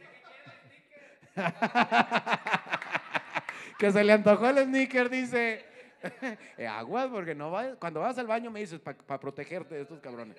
[3.79, 5.67] que se le antojó el sneaker, dice.
[6.57, 9.99] Eh, aguas, porque no va, cuando vas al baño me dices, para protegerte de estos
[9.99, 10.37] cabrones.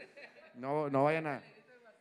[0.56, 1.42] No, no vayan a.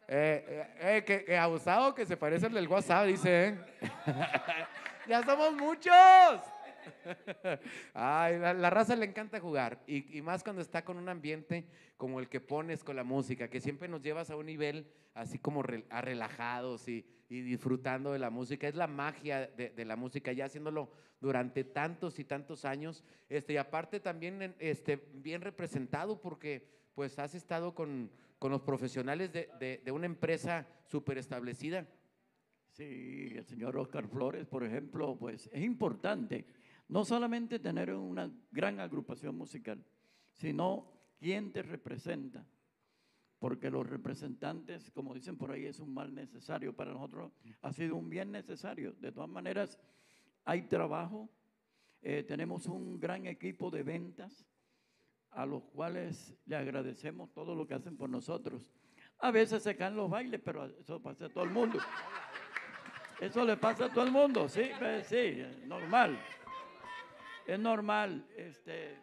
[0.06, 3.48] Eh, eh, eh, que, que abusado que se parece al del WhatsApp, dice.
[3.48, 3.58] ¿eh?
[5.08, 6.40] ya somos muchos.
[7.94, 11.64] Ay, la, la raza le encanta jugar y, y más cuando está con un ambiente
[11.96, 15.38] como el que pones con la música, que siempre nos llevas a un nivel así
[15.38, 18.68] como re- a relajados y, y disfrutando de la música.
[18.68, 20.90] Es la magia de, de la música, ya haciéndolo
[21.20, 23.02] durante tantos y tantos años.
[23.28, 29.32] Este, y aparte también este, bien representado porque pues has estado con, con los profesionales
[29.32, 31.86] de, de- de una empresa súper establecida.
[32.70, 36.44] Sí, el señor Oscar Flores, por ejemplo, pues es importante
[36.88, 39.84] no solamente tener una gran agrupación musical,
[40.32, 42.46] sino quién te representa.
[43.38, 46.74] Porque los representantes, como dicen por ahí, es un mal necesario.
[46.74, 47.30] Para nosotros
[47.62, 48.94] ha sido un bien necesario.
[48.94, 49.78] De todas maneras,
[50.44, 51.28] hay trabajo.
[52.00, 54.46] eh, tenemos un gran equipo de ventas
[55.30, 58.72] a los cuales le agradecemos todo lo que hacen por nosotros.
[59.18, 61.78] A veces se caen los bailes, pero eso pasa a todo el mundo.
[63.20, 66.18] Eso le pasa a todo el mundo, sí, pues, sí, normal.
[67.48, 68.26] Es normal.
[68.36, 68.98] Este,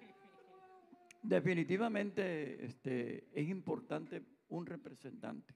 [1.24, 5.56] definitivamente este, es importante un representante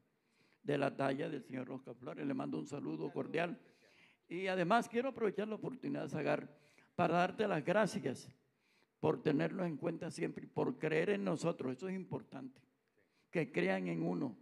[0.63, 2.25] de la talla del señor Oscar Flores.
[2.25, 3.61] Le mando un saludo cordial.
[4.27, 6.49] Y además quiero aprovechar la oportunidad, Zagar,
[6.95, 8.27] para darte las gracias
[8.99, 11.73] por tenernos en cuenta siempre por creer en nosotros.
[11.73, 12.59] Eso es importante.
[13.29, 14.35] Que crean en uno.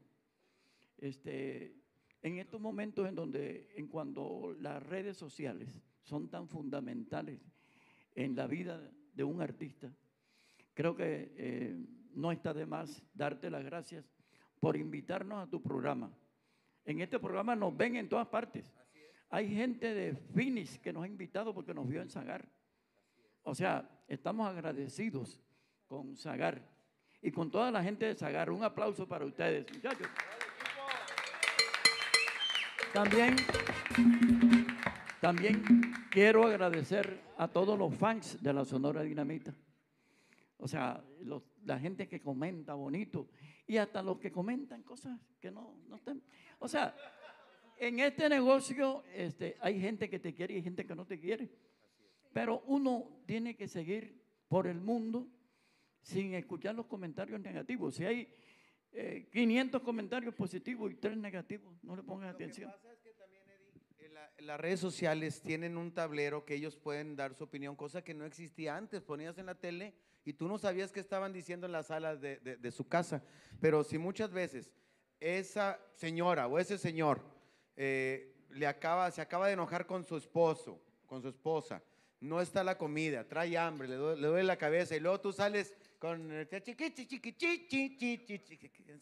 [0.98, 1.76] Este,
[2.22, 7.42] en estos momentos en donde, en cuando las redes sociales son tan fundamentales
[8.18, 8.82] en la vida
[9.14, 9.90] de un artista,
[10.74, 11.78] creo que eh,
[12.16, 14.12] no está de más darte las gracias
[14.60, 16.12] por invitarnos a tu programa.
[16.84, 18.74] En este programa nos ven en todas partes.
[19.30, 22.50] Hay gente de Finis que nos ha invitado porque nos vio en Zagar.
[23.44, 25.40] O sea, estamos agradecidos
[25.86, 26.60] con Zagar
[27.22, 28.50] y con toda la gente de Zagar.
[28.50, 30.08] Un aplauso para ustedes, muchachos.
[32.94, 33.36] También,
[35.28, 35.62] también
[36.10, 39.54] quiero agradecer a todos los fans de la Sonora Dinamita.
[40.58, 43.28] O sea, los- la gente que comenta bonito
[43.68, 46.22] y hasta los que comentan cosas que no, no están.
[46.60, 46.96] O sea,
[47.78, 51.20] en este negocio este, hay gente que te quiere y hay gente que no te
[51.20, 51.50] quiere.
[52.32, 55.28] Pero uno tiene que seguir por el mundo
[56.04, 57.96] sin escuchar los comentarios negativos.
[57.96, 58.34] Si hay
[58.94, 62.72] eh, 500 comentarios positivos y 3 negativos, no le pongas atención.
[64.48, 68.26] Las redes sociales tienen un tablero que ellos pueden dar su opinión, cosa que no
[68.26, 69.02] existía antes.
[69.04, 69.94] Ponías en la tele
[70.26, 71.74] y tú no sabías qué estaban diciendo en
[72.22, 73.22] de, de- de su casa.
[73.60, 74.74] Pero si muchas veces
[75.20, 77.22] esa señora o ese señor
[77.76, 81.84] eh, le acaba, se acaba de enojar con su esposo, con su esposa,
[82.20, 85.32] no está la comida, trae hambre, le duele, le duele la cabeza y luego tú
[85.34, 86.48] sales con el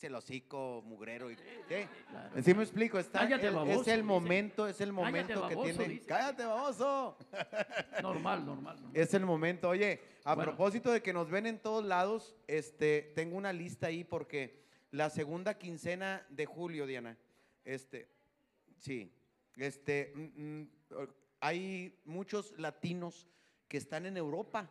[0.02, 1.30] el hocico mugrero.
[1.30, 1.42] Y, ¿sí?
[2.44, 2.98] ¿Sí me explico?
[3.00, 4.04] Está, Cállate, baboso, es el dice.
[4.04, 5.94] momento, es el Cállate, momento que baboso, tiene.
[5.94, 6.06] dice.
[6.06, 7.18] Cállate, baboso.
[8.02, 8.76] Normal, normal.
[8.82, 8.92] normal.
[8.96, 9.70] Es el momento.
[9.70, 10.52] Oye, a Bueno.
[10.52, 15.10] propósito de que nos ven en todos lados, este, tengo una lista ahí porque la
[15.10, 17.18] segunda quincena de julio, Diana,
[17.66, 18.08] este,
[18.78, 19.12] sí,
[19.58, 20.70] este, mm, mm,
[21.42, 23.28] hay muchos latinos
[23.68, 24.70] que están en Europa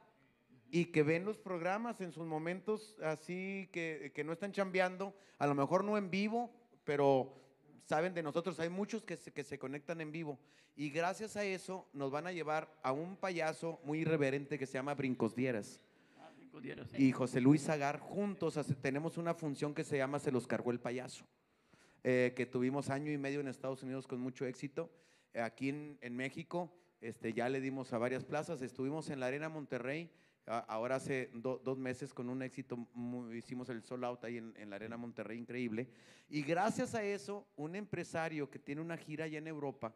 [0.71, 5.47] y que ven los programas en sus momentos así que, que no están chambeando, a
[5.47, 6.51] lo mejor no en vivo,
[6.85, 7.33] pero
[7.85, 10.39] saben de nosotros, hay muchos que se, que se conectan en vivo.
[10.77, 14.73] Y gracias a eso nos van a llevar a un payaso muy irreverente que se
[14.75, 15.81] llama Brincos Dieras.
[16.91, 16.97] Sí.
[17.09, 20.73] Y José Luis Zagar juntos hace- tenemos una función que se llama Se los cargó
[20.73, 21.25] el payaso,
[22.03, 24.91] eh, que tuvimos año y medio en Estados Unidos con mucho éxito.
[25.35, 29.49] Aquí en, en México este, ya le dimos a varias plazas, estuvimos en la Arena
[29.49, 30.11] Monterrey,
[30.47, 34.55] ahora hace do- dos meses con un éxito, muy- hicimos el sold out ahí en,
[34.57, 35.89] en la Arena Monterrey, increíble.
[36.29, 39.95] Y gracias a eso, un empresario que tiene una gira allá en Europa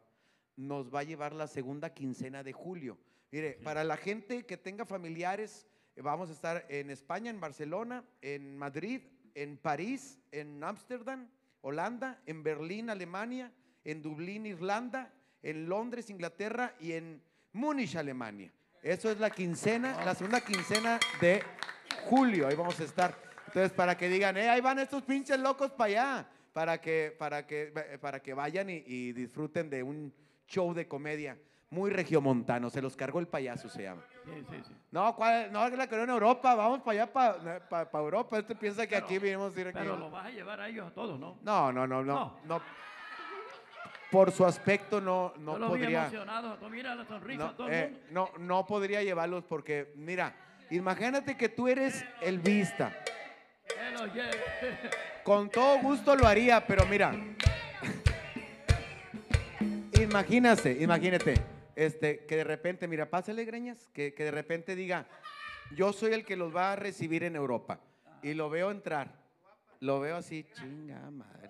[0.55, 2.97] nos va a llevar la segunda quincena de julio.
[3.31, 8.57] Mire, para la gente que tenga familiares, vamos a estar en España, en Barcelona, en
[8.57, 9.01] Madrid,
[9.35, 11.29] en París, en Ámsterdam,
[11.61, 13.53] Holanda, en Berlín, Alemania,
[13.85, 15.13] en Dublín, Irlanda,
[15.43, 17.21] en Londres, Inglaterra y en
[17.53, 18.51] Múnich, Alemania.
[18.81, 21.43] Eso es la quincena, la segunda quincena de
[22.05, 22.47] julio.
[22.47, 23.13] Ahí vamos a estar.
[23.47, 27.45] Entonces, para que digan, eh, ahí van estos pinches locos para allá, para que, para
[27.45, 30.13] que, para que vayan y, y disfruten de un
[30.47, 31.37] show de comedia
[31.71, 32.69] muy regiomontano.
[32.69, 34.01] Se los cargó el payaso, se llama.
[34.25, 34.73] Sí, sí, sí.
[34.91, 35.51] No, ¿cuál?
[35.51, 36.55] no, que la quedó en Europa.
[36.55, 37.11] Vamos para allá,
[37.69, 38.39] para Europa.
[38.39, 39.77] Este piensa que aquí vinimos a ir aquí.
[39.79, 41.37] Pero lo vas a llevar a ellos a todos, ¿no?
[41.43, 42.39] No, no, no, no, No.
[42.45, 42.61] no.
[44.11, 46.09] Por su aspecto no, no Yo los podría.
[46.59, 48.07] tú Mira la sonrisa No, todo el eh, mundo.
[48.11, 50.35] no, no podría llevarlos porque, mira,
[50.71, 52.91] imagínate que tú eres el vista.
[55.23, 57.13] Con todo gusto lo haría, pero mira.
[60.01, 61.35] Imagínate, imagínate.
[61.75, 65.05] Este, que de repente, mira, pásale greñas, que, que de repente diga,
[65.75, 67.79] yo soy el que los va a recibir en Europa.
[68.23, 69.13] Y lo veo entrar.
[69.79, 71.49] Lo veo así, chinga madre.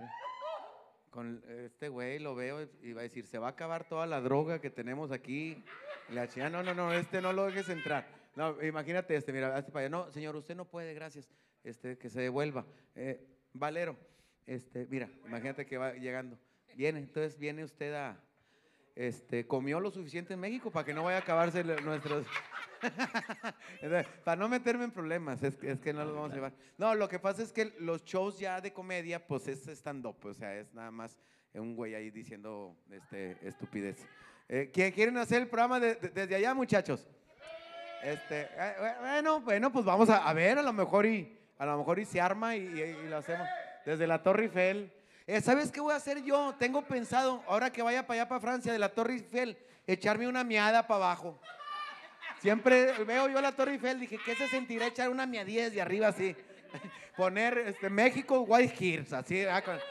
[1.10, 4.22] Con este güey lo veo y va a decir, se va a acabar toda la
[4.22, 5.64] droga que tenemos aquí.
[6.10, 8.08] La no, no, no, este no lo dejes entrar.
[8.36, 9.90] No, imagínate este, mira, hazte para allá.
[9.90, 11.30] No, señor, usted no puede, gracias.
[11.64, 12.66] Este, que se devuelva.
[12.96, 13.98] Eh, Valero,
[14.46, 16.38] este, mira, imagínate que va llegando.
[16.76, 18.18] Viene, entonces viene usted a,
[18.96, 22.26] este, comió lo suficiente en México para que no vaya a acabarse nuestros...
[24.24, 26.54] Para no meterme en problemas, es, es que no los vamos a llevar.
[26.78, 30.34] No, lo que pasa es que los shows ya de comedia, pues es stand-up, o
[30.34, 31.18] sea, es nada más
[31.54, 33.98] un güey ahí diciendo este, estupidez.
[34.48, 37.06] Eh, ¿qui- ¿Quieren hacer el programa de- de- desde allá, muchachos?
[38.04, 41.78] Este, eh, bueno, bueno, pues vamos a, a ver, a lo mejor y a lo
[41.80, 43.46] mejor y se arma y, y- y lo hacemos
[43.86, 44.92] desde la Torre Eiffel.
[45.32, 46.56] Eh, ¿Sabes qué voy a hacer yo?
[46.58, 50.44] Tengo pensado, ahora que vaya para allá, para Francia, de la Torre Eiffel, echarme una
[50.44, 51.40] miada para abajo.
[52.42, 56.08] Siempre veo yo la Torre Eiffel, dije, ¿qué se sentirá echar una miadilla desde arriba
[56.08, 56.36] así?
[57.16, 59.46] Poner este, México White Hills, así.
[59.46, 59.62] ah,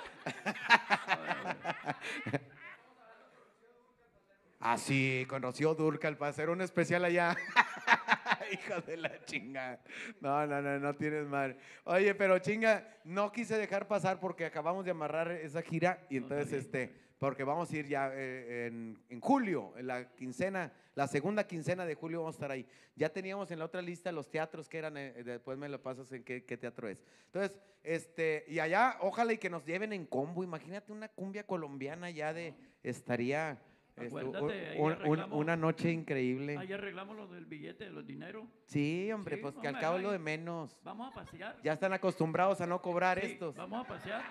[4.59, 7.36] Así, con Rocío Durcal para hacer un especial allá.
[8.52, 9.80] Hijo de la chinga.
[10.20, 11.56] No, no, no, no tienes madre.
[11.84, 16.52] Oye, pero chinga, no quise dejar pasar porque acabamos de amarrar esa gira y entonces,
[16.52, 21.46] este, porque vamos a ir ya eh, en, en julio, en la quincena, la segunda
[21.46, 22.66] quincena de julio vamos a estar ahí.
[22.96, 26.10] Ya teníamos en la otra lista los teatros que eran, eh, después me lo pasas
[26.12, 27.02] en qué, qué teatro es.
[27.26, 30.42] Entonces, este, y allá, ojalá y que nos lleven en combo.
[30.42, 33.58] Imagínate una cumbia colombiana ya de, estaría...
[34.06, 34.80] este, un- Acuérdate,
[35.10, 36.56] un- una noche increíble.
[36.58, 38.44] Ahí arreglamos lo del billete, los dineros.
[38.66, 40.78] Sí, hombre, Sí, pues que al cabo lo de menos.
[40.84, 41.56] Vamos a pasear.
[41.62, 43.54] Ya están acostumbrados a no cobrar Sí, estos.
[43.56, 44.22] Vamos a pasear.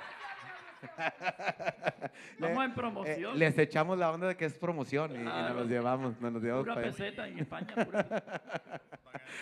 [2.39, 3.39] Vamos en eh, promoción.
[3.39, 6.43] les echamos la onda de que es promoción y, y nos los llevamos, nos los
[6.43, 6.95] llevamos Pura para allá.
[6.97, 8.05] peseta en España, pura.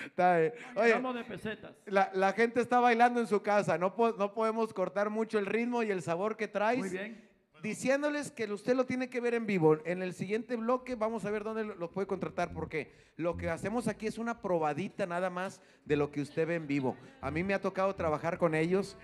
[0.05, 0.53] Está bien.
[0.75, 1.73] Oye, Vamos de pesetas.
[1.85, 5.45] la, la gente está bailando en su casa, no, po- no podemos cortar mucho el
[5.45, 6.79] ritmo y el sabor que traes.
[6.79, 7.29] Muy bien.
[7.61, 9.77] Diciéndoles que usted lo tiene que ver en vivo.
[9.85, 13.87] En el siguiente bloque vamos a ver dónde lo, puede contratar, porque lo que hacemos
[13.87, 16.95] aquí es una probadita nada más de lo que usted ve en vivo.
[17.21, 18.97] A mí me ha tocado trabajar con ellos.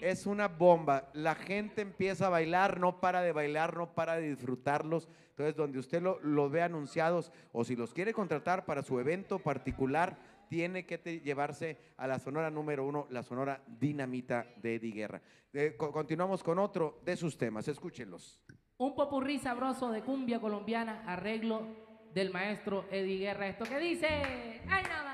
[0.00, 1.10] Es una bomba.
[1.14, 5.08] La gente empieza a bailar, no para de bailar, no para de disfrutarlos.
[5.30, 9.38] Entonces, donde usted lo, lo ve anunciados o si los quiere contratar para su evento
[9.38, 10.16] particular,
[10.48, 15.22] tiene que llevarse a la Sonora número uno, la Sonora Dinamita de Eddie Guerra.
[15.76, 18.40] Co- continuamos con otro de sus temas, escúchenlos.
[18.78, 21.66] Un popurrí sabroso de cumbia colombiana, arreglo
[22.12, 23.48] del maestro Eddie Guerra.
[23.48, 24.06] ¿Esto qué dice?
[24.68, 25.05] ¡Ay, nada!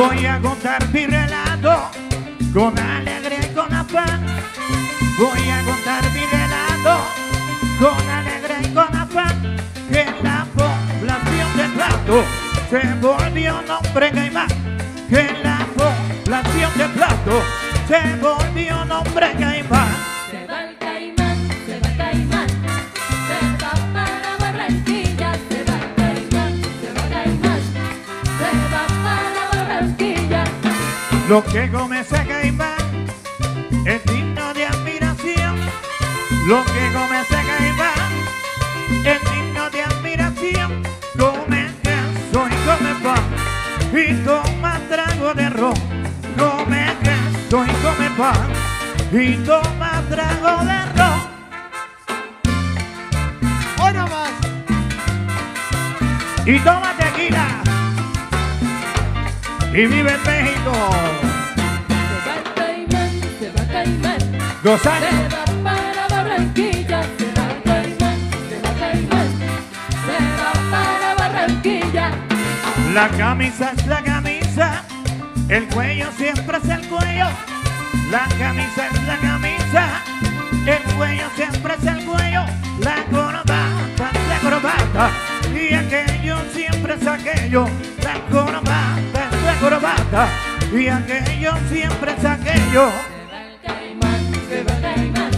[0.00, 1.90] Voy a contar mi relato
[2.54, 4.24] con alegría y con afán.
[5.18, 7.04] Voy a contar mi relato
[7.78, 9.56] con alegría y con afán.
[9.90, 12.24] Que la población de Plato
[12.70, 14.48] se volvió nombre caimán.
[15.10, 17.42] Que la población de Plato
[17.86, 19.99] se volvió nombre caimán.
[31.30, 33.06] Lo que come ese caimán
[33.86, 35.60] es digno de admiración.
[36.48, 38.10] Lo que come ese caimán
[39.04, 40.82] es digno de admiración.
[41.16, 43.22] Come queso y come pan
[43.92, 45.74] y toma trago de ron.
[46.36, 48.50] Come queso y come pan
[49.12, 51.20] y toma trago de ron.
[56.44, 56.99] Y toma.
[59.72, 60.72] Y vive en México.
[61.86, 64.18] Se va Caimán, se va Caimán,
[64.64, 65.06] Gozando.
[65.06, 68.18] se va para Barranquilla, se va Caimán,
[68.48, 69.28] se va Caimán,
[70.04, 72.10] se va para Barranquilla.
[72.92, 74.82] La camisa es la camisa,
[75.48, 77.26] el cuello siempre es el cuello.
[78.10, 80.02] La camisa es la camisa,
[80.66, 82.44] el cuello siempre es el cuello.
[82.80, 85.10] La corbata es la corbata,
[85.54, 87.66] y aquello siempre es aquello.
[89.70, 92.90] Y aquello siempre es aquello.
[94.48, 95.30] Se va el Caimán,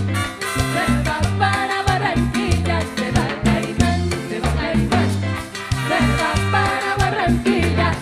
[0.73, 5.11] se va para Barranquilla, se va el Caimán, se va Caimán,
[5.89, 7.93] se va para Barranquilla.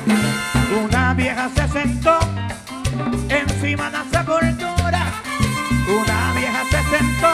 [0.84, 2.18] Una vieja se sentó
[3.28, 5.02] encima de la sepultura.
[5.88, 7.32] Una vieja se sentó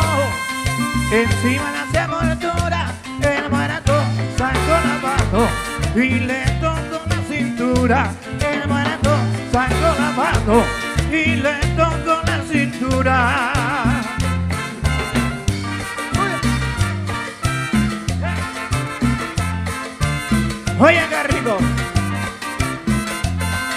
[1.13, 2.81] encima de la sepultura.
[3.21, 3.93] El muerto
[4.39, 8.11] sacó la y le tocó la cintura.
[10.47, 13.53] Y le tocó la cintura.
[20.79, 21.59] Oye, qué rico.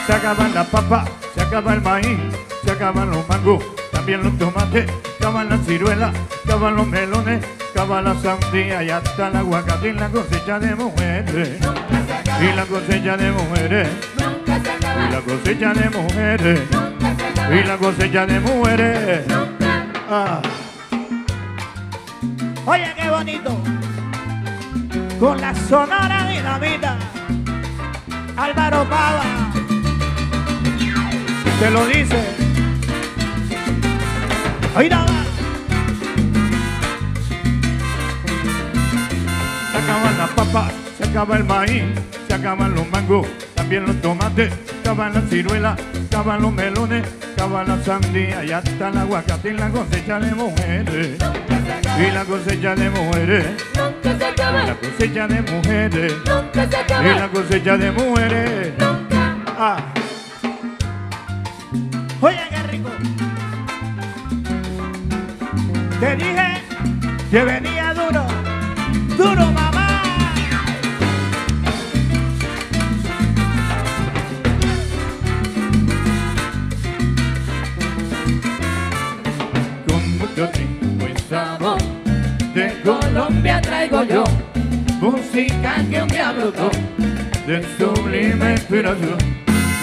[0.05, 2.19] Se acaban las papas, se acaba el maíz,
[2.63, 6.13] se acaban los mangos, también los tomates, acaban las ciruelas,
[6.45, 11.59] acaban los melones, acaba la sandía y hasta el aguacate y la cosecha de mujeres.
[12.41, 14.18] Y la cosecha de mujeres.
[15.19, 16.61] La cosecha de mujeres.
[17.51, 19.25] Y la cosecha de mujeres.
[20.09, 20.41] Ah.
[22.65, 23.61] Oye, qué bonito.
[25.19, 26.97] Con la sonora dinamita.
[28.37, 29.23] Álvaro Pava.
[31.59, 32.23] Te lo dice.
[34.73, 35.11] Ahí nada.
[39.71, 41.83] Se acaban las papas, se acaba el maíz,
[42.25, 44.53] se acaban los mangos, también los tomates,
[44.89, 45.79] se acaban las ciruelas,
[46.09, 50.19] se acaban los melones, se acaba la sandía y hasta el aguacate y la cosecha
[50.19, 51.19] de mujeres.
[51.99, 53.45] Y la cosecha de mujeres.
[53.75, 56.13] Y la cosecha de mujeres.
[57.03, 58.73] Y la cosecha de mujeres.
[59.59, 59.77] Ah.
[62.21, 62.89] Oye, qué rico.
[65.99, 66.61] Te dije
[67.29, 68.25] que venía duro.
[69.15, 69.68] Duro, mamá.
[85.39, 86.69] Música que un día brotó
[87.47, 89.17] de sublime inspiración.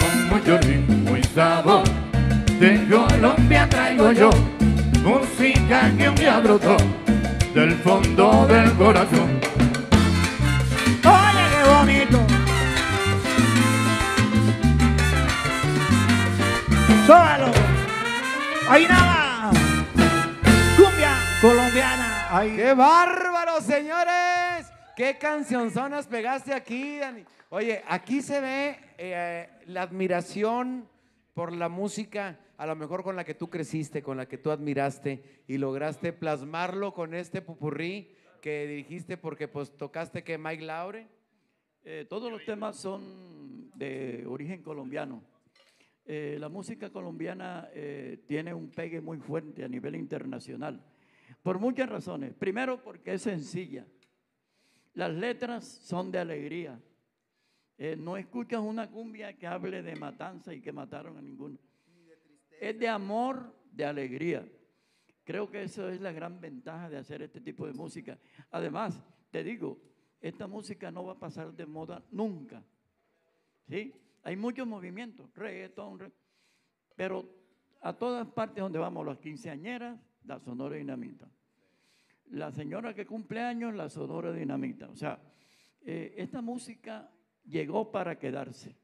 [0.01, 1.85] Con mucho ritmo y sabor
[2.61, 4.31] de Colombia traigo yo
[5.03, 6.77] música que un día brotó
[7.55, 9.41] del fondo del corazón.
[11.05, 12.27] Oye, qué bonito.
[17.07, 17.53] Sóbalo.
[18.69, 19.51] Ahí nada.
[20.77, 22.27] Cumbia colombiana.
[22.31, 22.57] Ahí.
[22.57, 23.06] ¡Qué señores!
[24.97, 27.23] ¿Qué cancionzonas pegaste aquí, Dani?
[27.51, 30.89] Oye, aquí se ve eh, la admiración
[31.35, 34.51] por la música, a lo mejor con la que tú creciste, con la que tú
[34.51, 41.07] admiraste y lograste plasmarlo con este pupurrí que dirigiste porque pues tocaste que Mike Laure.
[41.85, 45.23] Eh, todos los temas son de origen colombiano.
[46.07, 50.83] Eh, la música colombiana eh, tiene un pegue muy fuerte a nivel internacional,
[51.43, 52.33] por muchas razones.
[52.33, 53.85] Primero, porque es sencilla.
[54.97, 56.81] Las letras son de alegría.
[57.77, 61.59] Eh, no escuchas una cumbia que hable de matanza y que mataron a ninguno.
[62.59, 64.49] Es de amor, de alegría.
[65.23, 68.19] Creo que eso es la gran ventaja de hacer este tipo de música.
[68.51, 68.99] Además,
[69.31, 69.79] te digo,
[70.19, 72.65] esta música no va a pasar de moda nunca.
[73.69, 73.93] ¿Sí?
[74.23, 76.13] Hay muchos movimientos, reggaetón, re-
[76.95, 77.29] pero
[77.83, 81.29] a todas partes donde vamos, las quinceañeras, la Sonora Dinamita.
[82.31, 84.89] La señora que cumple años, la Sonora Dinamita.
[84.89, 85.21] O sea,
[85.81, 87.11] eh, esta música
[87.45, 88.77] llegó para quedarse.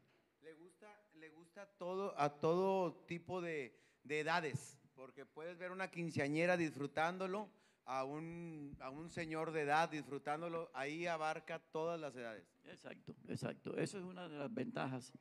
[0.43, 5.91] Le gusta, le gusta todo, a todo tipo de, de edades, porque puedes ver una
[5.91, 7.51] quinceañera disfrutándolo,
[7.85, 12.47] a un, a un señor de edad disfrutándolo, ahí abarca todas las edades.
[12.65, 13.77] Exacto, exacto.
[13.77, 15.13] Eso es una de las ventajas.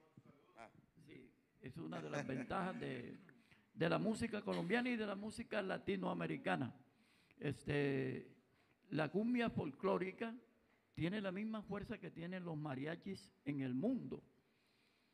[1.08, 3.18] Sí, es una de las ventajas de,
[3.74, 6.76] de la música colombiana y de la música latinoamericana.
[7.42, 8.38] Este,
[8.92, 10.36] la cumbia folclórica
[10.94, 14.24] tiene la misma fuerza que tienen los mariachis en el mundo.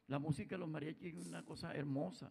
[0.08, 2.30] La música de los mariachis es una cosa hermosa.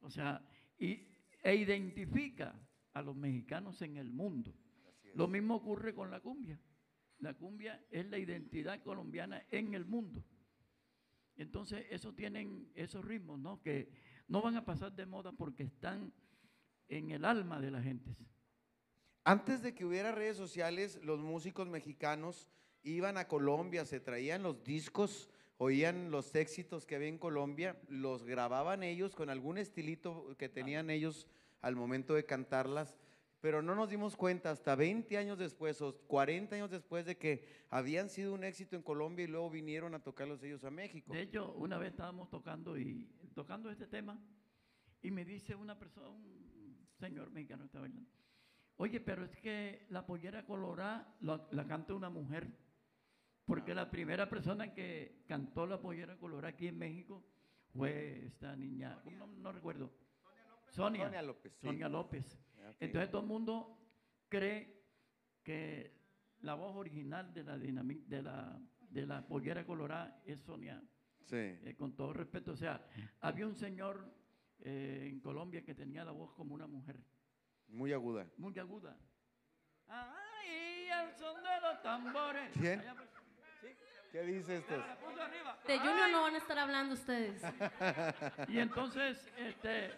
[0.00, 0.40] O sea,
[0.78, 1.08] y,
[1.42, 2.54] e identifica
[2.92, 4.54] a los mexicanos en el mundo.
[5.14, 6.60] Lo mismo ocurre con la cumbia.
[7.18, 10.24] La cumbia es la identidad colombiana en el mundo.
[11.34, 13.60] Entonces, eso tienen esos ritmos, ¿no?
[13.60, 13.90] Que
[14.28, 16.12] no van a pasar de moda porque están
[16.86, 18.16] en el alma de la gente.
[19.28, 22.48] Antes de que hubiera redes sociales, los músicos mexicanos
[22.82, 25.28] iban a Colombia, se traían los discos,
[25.58, 30.88] oían los éxitos que había en Colombia, los grababan ellos con algún estilito que tenían
[30.88, 31.26] ellos
[31.60, 32.96] al momento de cantarlas,
[33.42, 37.46] pero no nos dimos cuenta hasta 20 años después o 40 años después de que
[37.68, 41.12] habían sido un éxito en Colombia y luego vinieron a tocarlos ellos a México.
[41.12, 44.18] De hecho, una vez estábamos tocando y tocando este tema
[45.02, 48.08] y me dice una persona, un señor mexicano está bailando,
[48.78, 52.48] oye, pero es que la pollera colorada la, la canta una mujer,
[53.44, 57.24] porque la primera persona que cantó la pollera colorada aquí en México
[57.72, 59.92] fue esta niña, no, no recuerdo,
[60.70, 61.66] Sonia, Sonia López, sí.
[61.66, 62.38] Sonia López.
[62.70, 62.76] Ok.
[62.80, 63.78] Entonces todo el mundo
[64.28, 64.82] cree
[65.42, 65.96] que
[66.40, 70.82] la voz original de la, dinami- de la, de la pollera colorada es Sonia.
[71.24, 71.36] Sí.
[71.36, 72.86] Eh, con todo respeto, o sea,
[73.20, 74.14] había un señor
[74.60, 77.00] eh, en Colombia que tenía la voz como una mujer,
[77.68, 78.26] Muy aguda.
[78.36, 78.96] muy aguda.
[79.86, 82.50] Ay, el son de los tambores.
[82.58, 82.80] ¿Quién?
[82.80, 83.08] Allá, pues,
[83.60, 83.68] sí.
[84.12, 84.76] ¿Qué dice esto?
[84.76, 85.58] La puso arriba.
[85.66, 86.12] De Junior Ay.
[86.12, 87.42] no van a estar hablando ustedes.
[88.48, 89.90] Y entonces, este,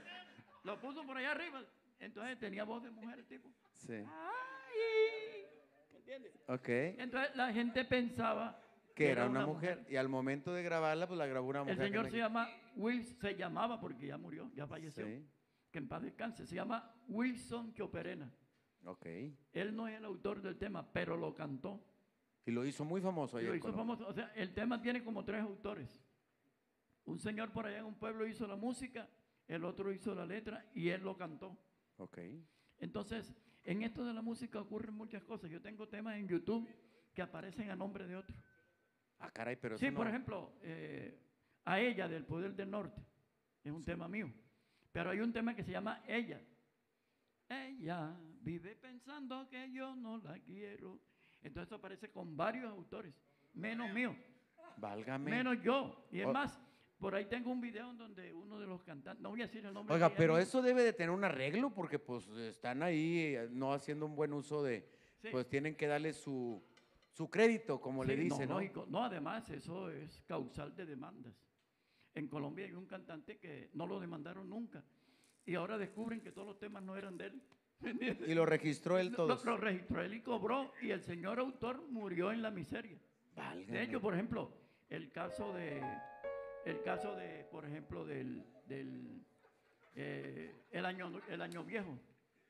[0.64, 1.62] lo puso por allá arriba.
[2.00, 3.50] Entonces tenía voz de mujer el tipo.
[3.74, 3.92] Sí.
[3.94, 5.46] Ay,
[5.92, 6.32] ¿me entiendes?
[6.48, 6.68] Ok.
[6.68, 8.60] Entonces la gente pensaba
[8.94, 9.86] Que era una mujer.
[9.88, 11.80] Y al momento de grabarla, pues la grabó una mujer.
[11.80, 15.06] El señor se llama Will, se llamaba porque ya murió, ya falleció.
[15.06, 15.26] Sí.
[15.70, 16.46] Que en paz descanse.
[16.46, 18.30] Se llama Wilson Choperena.
[18.84, 19.06] Ok.
[19.52, 21.84] Él no es el autor del tema, pero lo cantó.
[22.46, 23.96] Y lo hizo muy famoso ahí Lo hizo Colombia.
[23.96, 24.08] famoso.
[24.08, 26.02] O sea, el tema tiene como tres autores.
[27.04, 29.08] Un señor por allá en un pueblo hizo la música,
[29.46, 31.56] el otro hizo la letra y él lo cantó.
[31.98, 32.18] Ok.
[32.78, 33.34] Entonces,
[33.64, 35.50] en esto de la música ocurren muchas cosas.
[35.50, 36.68] Yo tengo temas en YouTube
[37.14, 38.34] que aparecen a nombre de otro.
[39.18, 41.20] Ah, caray, pero Sí, eso por no- ejemplo, eh,
[41.66, 43.02] a ella del Poder del Norte.
[43.62, 44.32] Es un tema mío.
[44.92, 46.40] Pero hay un tema que se llama Ella.
[47.48, 51.00] Ella vive pensando que yo no la quiero.
[51.42, 53.14] Entonces aparece con varios autores,
[53.54, 54.14] menos mío,
[54.76, 55.30] Válgame.
[55.30, 56.06] menos yo.
[56.12, 56.60] Y es O- más,
[56.98, 59.64] por ahí tengo un video en donde uno de los cantantes, no voy a decir
[59.64, 59.94] el nombre.
[59.94, 64.06] Oiga, pero eso debe de tener un arreglo porque pues están ahí eh, no haciendo
[64.06, 64.86] un buen uso de...
[65.22, 65.28] Sí.
[65.30, 66.62] Pues tienen que darle su,
[67.10, 68.54] su crédito, como le dicen, ¿no?
[68.54, 68.86] lógico.
[68.88, 71.34] No, además, eso es causal de demandas.
[72.14, 74.84] En Colombia hay un cantante que no lo demandaron nunca.
[75.46, 77.42] Y ahora descubren que todos los temas no eran de él.
[78.26, 79.44] Y lo registró él Lo- todos.
[79.44, 80.72] Lo, registró él y cobró.
[80.82, 82.98] Y el señor autor murió en la miseria.
[83.68, 84.52] De hecho, por ejemplo,
[84.90, 85.82] el caso de,
[86.66, 89.24] el caso de, por ejemplo, del, del
[89.94, 91.98] eh, el año, el año viejo.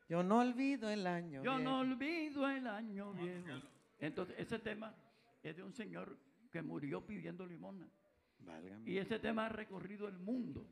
[0.08, 1.42] Yo no olvido el año.
[1.44, 3.62] Yo no olvido el año viejo.
[4.00, 4.92] Entonces, ese tema
[5.42, 6.16] es de un señor
[6.50, 7.86] que murió pidiendo limosna.
[8.44, 8.90] Válgame.
[8.90, 10.66] Y ese tema ha recorrido el mundo.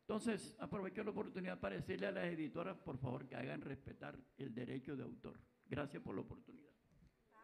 [0.00, 4.52] Entonces, aprovecho la oportunidad para decirle a las editoras, por favor, que hagan respetar el
[4.54, 5.38] derecho de autor.
[5.68, 6.68] Gracias por la oportunidad.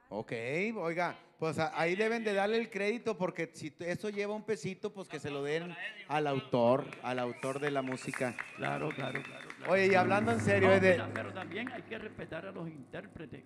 [0.09, 0.33] Ok,
[0.77, 5.09] oiga, pues ahí deben de darle el crédito porque si eso lleva un pesito, pues
[5.09, 5.75] que se lo den
[6.07, 8.37] al autor, al autor de la música.
[8.57, 9.49] Claro, claro, claro.
[9.59, 9.73] claro.
[9.73, 12.69] Oye, y hablando en serio, No, es de- pero también hay que respetar a los
[12.69, 13.43] intérpretes.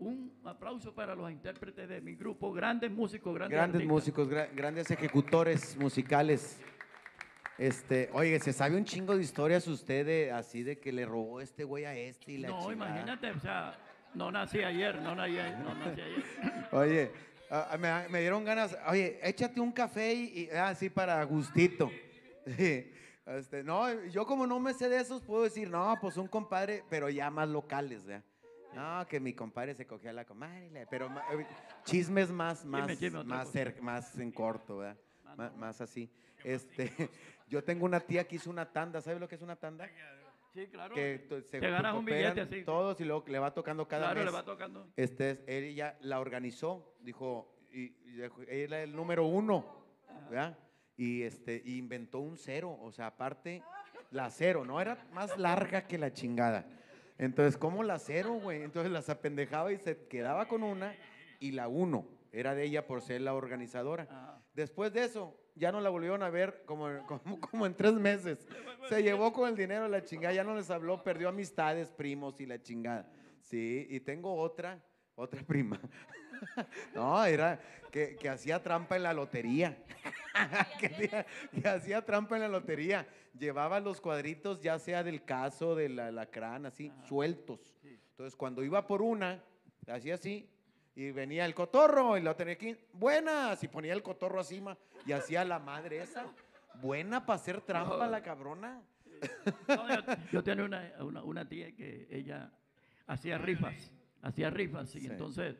[0.00, 3.92] Un aplauso para los intérpretes de mi grupo, grandes músicos, grandes, Grandes artistas.
[3.94, 6.58] músicos, gra- grandes ejecutores musicales.
[7.58, 11.42] Este, oye, se sabe un chingo de historias usted de así de que le robó
[11.42, 12.72] este güey a este y la No, chingada?
[12.90, 13.78] imagínate, o sea,
[14.14, 16.24] no nací ayer, no nací ayer, no nací ayer.
[16.72, 17.10] Oye,
[17.50, 18.74] ah, ah, me, me dieron ganas.
[18.88, 21.90] Oye, échate un café y, y- ah, sí, para gustito.
[22.56, 22.90] Sí,
[23.26, 26.82] este, no, yo como no me sé de esos, puedo decir, no, pues un compadre,
[26.88, 28.24] pero ya más locales, ¿verdad?
[28.74, 31.46] No, que mi compadre se cogía a la comadre, pero eh,
[31.84, 32.88] chismes más, más,
[33.24, 34.96] más, más en corto, ¿verdad?
[35.36, 36.10] Má- Más, así.
[36.44, 36.90] Este,
[37.48, 39.88] yo tengo una tía que hizo una tanda, ¿sabes lo que es una tanda?
[40.52, 40.94] Sí, claro.
[40.94, 42.64] Que se Te ganas un billete así.
[42.64, 44.24] todos y luego le va tocando cada Claro, mes.
[44.26, 44.88] le va tocando.
[44.96, 49.64] Este es, ella la organizó, dijo, y, ella era el número uno,
[50.28, 50.58] ¿verdad?
[50.96, 53.62] Y este, y inventó un cero, o sea, aparte,
[54.10, 54.80] la cero, ¿no?
[54.80, 56.66] Era más larga que la chingada.
[57.20, 58.62] Entonces, ¿cómo la cero, güey?
[58.62, 60.94] Entonces las apendejaba y se quedaba con una
[61.38, 64.40] y la uno era de ella por ser la organizadora.
[64.54, 68.48] Después de eso, ya no la volvieron a ver como, como, como en tres meses.
[68.88, 72.46] Se llevó con el dinero la chingada, ya no les habló, perdió amistades, primos y
[72.46, 73.12] la chingada.
[73.42, 74.82] Sí, y tengo otra,
[75.20, 75.78] otra prima.
[76.94, 77.60] No, era
[77.92, 79.76] que, que hacía trampa en la lotería.
[80.80, 83.06] que, hacía- que hacía trampa en la lotería.
[83.38, 87.74] Llevaba los cuadritos, ya sea del caso, del alacrán, así, sueltos.
[87.84, 89.44] Entonces, cuando iba por una,
[89.86, 90.48] hacía así,
[90.94, 95.12] y venía el cotorro, y lo tenía aquí, buenas, y ponía el cotorro encima, y
[95.12, 96.24] hacía la madre esa.
[96.80, 98.80] Buena para hacer trampa la cabrona.
[99.68, 100.02] No, yo,
[100.32, 102.50] yo tenía una, una, una tía que ella
[103.06, 103.92] hacía rifas,
[104.22, 105.06] hacía rifas, y Sí.
[105.06, 105.56] entonces,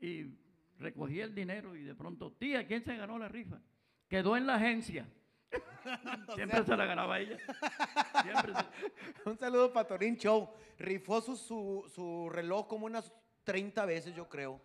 [0.00, 0.26] y
[0.78, 3.60] recogía el dinero y de pronto, tía, ¿quién se ganó la rifa?
[4.08, 5.08] Quedó en la agencia.
[6.34, 7.36] Siempre se la ganaba ella.
[8.22, 10.50] Siempre se- Un saludo para Torín Show.
[10.78, 13.12] Rifó su, su, su reloj como unas
[13.44, 14.60] 30 veces, yo creo.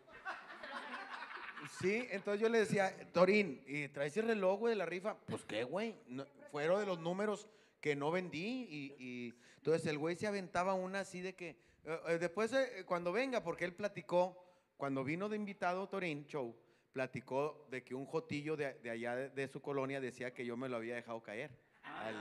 [1.81, 5.17] Sí, entonces yo le decía, Torín, ¿y traes el reloj, güey, de la rifa?
[5.27, 5.95] Pues qué, güey.
[6.07, 7.47] No- fueron de los números
[7.81, 8.67] que no vendí.
[8.69, 11.59] Y, y- entonces el güey se aventaba una así de que.
[11.87, 14.45] Eh, eh, después, eh, cuando venga, porque él platicó,
[14.77, 16.55] cuando vino de invitado Torín Show,
[16.91, 20.57] platicó de que un jotillo de, de allá de, de su colonia decía que yo
[20.57, 21.51] me lo había dejado caer.
[21.83, 22.15] Al,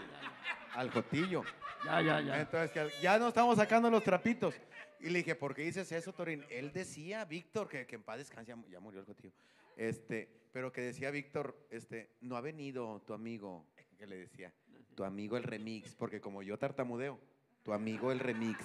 [0.75, 1.43] al jotillo.
[1.85, 2.41] Ya, ya, ya.
[2.41, 4.55] Entonces, ya no estamos sacando los trapitos.
[5.01, 6.45] Y le dije, ¿por qué dices eso, Torín?
[6.49, 9.35] Él decía, Víctor, que, que en paz descanse, ya, ya murió el jotillo.
[9.77, 13.67] Este, pero que decía Víctor, este, no ha venido tu amigo,
[13.99, 14.53] que le decía,
[14.95, 17.21] tu amigo el remix, porque como yo tartamudeo,
[17.63, 18.59] tu amigo el remix.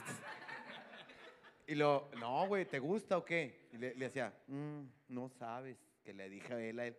[1.68, 3.70] Y lo, no, güey, ¿te gusta o qué?
[3.72, 6.98] Y le, le decía, "Mm, no sabes, que le dije a él, a él,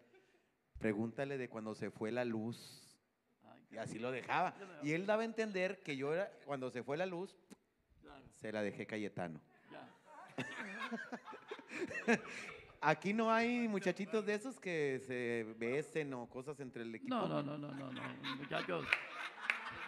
[0.78, 2.78] pregúntale de cuando se fue la luz.
[3.70, 4.54] Y así lo dejaba.
[4.82, 7.34] Y él daba a entender que yo era, cuando se fue la luz,
[8.34, 9.40] se la dejé Cayetano.
[12.80, 17.14] Aquí no hay muchachitos de esos que se besen o cosas entre el equipo.
[17.14, 18.02] No, no, no, no, no, no,
[18.36, 18.84] muchachos.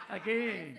[0.09, 0.77] Aquí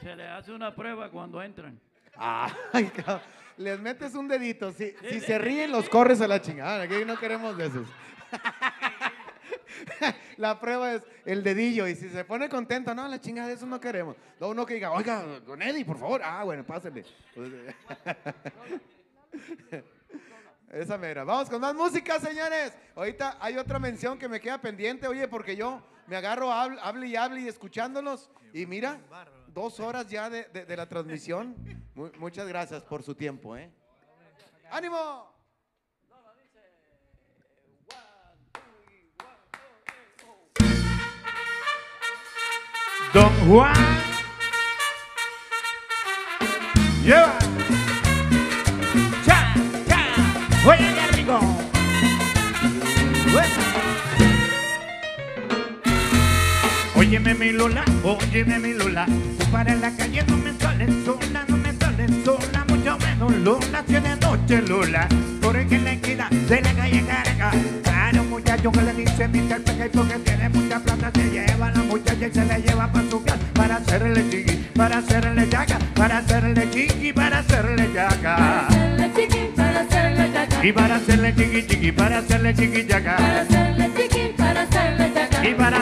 [0.00, 1.80] se le hace una prueba cuando entran.
[2.16, 3.20] Ay, cabrón.
[3.56, 4.72] Les metes un dedito.
[4.72, 6.82] Si, si se ríen, los corres a la chingada.
[6.82, 7.86] Aquí no queremos de esos.
[10.36, 11.86] La prueba es el dedillo.
[11.86, 14.16] Y si se pone contento, no, la chingada de eso no queremos.
[14.40, 16.20] No, uno que diga, oiga, don Eddie, por favor.
[16.24, 17.04] Ah, bueno, pásenle.
[20.70, 21.24] Esa mera.
[21.24, 22.72] Vamos con más música, señores.
[22.96, 27.06] Ahorita hay otra mención que me queda pendiente, oye, porque yo me agarro, hable, hable
[27.06, 28.30] y hable y escuchándolos.
[28.52, 28.98] Y mira,
[29.54, 31.54] dos horas ya de, de- de la transmisión.
[31.94, 33.70] Mu- muchas gracias por su tiempo, ¿eh?
[34.70, 35.32] ¡Ánimo!
[43.12, 43.74] Don Juan.
[47.04, 47.38] Lleva.
[49.24, 49.54] Cha,
[49.88, 50.68] cha.
[50.68, 51.13] Oye, qué
[57.14, 61.44] Óyeme mi Lula, óyeme mi Lula, tú para en la calle no me sales sola,
[61.46, 65.06] no me sales sola, mucho menos Lula, tiene noche Lula,
[65.40, 67.52] porque en la esquina de la calle Carga,
[67.84, 69.62] claro muchacho que le dice Mr.
[69.62, 73.08] Peque porque tiene mucha plata, se lleva a la muchacha y se la lleva para
[73.08, 78.66] su casa, para hacerle chiqui, para hacerle yaca, para hacerle chiqui, para hacerle yaca.
[80.64, 83.16] Y para hacerle chiqui chiqui, para hacerle chiqui yaca.
[83.16, 83.63] Y para hacerle, a, para hacerle, para hacerle,
[85.46, 85.78] y para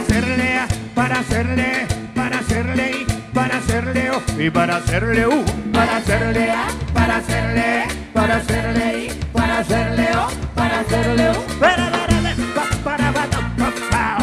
[3.58, 9.90] hacerle, oh, y para hacerle, para hacerle, a, para hacerle, para hacerle, y para para
[9.94, 10.80] león, para
[11.14, 11.36] león.
[11.60, 12.06] Para, para,
[12.84, 14.16] para, para, para, para, para.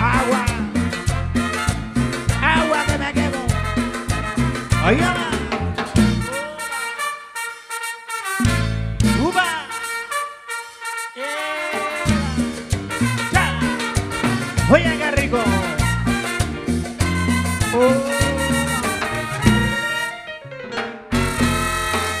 [0.00, 0.44] Agua,
[2.42, 3.42] agua que me quemo.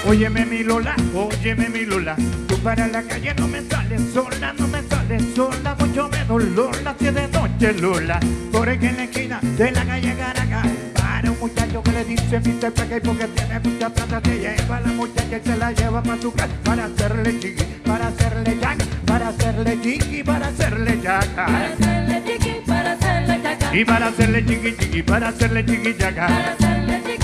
[0.08, 2.14] Óyeme mi Lola, óyeme mi Lola,
[2.46, 6.94] tú para la calle no me sales sola, no me sales sola, mucho menos Lola,
[6.96, 8.20] si es de noche Lola,
[8.52, 12.38] por aquí en la esquina de la calle Caracas, para un muchacho que le dice
[12.38, 12.72] Mr.
[12.72, 16.22] Peque porque tiene mucha plata, se lleva a la muchacha y se la lleva para
[16.22, 21.46] su casa, para hacerle chiqui, para hacerle yaca, para hacerle chiqui, para hacerle yaca.
[21.46, 23.76] Para hacerle chiqui, para hacerle chaca.
[23.76, 26.26] Y para hacerle chiqui chiqui, para hacerle chiqui yaca.
[26.28, 27.15] Para hacerle chiqui.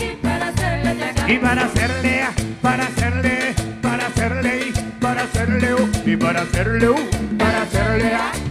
[1.29, 2.27] Y para hacerle,
[2.61, 6.95] para hacerle, para hacerle, para hacerle, y para hacerle,
[7.39, 8.42] para hacerle, para hacerle,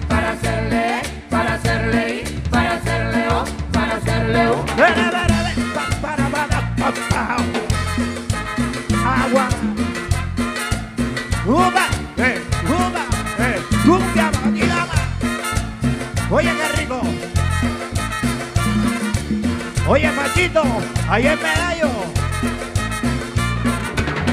[21.08, 21.88] Ahí es medallo.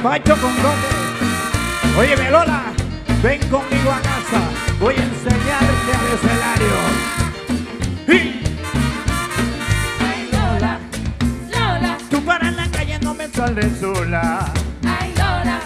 [0.03, 1.99] Pacho con gote.
[1.99, 2.63] Oye, Melola,
[3.23, 4.41] ven conmigo a casa.
[4.81, 6.77] Voy a enseñarte al escenario.
[8.09, 8.41] Y
[10.01, 10.79] Ay, Lola,
[11.51, 14.51] Lola, tú para la calle no me sales sola.
[14.87, 15.61] ay, Lola,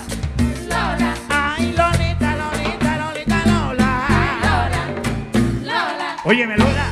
[0.69, 4.09] Lola, Ay, Lolita, Lolita, Lolita, Lola.
[4.43, 4.86] Lola,
[5.62, 6.16] Lola.
[6.24, 6.86] Oye, Melola,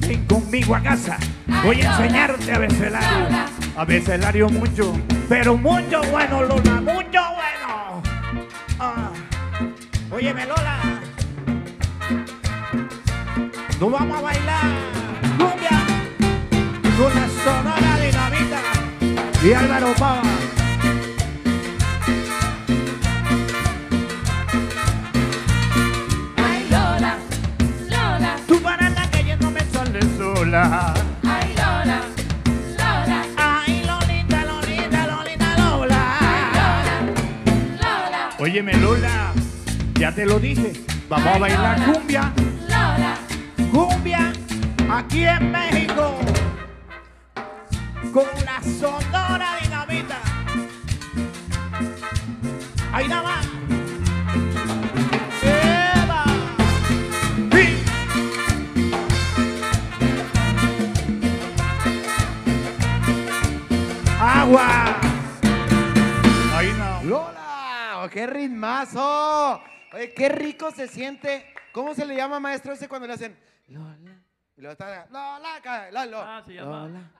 [0.00, 1.18] ven conmigo a casa.
[1.62, 3.28] Voy a enseñarte a becelario.
[3.76, 8.02] A becelario mucho, pero mucho bueno, Lola, mucho bueno.
[8.78, 9.10] Ah.
[10.10, 10.80] Oye, Lola,
[13.78, 14.64] nos vamos a bailar
[15.36, 15.86] cumbia
[16.96, 18.60] con la sonora dinamita
[19.44, 20.39] y Álvaro Pava.
[40.20, 40.74] Te lo dije.
[41.08, 42.30] Vamos a bailar cumbia,
[70.14, 71.44] qué rico se siente.
[71.72, 73.36] ¿Cómo se le llama, maestro, ese cuando le hacen
[73.68, 74.22] Lola?
[74.56, 76.38] Y luego está Lola, Lola.
[76.38, 77.10] Ah, se llama- Lola.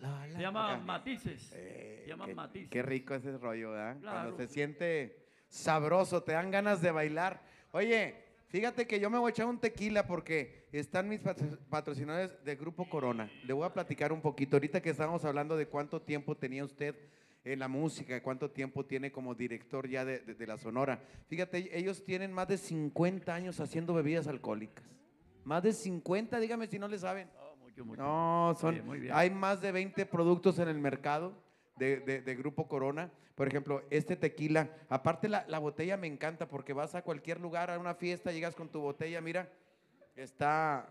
[0.00, 0.32] Lola.
[0.32, 0.82] Se llama acá.
[0.84, 1.42] matices.
[1.42, 2.70] se Eh, llama qué, matices.
[2.70, 3.96] qué rico ese rollo, ¿verdad?
[4.02, 7.40] Cuando se siente sabroso, te dan ganas de bailar.
[7.72, 12.42] Oye, fíjate que yo me voy a echar un tequila porque están mis patro- patrocinadores
[12.44, 13.30] de Grupo Corona.
[13.44, 14.56] Le voy a platicar un poquito.
[14.56, 16.94] Ahorita que estábamos hablando de cuánto tiempo tenía usted
[17.52, 21.00] en la música, cuánto tiempo tiene como director ya de, de- de la Sonora.
[21.28, 24.84] Fíjate, ellos tienen más de 50 años haciendo bebidas alcohólicas.
[25.44, 27.28] Más de 50, dígame si no le saben.
[27.62, 28.02] Mucho, mucho.
[28.02, 29.12] No, son, Bien, muy bien.
[29.14, 31.34] hay más de 20 productos en el mercado
[31.76, 33.10] de, de- de Grupo Corona.
[33.36, 37.70] Por ejemplo, este tequila, aparte la, la botella me encanta porque vas a cualquier lugar,
[37.70, 39.48] a una fiesta, llegas con tu botella, mira,
[40.16, 40.88] está...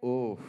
[0.00, 0.40] Uf.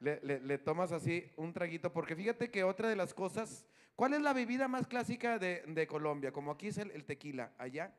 [0.00, 4.14] Le, le- le tomas así un traguito, porque fíjate que otra de las cosas, ¿cuál
[4.14, 6.32] es la bebida más clásica de, de Colombia?
[6.32, 7.94] Como aquí es el, el tequila, allá.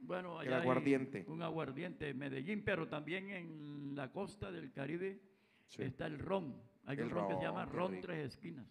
[0.00, 1.24] Bueno, El allá hay aguardiente.
[1.28, 5.20] un aguardiente en Medellín, pero también en la costa del Caribe
[5.66, 5.82] Sí.
[5.82, 6.60] está el ron.
[6.86, 8.06] Hay El un ron que se llama ron, ron rico.
[8.06, 8.66] tres esquinas.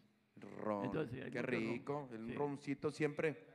[0.62, 1.60] Ron, Entonces, hay qué mucho ron.
[1.74, 2.34] rico, el Sí.
[2.34, 3.46] roncito siempre,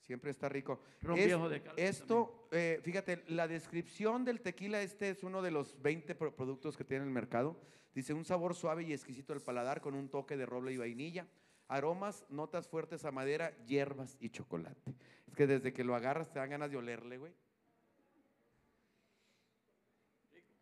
[0.00, 0.80] siempre está rico.
[1.00, 5.52] Ron Es- viejo de esto, eh, fíjate, la descripción del tequila este es uno de
[5.52, 7.58] los 20 pro- productos que tiene el mercado.
[7.94, 11.26] Dice un sabor suave y exquisito al paladar con un toque de roble y vainilla.
[11.68, 14.94] Aromas, notas fuertes a madera, hierbas y chocolate.
[15.26, 17.32] Es que desde que lo agarras te dan ganas de olerle, güey.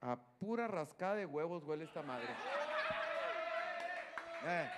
[0.00, 2.28] A pura rascada de huevos huele esta madre.
[4.46, 4.70] Eh.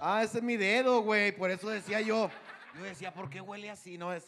[0.00, 1.32] Ah, ese es mi dedo, güey.
[1.32, 2.30] Por eso decía yo.
[2.76, 3.96] Yo decía, ¿por qué huele así?
[3.96, 4.26] No, es.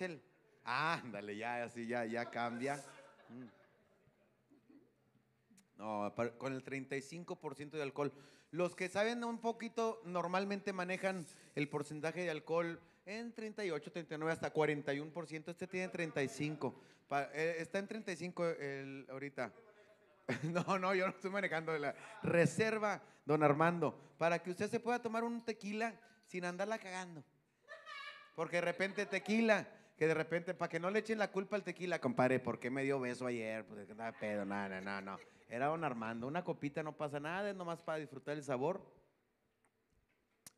[0.65, 2.77] Ah, ándale, ya, así, ya, ya cambia.
[3.29, 3.66] Mm.
[5.77, 8.13] No, con el 35% de alcohol.
[8.51, 14.53] Los que saben un poquito normalmente manejan el porcentaje de alcohol en 38, 39, hasta
[14.53, 15.49] 41%.
[15.51, 16.75] Este tiene 35.
[17.09, 19.53] Pa- eh, está en 35 el, ahorita.
[20.43, 21.95] No, no, yo no estoy manejando la
[22.25, 25.95] reserva, don Armando, para que usted se pueda tomar un tequila
[26.25, 27.23] sin andarla cagando.
[28.35, 31.63] Porque de repente tequila, que de repente, para que no le echen la culpa al
[31.63, 33.65] tequila, compadre, ¿por qué me dio beso ayer?
[33.67, 35.19] Pues nada pedo, nada, no, no.
[35.49, 38.81] Era don Armando, una copita no pasa nada, es nomás para disfrutar el sabor.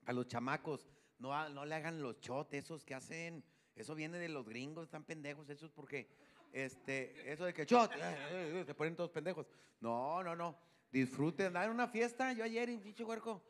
[0.07, 0.89] A los chamacos,
[1.19, 3.45] no, no le hagan los shots, esos que hacen,
[3.77, 6.09] eso viene de los gringos, están pendejos, esos porque,
[6.53, 9.47] este, eso de que shot, eh, eh, eh, se ponen todos pendejos.
[9.81, 10.57] No, no, no,
[10.91, 13.43] disfruten, dan una fiesta, yo ayer, en dicho huerco,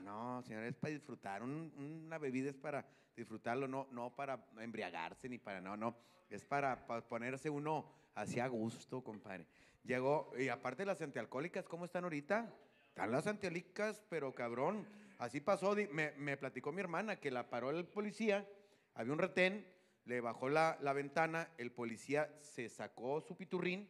[0.00, 2.86] no, señor, es para disfrutar, un- una bebida es para
[3.16, 5.96] disfrutarlo, no, no para embriagarse ni para, no, no,
[6.30, 9.46] es para, ponerse uno hacia gusto, compadre.
[9.84, 12.52] Llegó, y aparte las antialcohólicas, ¿cómo están ahorita?
[12.88, 14.86] Están las antialcohólicas, pero cabrón,
[15.18, 18.46] así pasó, me, me platicó mi hermana que la paró el policía,
[18.94, 19.66] había un retén,
[20.04, 23.88] le bajó la, la ventana, el policía se sacó su piturrín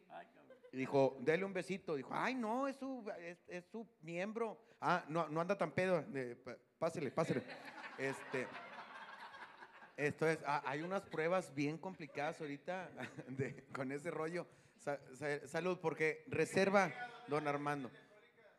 [0.72, 1.94] y dijo, dele un besito.
[1.94, 4.58] Dijo, ay, no, es su, es, es su miembro.
[4.80, 6.04] Ah, no, no anda tan pedo.
[6.14, 6.36] eh,
[6.78, 7.42] pásele, pásele.
[7.98, 8.46] Este,
[9.96, 12.90] esto es, ah, hay unas pruebas bien complicadas ahorita
[13.28, 14.46] de- con ese rollo.
[14.82, 16.92] Sa- sa- salud, porque reserva,
[17.28, 17.88] don Armando.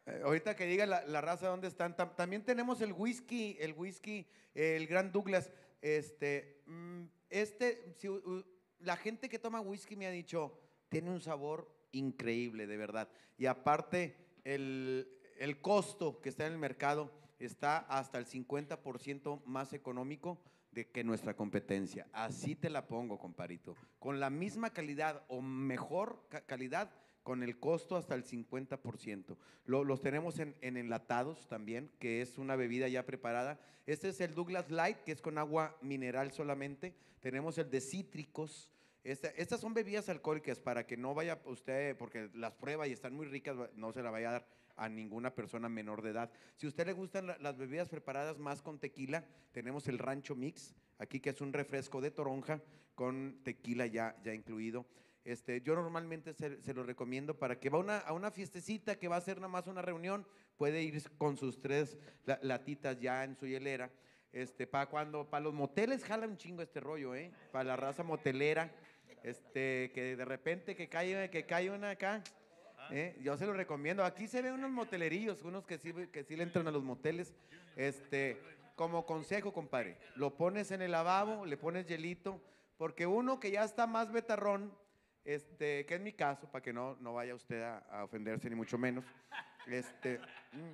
[0.06, 1.98] Eh, ahorita que diga la, raza dónde están.
[1.98, 5.52] Tam- también tenemos el whisky, el whisky, el Gran Douglas.
[5.82, 8.46] Este, mm, este, si u- u-
[8.80, 13.10] la gente que toma whisky me ha dicho, tiene un sabor increíble, de verdad.
[13.38, 15.06] Y aparte, el,
[15.40, 20.42] el costo que está en el mercado está hasta el 50% más económico
[20.74, 22.08] de que nuestra competencia.
[22.14, 23.76] Así te la pongo, comparito.
[24.00, 26.92] Con la misma calidad o mejor ca- calidad,
[27.24, 29.38] con el costo hasta el 50%.
[29.66, 33.60] Lo- los tenemos en, en enlatados también, que es una bebida ya preparada.
[33.86, 36.94] Este es el Douglas Light, que es con agua mineral solamente.
[37.22, 38.70] Tenemos el de cítricos.
[39.04, 43.14] Esta- estas son bebidas alcohólicas para que no vaya usted, porque las prueba y están
[43.14, 46.32] muy ricas, no se la vaya a dar a ninguna persona menor de edad.
[46.56, 50.36] Si a usted le gustan la- las bebidas preparadas más con tequila, tenemos el Rancho
[50.36, 52.62] Mix, aquí que es un refresco de toronja
[52.96, 54.86] con tequila ya, ya incluido.
[55.26, 59.16] Este, yo normalmente se, lo recomiendo para que va una, a una fiestecita que va
[59.16, 60.28] a ser nada más una reunión,
[60.58, 63.90] puede ir con sus tres la- latitas ya en su hielera.
[64.34, 67.32] Este, para cuando, para los moteles jala un chingo este rollo, ¿eh?
[67.52, 68.74] Para la raza motelera,
[69.24, 72.22] este, que de repente que cae, que cae una acá,
[72.94, 73.18] ¿eh?
[73.22, 74.06] Yo se lo recomiendo.
[74.06, 77.34] Aquí se ven unos motelerillos, unos que sí, que sí le entran a los moteles.
[77.76, 78.40] Este,
[78.76, 82.40] como consejo, compadre, lo pones en el lavabo, le pones hielito,
[82.78, 84.72] porque uno que ya está más betarrón,
[85.26, 88.78] este, que es mi caso, para que no, no vaya usted a, ofenderse ni mucho
[88.78, 89.04] menos.
[89.68, 90.20] Este,
[90.52, 90.74] mm,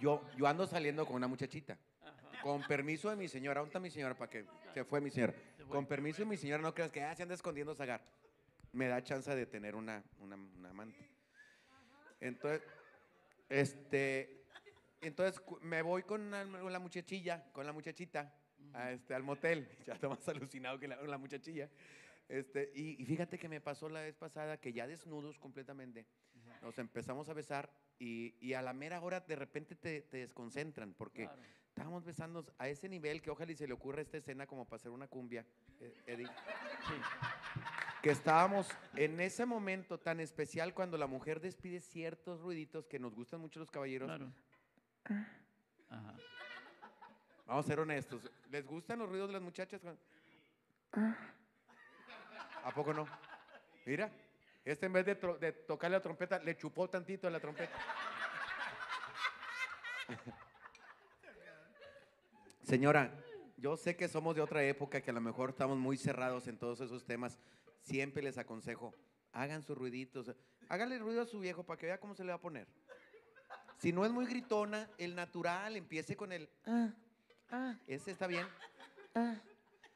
[0.00, 1.76] yo, yo ando saliendo con una muchachita.
[2.42, 4.14] Con permiso de mi señora, ¿dónde está mi señora?
[4.14, 5.34] Para que se fue mi señora.
[5.68, 8.00] Con permiso de mi señora, no creas que ah, se anda escondiendo Zagar.
[8.72, 11.10] Me da chance de tener una, una, una amante.
[12.20, 12.62] Entonces,
[13.48, 14.44] este,
[15.00, 18.34] entonces me voy con la, con la muchachilla, con la muchachita,
[18.74, 19.68] a este, al motel.
[19.86, 21.68] Ya está más alucinado que la, la muchachilla.
[22.28, 26.06] Este, y, y fíjate que me pasó la vez pasada que ya desnudos completamente,
[26.62, 30.94] nos empezamos a besar y, y a la mera hora de repente te, te desconcentran
[30.94, 31.28] porque
[31.66, 34.76] estábamos besándonos a ese nivel que ojalá y se le ocurra esta escena como para
[34.76, 35.44] hacer una cumbia,
[35.80, 36.28] eh, Eddie.
[38.02, 43.14] Que estábamos en ese momento tan especial cuando la mujer despide ciertos ruiditos que nos
[43.14, 44.10] gustan mucho los caballeros.
[45.88, 46.16] Ajá.
[47.46, 48.30] Vamos a ser honestos.
[48.50, 49.80] ¿Les gustan los ruidos de las muchachas?
[52.64, 53.06] ¿A poco no?
[53.84, 54.10] Mira,
[54.64, 57.76] este en vez de, de tocarle la trompeta, le chupó tantito a la trompeta.
[62.62, 63.12] Señora,
[63.56, 66.56] yo sé que somos de otra época, que a lo mejor estamos muy cerrados en
[66.56, 67.38] todos esos temas.
[67.82, 68.94] Siempre les aconsejo,
[69.32, 70.34] hagan sus ruiditos.
[70.68, 72.66] Háganle ruido a su viejo para que vea cómo se le va a poner.
[73.78, 76.48] Si no es muy gritona, el natural, empiece con el...
[76.66, 76.90] Ah,
[77.50, 78.46] ah, ese está bien.
[79.14, 79.34] Ah.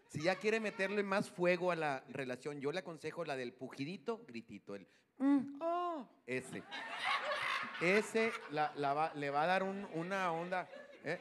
[0.08, 4.24] Si ya quiere meterle más fuego a la relación, yo le aconsejo la del pujidito,
[4.26, 4.86] gritito, el
[5.18, 6.62] mm, oh, ese.
[7.80, 10.68] Ese la- la va- le va a dar un- una onda.
[11.04, 11.20] eh,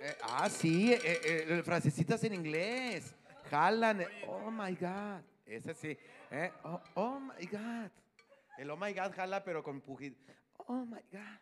[0.00, 3.14] eh, ah, sí, eh, eh, frasecitas en inglés.
[3.50, 4.04] Jalan.
[4.26, 5.22] oh my God.
[5.48, 5.98] Ese sí.
[6.30, 7.90] eh, oh, oh my God.
[8.58, 10.16] El oh my God jala, pero con pujido.
[10.66, 11.38] Oh my God.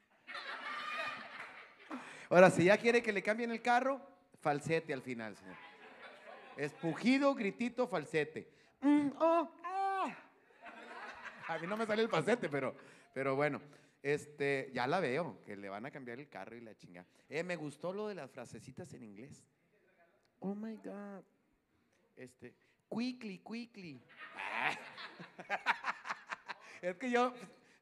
[2.30, 4.00] Ahora, si ya quiere que le cambien el carro,
[4.40, 5.56] falsete al final, señor.
[6.56, 8.48] Es pujido, gritito, falsete.
[8.80, 10.16] Mm, oh, ah.
[11.48, 12.74] a mí no me sale el pasete, pero,
[13.12, 13.60] pero bueno.
[14.02, 17.04] Este, ya la veo, que le van a cambiar el carro y la chinga.
[17.28, 19.44] Eh, me gustó lo de las frasecitas en inglés.
[20.38, 21.24] Oh my God.
[22.14, 22.54] Este,
[22.88, 24.00] quickly, quickly.
[24.36, 24.78] Ah.
[26.82, 27.32] es que yo,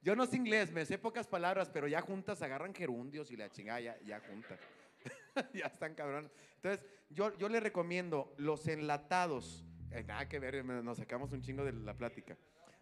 [0.02, 3.50] yo no sé inglés, me sé pocas palabras, pero ya juntas agarran gerundios y la
[3.50, 4.60] chingada ya, ya juntas.
[5.54, 6.30] ya están cabrón.
[6.56, 9.64] Entonces, yo, yo le recomiendo los enlatados.
[9.90, 12.36] Eh, nada que ver, nos sacamos un chingo de la plática.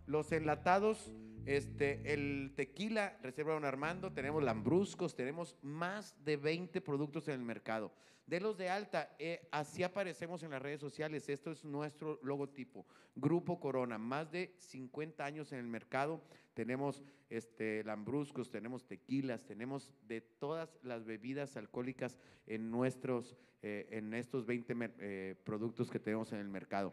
[0.06, 1.12] Los enlatados,
[1.46, 7.42] este, el tequila, Reserva Don Armando, tenemos lambruscos, tenemos más de 20 productos en el
[7.42, 7.92] mercado.
[8.26, 11.28] De los de alta, eh, así aparecemos en las redes sociales.
[11.28, 12.86] Esto es nuestro logotipo.
[13.16, 16.22] Grupo Corona, más de 50 años en el mercado.
[16.54, 22.16] Tenemos este, lambruscos, tenemos tequilas, tenemos de todas las bebidas alcohólicas
[22.46, 26.92] en, nuestros, eh, en estos 20 mer- eh, productos que tenemos en el mercado.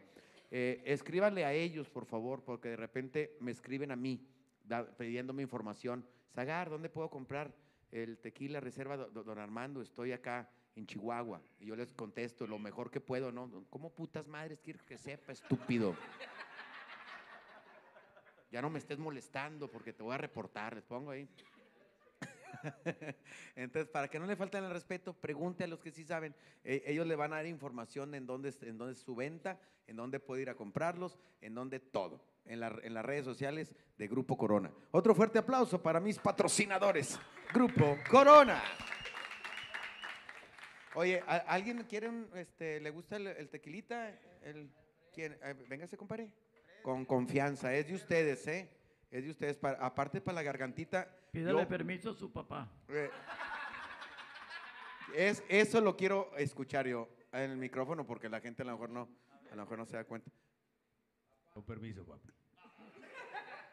[0.50, 4.26] Eh, escríbanle a ellos, por favor, porque de repente me escriben a mí
[4.98, 6.04] pidiéndome información.
[6.28, 7.54] Sagar, ¿dónde puedo comprar
[7.92, 9.80] el tequila reserva Do- Do- Don Armando?
[9.82, 11.40] Estoy acá en Chihuahua.
[11.60, 13.64] Y yo les contesto lo mejor que puedo, ¿no?
[13.70, 15.94] ¿Cómo putas madres quiero que sepa, estúpido?
[18.50, 21.28] Ya no me estés molestando porque te voy a reportar, les pongo ahí.
[23.56, 26.34] Entonces, para que no le falten el respeto, pregunte a los que sí saben.
[26.64, 28.60] Eh, ellos le van a dar información en dónde, es-
[28.98, 32.20] su venta, en dónde puede ir a comprarlos, en dónde todo.
[32.46, 34.72] En, la- en las redes sociales de Grupo Corona.
[34.90, 37.18] Otro fuerte aplauso para mis patrocinadores.
[37.52, 38.60] Grupo Corona.
[40.94, 44.10] Oye, ¿a- ¿alguien quiere este, le gusta el, tequilita?
[44.42, 44.70] El,
[45.12, 45.38] ¿quién?
[45.42, 46.30] Eh, compadre.
[46.82, 48.68] Con confianza, es de ustedes, ¿eh?
[49.10, 49.58] Es de ustedes.
[49.62, 51.08] aparte para la gargantita.
[51.32, 52.68] Pídale yo- permiso a su papá.
[52.88, 53.10] eh,
[55.14, 58.90] es, eso lo quiero escuchar yo en el micrófono porque la gente a lo mejor
[58.90, 59.08] no,
[59.50, 60.30] a lo mejor no se da cuenta.
[61.52, 62.28] Con permiso, papá.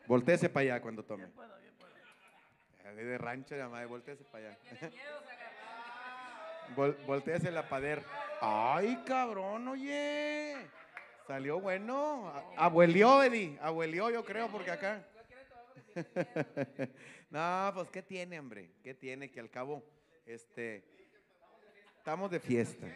[0.07, 1.25] Voltéese para allá cuando tome.
[2.83, 4.57] Eh, De rancho, ya madre, voltéese para allá.
[6.75, 8.03] Vol, voltéese la pader.
[8.41, 10.55] Ay, cabrón, oye.
[11.27, 12.31] Salió bueno.
[12.55, 13.57] Abuelió, Eddie.
[13.61, 15.03] Abuelió, yo creo, porque acá.
[17.29, 18.71] no, pues, ¿qué tiene, hombre?
[18.83, 19.29] ¿Qué tiene?
[19.29, 19.83] Que al cabo,
[20.25, 20.83] este.
[21.97, 22.87] Estamos de fiesta.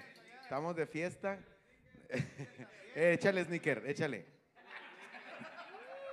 [0.42, 1.40] Estamos de fiesta.
[2.94, 4.26] Eh, échale, sneaker, échale.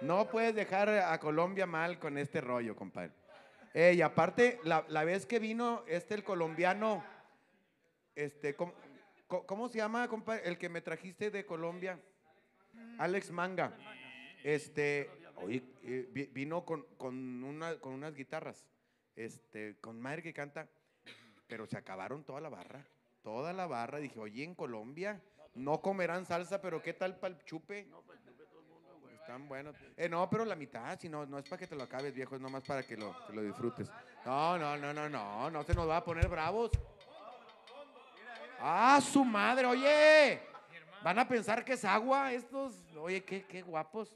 [0.00, 3.10] No puedes dejar a Colombia mal con este rollo, compadre.
[3.74, 7.04] Eh, y aparte, la, la vez que vino este el colombiano,
[8.14, 8.74] este, ¿cómo,
[9.26, 10.48] cómo se llama, compadre?
[10.48, 11.98] El que me trajiste de Colombia,
[12.98, 13.76] Alex Manga.
[14.44, 15.10] Este,
[15.42, 18.64] oye, eh, vi- vino con, con, una- con unas guitarras,
[19.16, 20.68] este, con madre que canta,
[21.46, 22.84] pero se acabaron toda la barra,
[23.22, 23.98] toda la barra.
[23.98, 25.20] Dije, oye, en Colombia
[25.54, 27.86] no comerán salsa, pero ¿qué tal para el chupe?
[29.20, 29.74] Están buenos.
[29.96, 32.34] Eh, no, pero la mitad, si no, no es para que te lo acabes, viejo,
[32.34, 33.90] es nomás para que lo, que lo disfrutes.
[34.24, 36.70] No, no, no, no, no, no se nos va a poner bravos.
[38.60, 40.40] Ah, su madre, oye.
[41.02, 42.74] Van a pensar que es agua estos.
[42.96, 44.10] Oye, qué, qué guapos.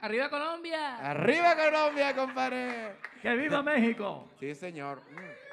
[0.00, 0.96] ¡Arriba Colombia!
[0.98, 2.96] ¡Arriba Colombia, compadre!
[3.20, 4.28] ¡Que viva México!
[4.38, 5.02] Sí, señor.
[5.10, 5.48] Mm.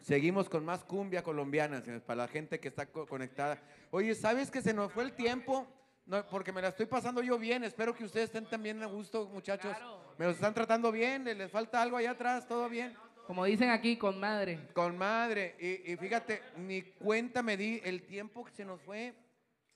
[0.00, 3.60] Seguimos con más cumbia colombiana, señores, para la gente que está co- conectada.
[3.90, 5.66] Oye, ¿sabes que se nos fue el tiempo?
[6.06, 7.64] No, porque me la estoy pasando yo bien.
[7.64, 9.76] Espero que ustedes estén también a gusto, muchachos.
[10.16, 11.24] Me los están tratando bien.
[11.24, 12.46] ¿Les, falta algo allá atrás?
[12.48, 12.96] ¿Todo bien?
[13.26, 14.58] Como dicen aquí, con madre.
[14.72, 15.56] Con madre.
[15.60, 19.12] Y, y fíjate, ni cuenta me di el tiempo que se nos fue,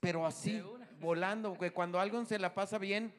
[0.00, 0.62] pero así,
[0.98, 1.58] volando.
[1.58, 3.12] Que cuando algo se la pasa bien,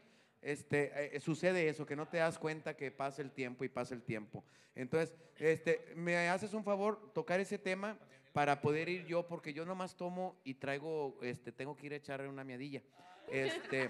[0.44, 3.96] este, eh, sucede eso, que no te das cuenta que pasa el tiempo y pasa
[3.96, 4.44] el tiempo.
[4.76, 7.98] Entonces, este, me haces un favor tocar ese tema
[8.34, 11.98] para poder ir yo, porque yo nomás tomo y traigo, este, tengo que ir a
[11.98, 12.82] echarle una miadilla.
[13.32, 13.90] Este,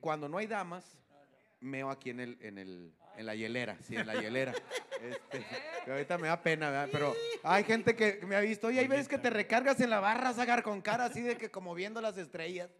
[0.00, 0.96] cuando no hay damas,
[1.60, 4.54] meo aquí en el, en el, en la hielera, sí, en la hielera.
[5.00, 6.88] Este, ahorita me da pena, ¿verdad?
[6.92, 10.00] Pero hay gente que me ha visto, oye, hay veces que te recargas en la
[10.00, 12.70] barra, sacar con cara así de que como viendo las estrellas.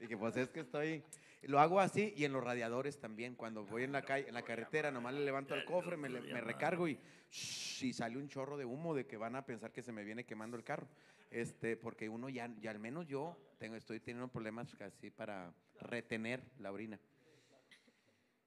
[0.00, 1.02] Y que pues es que estoy,
[1.42, 4.42] lo hago así y en los radiadores también, cuando voy en la calle, en la
[4.42, 6.08] carretera, nomás le levanto el cofre, me,
[6.40, 6.98] recargo y,
[7.30, 10.02] shh, y sale un chorro de humo de que van a pensar que se me
[10.04, 10.88] viene quemando el carro.
[11.30, 16.42] Este, porque uno ya, ya al menos yo tengo, estoy teniendo problemas casi para retener
[16.58, 16.98] la orina.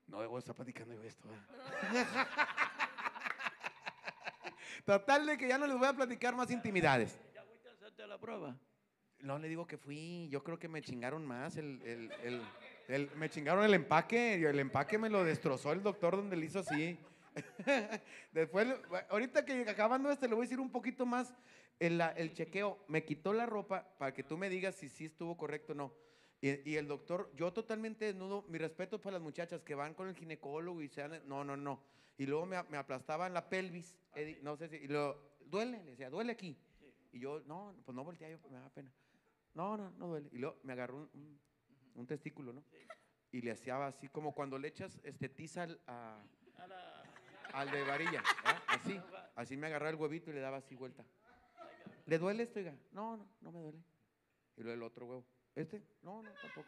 [0.07, 1.29] No debo estar platicando yo esto.
[1.29, 2.27] ¿verdad?
[4.85, 7.17] Total de que ya no les voy a platicar más intimidades.
[7.71, 8.57] hacerte la prueba?
[9.19, 11.55] No le digo que fui, yo creo que me chingaron más.
[11.57, 12.41] El, el- el-
[12.91, 16.45] el- me chingaron el empaque, y el empaque me lo destrozó el doctor donde le
[16.45, 16.97] hizo así.
[18.31, 18.67] Después,
[19.09, 21.33] ahorita que acabando este, le voy a decir un poquito más.
[21.79, 25.35] El, el chequeo me quitó la ropa para que tú me digas si sí estuvo
[25.35, 25.93] correcto o no.
[26.39, 30.07] Y, y el doctor, yo totalmente desnudo, mi respeto para las muchachas que van con
[30.07, 31.81] el ginecólogo y se han, no, no, no.
[32.17, 35.83] Y luego me, me aplastaba en la pelvis, Eddie, no sé si, y luego, duele,
[35.83, 36.55] le decía, duele aquí.
[37.13, 38.91] Y yo, no, pues no volteaba, yo, me daba pena.
[39.55, 40.29] No, no, no duele.
[40.31, 41.39] Y luego me agarró un, un-
[41.95, 42.63] un testículo, ¿no?
[43.31, 46.21] Y le hacía así como cuando le echas este tiza al, a-
[47.53, 48.23] al de varilla,
[48.67, 48.99] así.
[49.35, 51.05] Así me agarraba el huevito y le daba así vuelta.
[52.05, 52.75] ¿Le duele esto, oiga?
[52.91, 53.79] No, no, no me duele.
[54.57, 55.25] Y luego el otro huevo.
[55.55, 55.81] ¿Este?
[56.01, 56.67] No, no, tampoco.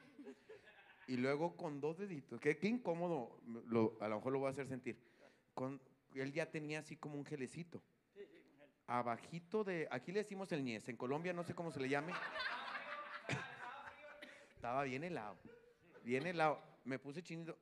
[1.08, 2.40] Y luego con dos deditos.
[2.40, 3.40] Qué, incómodo.
[4.00, 4.98] a lo mejor lo voy a hacer sentir.
[5.54, 5.82] Con,
[6.16, 7.82] él ya tenía así como un gelecito.
[8.88, 9.88] Abajito de.
[9.92, 10.88] Aquí le decimos el ñez.
[10.90, 12.14] En Colombia no sé cómo se le llame.
[14.64, 15.38] Estaba bien helado.
[16.06, 16.58] Bien helado.
[16.86, 17.58] Me puse chinito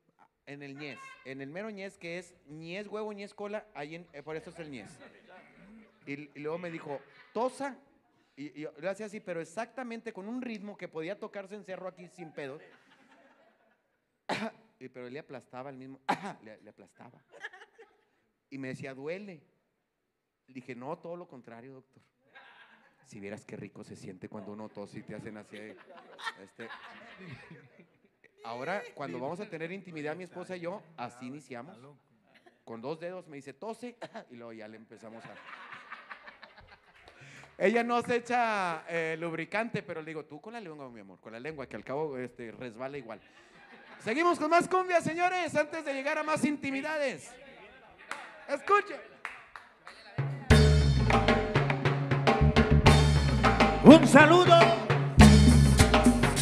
[0.46, 1.00] en el ñez.
[1.26, 3.66] En el mero ñez, que es ñez huevo, ñez cola.
[3.74, 5.00] Ahí en- eh, por eso es el ñez.
[6.06, 7.02] Y, luego me dijo,
[7.34, 7.76] tosa.
[8.36, 12.08] Y, yo hacía así, pero exactamente con un ritmo que podía tocarse en cerro aquí
[12.08, 12.62] sin pedos.
[14.80, 16.00] Y, pero él le aplastaba el mismo.
[16.44, 17.20] le, le aplastaba.
[18.52, 19.42] Y me decía, duele.
[20.46, 22.04] Le dije, no, todo lo contrario, doctor.
[23.12, 25.58] Si vieras qué rico se siente cuando uno tose y te hacen así.
[25.58, 25.76] eh,
[26.42, 26.70] Este.
[28.46, 31.78] Ahora, cuando vamos a tener intimidad, mi esposa y yo, así iniciamos.
[32.64, 33.98] Con dos dedos me dice, tose,
[34.32, 35.34] y luego ya le empezamos a.
[37.58, 41.20] Ella no se echa eh, lubricante, pero le digo, tú con la lengua, mi amor,
[41.20, 43.20] con la lengua, que al cabo este, resbala igual.
[44.00, 47.30] Seguimos con más cumbia, señores, antes de llegar a más intimidades.
[48.48, 49.11] Escuchen.
[53.84, 54.60] Un saludo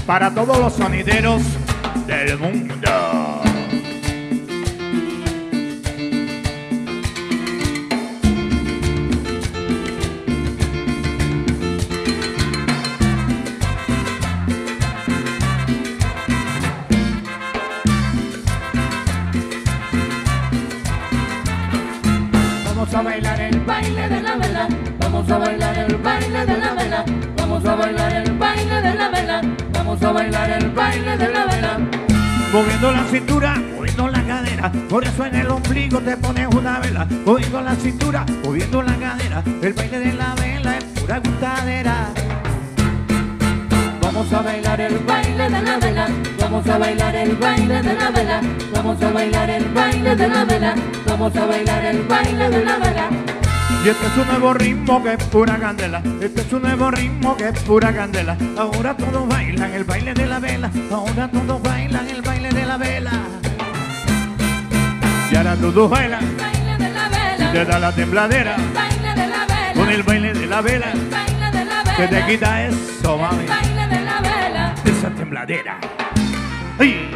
[0.06, 1.42] para todos los sonideros
[2.06, 2.76] del mundo.
[22.66, 24.89] Vamos a bailar el baile de la vela.
[25.12, 27.04] Vamos a bailar el baile de la vela.
[27.36, 29.42] Vamos a bailar el baile de la vela.
[29.74, 31.80] Vamos a bailar el baile de la vela.
[32.54, 37.08] Moviendo la cintura, moviendo la cadera, por eso en el ombligo te pones una vela.
[37.26, 41.96] Moviendo la cintura, moviendo la cadera, el baile de la vela es pura gustadera.
[44.02, 46.08] Vamos a bailar el baile de la vela.
[46.40, 48.42] Vamos a bailar el baile de la vela.
[48.74, 50.76] Vamos a bailar el baile de la vela.
[51.08, 53.39] Vamos a bailar el baile de la vela.
[53.84, 56.02] Y este es un nuevo ritmo que es pura candela.
[56.22, 58.36] Este es un nuevo ritmo que es pura candela.
[58.58, 60.70] Ahora todos bailan el baile de la vela.
[60.92, 63.12] Ahora todos bailan el baile de la vela.
[65.32, 66.24] Y ahora todos bailan.
[67.40, 68.58] Y te da la tembladera.
[68.74, 69.74] Baile de la vela.
[69.76, 70.88] Con el baile de la vela.
[71.10, 72.28] Baile de la Se te vela.
[72.28, 73.46] quita eso, mami.
[73.48, 74.76] Baile de la vela.
[74.84, 75.78] Esa tembladera.
[76.80, 77.12] ¡Ay!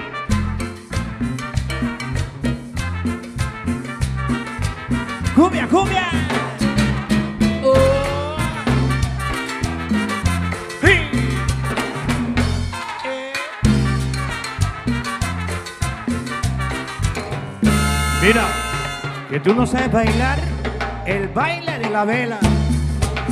[5.35, 6.07] ¡Cumbia, cumbia!
[18.25, 18.47] Mira,
[19.29, 20.39] que tú no sabes bailar
[21.05, 22.39] el baile de la vela.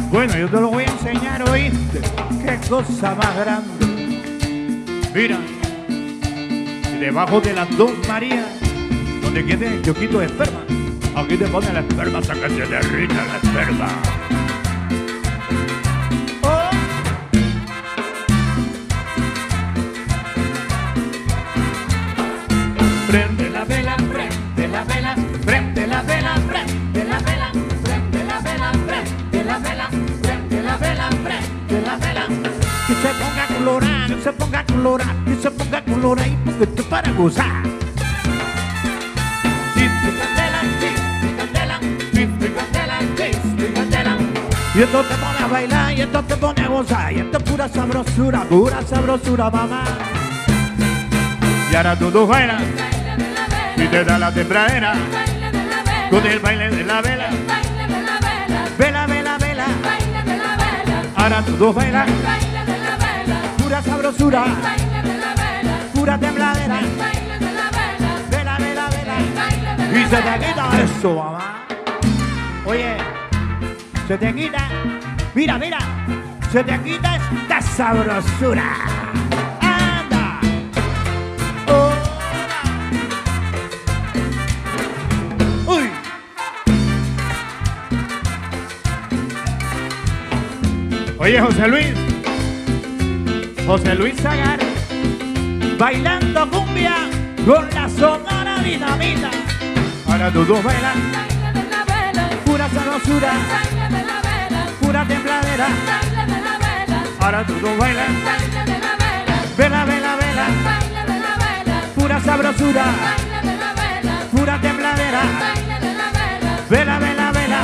[0.10, 2.02] Bueno, yo te lo voy a enseñar, ¿oíste?
[2.44, 3.86] Qué cosa más grande.
[5.16, 5.38] Mira,
[7.00, 8.48] debajo de las dos Marías,
[9.22, 10.60] donde quede el choquito de esperma,
[11.16, 13.88] aquí te ponen la esperma hasta que se derrita la esperma.
[32.92, 37.12] Que se ponga colorada, que se ponga colorada, que se ponga colorada y poquito para
[37.14, 37.64] gozar.
[44.74, 47.44] Y esto te pone a bailar, y esto te pone a gozar, y esto es
[47.44, 49.84] pura sabrosura, pura sabrosura, mamá.
[51.72, 52.62] Y ahora todos bailan
[53.78, 54.96] y te da la tembladera
[56.10, 57.30] con el baile de la vela.
[58.78, 59.08] Vela.
[59.08, 59.66] Vela, vela.
[61.16, 62.08] Ahora todos bailan,
[63.72, 65.78] pura sabrosura, Baile de la vela.
[65.94, 66.76] pura tembladera.
[66.76, 68.12] Baile de la vela.
[68.30, 69.16] Vela, vela, vela.
[69.34, 71.66] Baile de la Y se te quita eso, mamá.
[72.66, 72.98] Oye,
[74.10, 74.68] se te quita.
[75.34, 75.78] Mira, mira.
[76.52, 78.66] Se te quita esta sabrosura.
[79.62, 80.42] Anda.
[85.66, 85.90] Uy.
[91.20, 92.01] Oye, José Luis.
[93.72, 94.60] José Luis Zagar.
[95.80, 96.94] bailando cumbia
[97.46, 99.32] con la sonora dinamita.
[100.10, 100.98] Ahora todos bailan,
[102.46, 103.32] pura sabrosura,
[104.82, 105.68] pura tembladera.
[107.22, 108.14] Ahora todos bailan,
[109.58, 110.48] vela, vela, vela,
[111.96, 112.86] pura sabrosura,
[114.34, 115.22] pura tembladera.
[116.70, 117.62] Vela, vela, vela,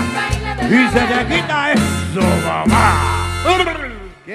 [0.70, 3.18] y se te quita eso, mamá.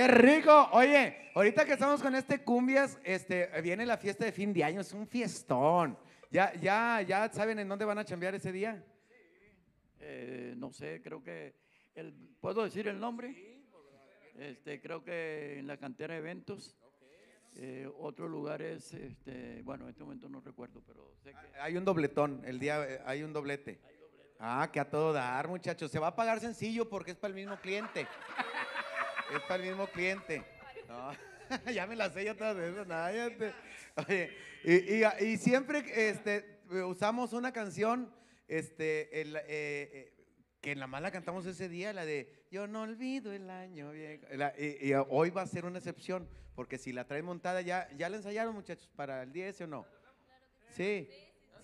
[0.03, 0.69] ¡Qué rico!
[0.73, 4.81] Oye, ahorita que estamos con este cumbias, este, viene la fiesta de fin de año,
[4.81, 5.97] es un fiestón.
[6.29, 8.85] ¿Ya, ya, ya saben en dónde van a chambear ese día?
[10.01, 11.55] Eh, no sé, creo que.
[11.95, 13.63] el- ¿Puedo decir el nombre?
[14.41, 16.77] Este, creo que en la cantera de eventos.
[17.55, 21.61] Eh, otro lugar es, este, bueno, en este momento no recuerdo, pero sé que.
[21.61, 23.79] Hay un dobletón, el día eh, hay un doblete.
[24.41, 25.93] Ah, que a todo dar, muchachos.
[25.93, 28.09] Se va a pagar sencillo porque es para el mismo cliente.
[29.35, 30.45] Es para el mismo cliente.
[30.89, 31.11] No,
[31.73, 32.87] ya me la sé yo todas esas.
[32.87, 33.11] nada,
[34.09, 34.31] Oye,
[34.65, 38.13] y, y- y siempre este, usamos una canción
[38.49, 40.13] este, el, eh, eh,
[40.61, 44.27] que la más la cantamos ese día, la de Yo no olvido el año viejo.
[44.59, 48.17] Y, hoy va a ser una excepción, porque si la traen montada, ¿ya, ya la
[48.19, 49.87] ensayaron, muchachos, para el día ese o no?
[50.71, 51.09] Sí,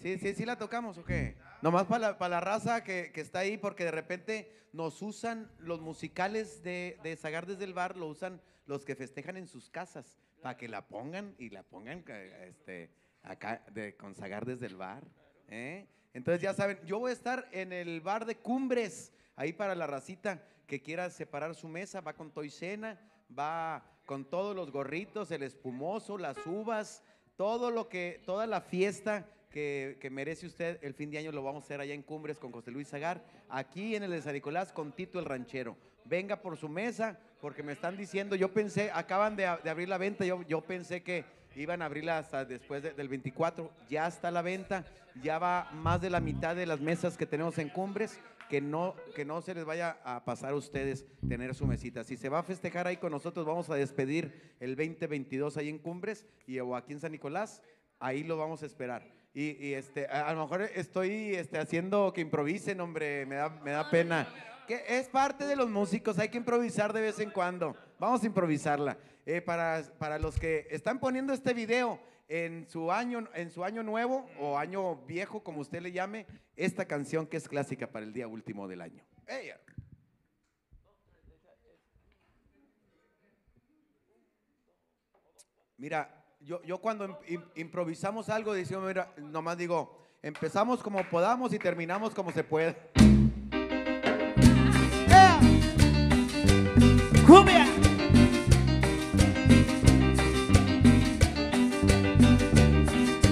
[0.00, 1.36] sí, sí, sí la tocamos o qué?
[1.60, 5.50] Nomás para la, para la raza que, que está ahí, porque de repente nos usan
[5.58, 9.68] los musicales de, de Zagar desde el bar, lo usan los que festejan en sus
[9.68, 12.04] casas, para que la pongan y la pongan
[12.46, 12.90] este,
[13.22, 15.02] acá de, con Zagar desde el bar.
[15.48, 15.88] ¿eh?
[16.14, 19.88] Entonces ya saben, yo voy a estar en el bar de Cumbres, ahí para la
[19.88, 23.00] racita que quiera separar su mesa, va con toicena,
[23.36, 27.02] va con todos los gorritos, el espumoso, las uvas,
[27.36, 29.26] todo lo que, toda la fiesta
[29.58, 32.52] que, merece usted el fin de año lo vamos a hacer allá en Cumbres con
[32.52, 35.76] José Luis Zagar, aquí en el de San Nicolás con Tito el Ranchero.
[36.04, 40.24] Venga por su mesa, porque me están diciendo, yo pensé, acaban de, abrir la venta,
[40.24, 41.24] yo, yo pensé que
[41.56, 44.84] iban a abrirla hasta después de- del 24, ya está la venta,
[45.22, 48.94] ya va más de la mitad de las mesas que tenemos en Cumbres, que no,
[49.14, 52.04] que no se les vaya a pasar a ustedes tener su mesita.
[52.04, 55.78] Si se va a festejar ahí con nosotros, vamos a despedir el 2022 ahí en
[55.78, 57.60] Cumbres y o aquí en San Nicolás,
[57.98, 59.17] ahí lo vamos a esperar.
[59.34, 63.50] Y, y, este, a, a lo mejor estoy este, haciendo que improvisen, hombre, me da,
[63.50, 64.28] me da pena.
[64.66, 67.76] Que es parte de los músicos, hay que improvisar de vez en cuando.
[67.98, 68.98] Vamos a improvisarla.
[69.24, 73.82] Eh, para, para los que están poniendo este video en su, año, en su año
[73.82, 76.26] nuevo o año viejo, como usted le llame,
[76.56, 79.04] esta canción que es clásica para el día último del año.
[85.76, 91.52] Mira, yo, yo cuando im- im- improvisamos algo, decimos, mira, nomás digo, empezamos como podamos
[91.52, 92.76] y terminamos como se puede.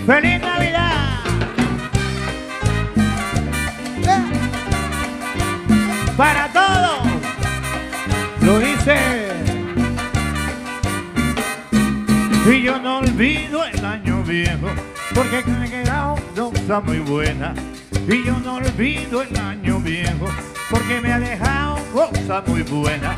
[0.06, 0.85] ¡Feliz Navidad!
[12.48, 14.68] Y yo no olvido el año viejo,
[15.12, 17.52] porque me he quedado cosa muy buena.
[18.06, 20.28] Y yo no olvido el año viejo,
[20.70, 23.16] porque me ha dejado cosa muy buena.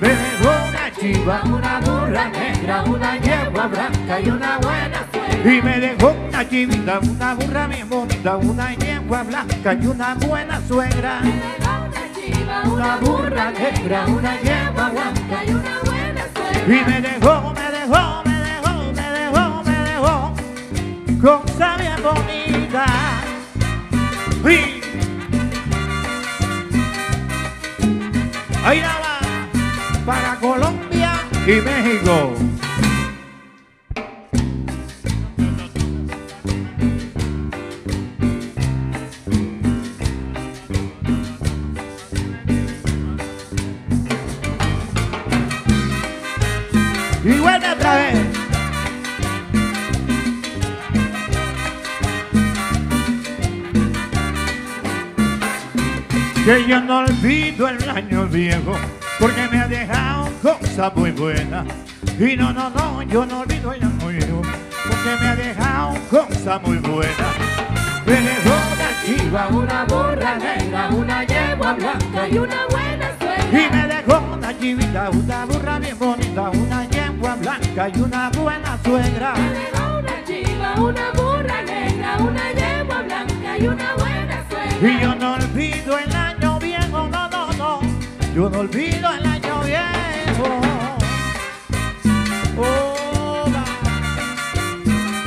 [0.00, 5.52] Me dejó una chiva, una burra negra, una yegua blanca y una buena suegra.
[5.52, 10.60] Y me dejó una chivita, una burra bien bonita, una yegua blanca y una buena
[10.68, 11.20] suegra.
[12.64, 16.64] Una burra negra, una yegua blanca y una buena suegra.
[16.66, 18.31] Y me dejó, me dejó, me
[21.22, 22.84] cosa bien bonita.
[28.64, 29.20] Ahí la va
[30.06, 31.12] para Colombia
[31.46, 32.34] y México.
[56.44, 58.72] Que yo no olvido el año viejo,
[59.20, 61.64] porque me ha dejado cosas muy buenas.
[62.18, 64.42] Y no, no, no, yo no olvido el año viejo,
[64.88, 67.36] porque me ha dejado cosas muy buenas.
[68.04, 73.60] Me dejó una chiva, una burra negra, una yegua blanca y una buena suegra.
[73.60, 78.78] Y me dejó una chivita, una burra bien bonita, una yegua blanca y una buena
[78.84, 79.34] suegra.
[79.34, 84.90] Me dejó una chiva, una burra negra, una yegua blanca y una buena suegra.
[84.90, 86.31] Y yo no olvido el año
[88.34, 90.60] Yo no olvido el año viejo.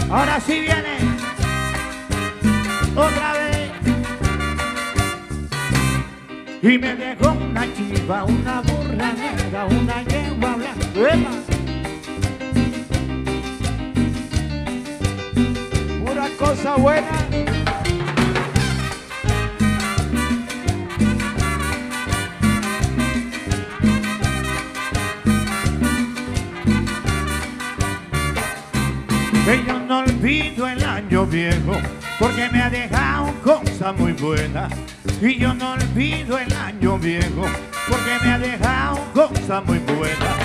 [0.10, 0.98] Ahora sí viene.
[2.96, 3.72] Otra vez.
[6.64, 11.30] Y me dejó una chiva, una burra negra, una yegua blanca.
[16.04, 17.35] Pura cosa buena.
[29.46, 31.74] Que yo no olvido el año viejo,
[32.18, 34.74] porque me ha dejado cosas muy buenas.
[35.22, 37.46] Y yo no olvido el año viejo,
[37.88, 40.36] porque me ha dejado cosas muy buenas.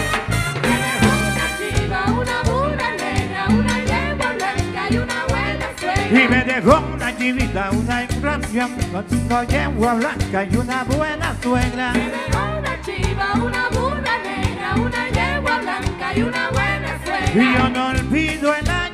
[1.03, 6.23] Una chiva, una burra negra, una yegua blanca y una buena suegra.
[6.23, 11.93] Y me dejó una chivita, una gracia, una yegua blanca y una buena suegra.
[11.95, 17.43] Me dejó una chiva, una burra negra, una yegua blanca y una buena suegra.
[17.43, 18.90] Y yo no olvido el año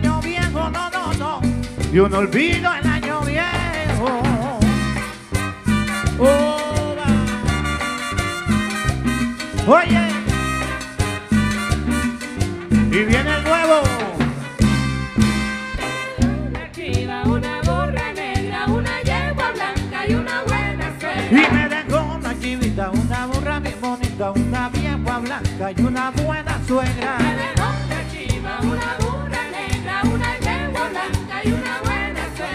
[0.70, 1.40] viejo, no, no, no.
[1.92, 4.22] Yo no olvido el año viejo.
[6.18, 7.06] Oh, va.
[9.78, 10.08] Oye.
[12.90, 13.82] Y viene el nuevo.
[16.48, 21.50] Una chiva, una burra negra, una yegua blanca y una buena Y suegra.
[21.52, 27.18] me dejó una chivita, una burra bien bonita, una vieja blanca y una buena suegra.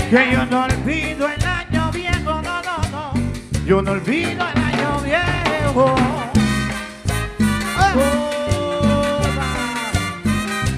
[0.10, 3.14] Que yo no olvido el año viejo, no, no, no.
[3.66, 5.96] Yo no olvido el año viejo.
[7.94, 9.22] Oh.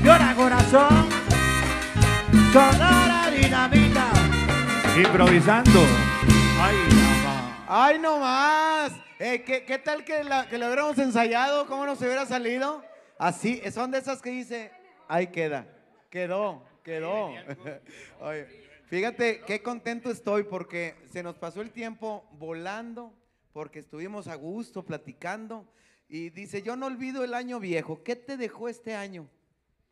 [0.04, 1.10] Llora corazón,
[2.52, 4.06] sonora dinamita.
[4.98, 5.80] Improvisando.
[6.62, 7.66] Ay, mamá.
[7.68, 8.92] ¡Ay, no más!
[9.20, 11.66] Eh, ¿qué, qué tal que, la- lo hubiéramos ensayado?
[11.68, 12.84] ¿Cómo nos hubiera salido?
[13.18, 14.72] Así, son de esas que dice,
[15.08, 15.66] ahí queda,
[16.10, 17.30] quedó, quedó.
[18.20, 18.46] Oye,
[18.88, 23.14] fíjate qué contento estoy porque se nos pasó el tiempo volando,
[23.54, 25.68] porque estuvimos a gusto platicando.
[26.08, 28.04] Y dice, yo no olvido el año viejo.
[28.04, 29.28] ¿Qué te dejó este año,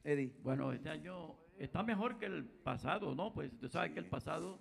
[0.03, 0.35] Eddie?
[0.43, 3.33] Bueno, este año está mejor que el pasado, ¿no?
[3.33, 4.59] Pues tú sabes que el pasado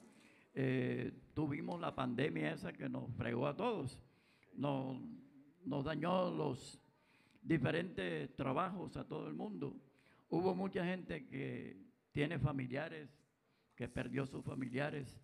[0.55, 3.99] eh, tuvimos la pandemia esa que nos fregó a todos.
[4.55, 5.03] Nos,
[5.65, 6.81] nos dañó los
[7.43, 9.77] diferentes trabajos a todo el mundo.
[10.29, 13.09] Hubo mucha gente que tiene familiares,
[13.75, 15.21] que perdió sus familiares.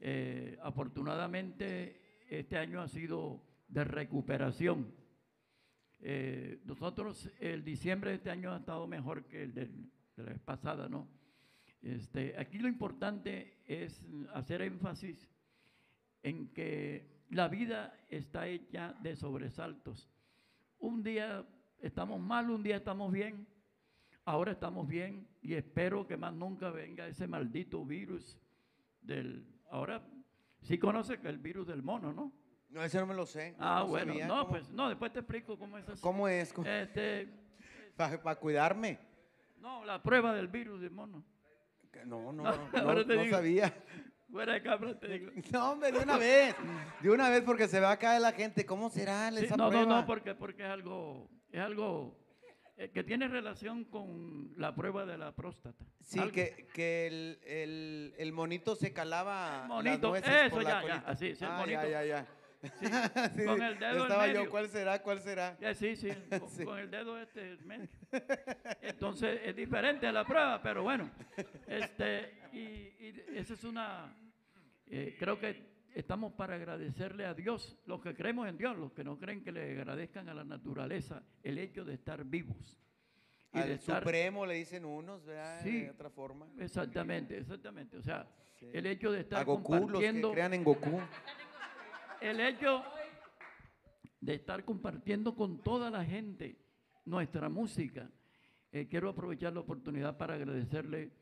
[0.00, 4.92] Eh, afortunadamente, este año ha sido de recuperación.
[6.00, 10.30] Eh, nosotros, el diciembre de este año ha estado mejor que el del- de la
[10.30, 11.08] vez pasada, ¿no?
[11.82, 15.28] Este, aquí lo importante es hacer énfasis
[16.22, 20.10] en que la vida está hecha de sobresaltos.
[20.78, 21.46] Un día
[21.80, 23.46] estamos mal, un día estamos bien,
[24.24, 28.38] ahora estamos bien y espero que más nunca venga ese maldito virus
[29.00, 29.46] del...
[29.70, 30.06] Ahora
[30.62, 32.32] sí conoce que el virus del mono, ¿no?
[32.70, 33.54] No, ese no me lo sé.
[33.58, 34.26] Ah, no bueno, sabía.
[34.26, 36.00] no, ¿Cómo- pues no, después te explico cómo es eso.
[36.02, 36.52] ¿Cómo es?
[36.64, 37.28] Este,
[37.96, 38.98] Para cuidarme.
[39.58, 41.24] no, la prueba del virus del mono.
[42.06, 43.72] No, no, No, no, sabía.
[44.28, 45.30] Fuera de cámara te digo.
[45.52, 46.56] No, hombre, de una vez.
[47.00, 48.66] De una vez porque se va a caer la gente.
[48.66, 50.00] ¿Cómo será Sí, esa no, no, prueba?
[50.00, 52.18] no, porque, porque es algo, es algo
[52.92, 55.84] que tiene relación con la prueba de la próstata.
[56.00, 56.32] Sí, Algo.
[56.32, 61.02] que, que el, el, el monito se calaba monito, nueces eso, por la ya, colita.
[61.06, 61.82] así, sí, el Ah, monito.
[61.82, 62.26] Ya, ya, ya.
[63.36, 64.48] Sí, con el dedo en Estaba yo.
[64.50, 65.02] ¿cuál será?
[65.02, 65.56] ¿Cuál será?
[65.60, 66.08] Ya, sí, sí,
[66.40, 66.64] con, Sí.
[66.64, 67.88] con el dedo este en medio.
[68.80, 71.10] Entonces es diferente a la prueba, pero bueno.
[71.66, 74.16] Este, y, y esa es una,
[74.86, 79.04] eh, creo que estamos para agradecerle a Dios, los que creemos en Dios, los que
[79.04, 82.78] no creen que le agradezcan a la naturaleza el hecho de estar vivos.
[83.52, 85.60] Y Al de estar, Supremo le dicen unos, ¿verdad?
[85.62, 85.82] Sí.
[85.82, 86.48] De otra forma.
[86.58, 87.96] Exactamente, exactamente.
[87.96, 88.28] O sea,
[88.72, 91.00] el hecho de estar A Goku, los que compartiendo, crean en Goku.
[92.20, 92.82] el hecho
[94.20, 96.58] de estar compartiendo con toda la gente
[97.04, 98.10] nuestra música.
[98.72, 101.12] Eh, quiero aprovechar la oportunidad para agradecerle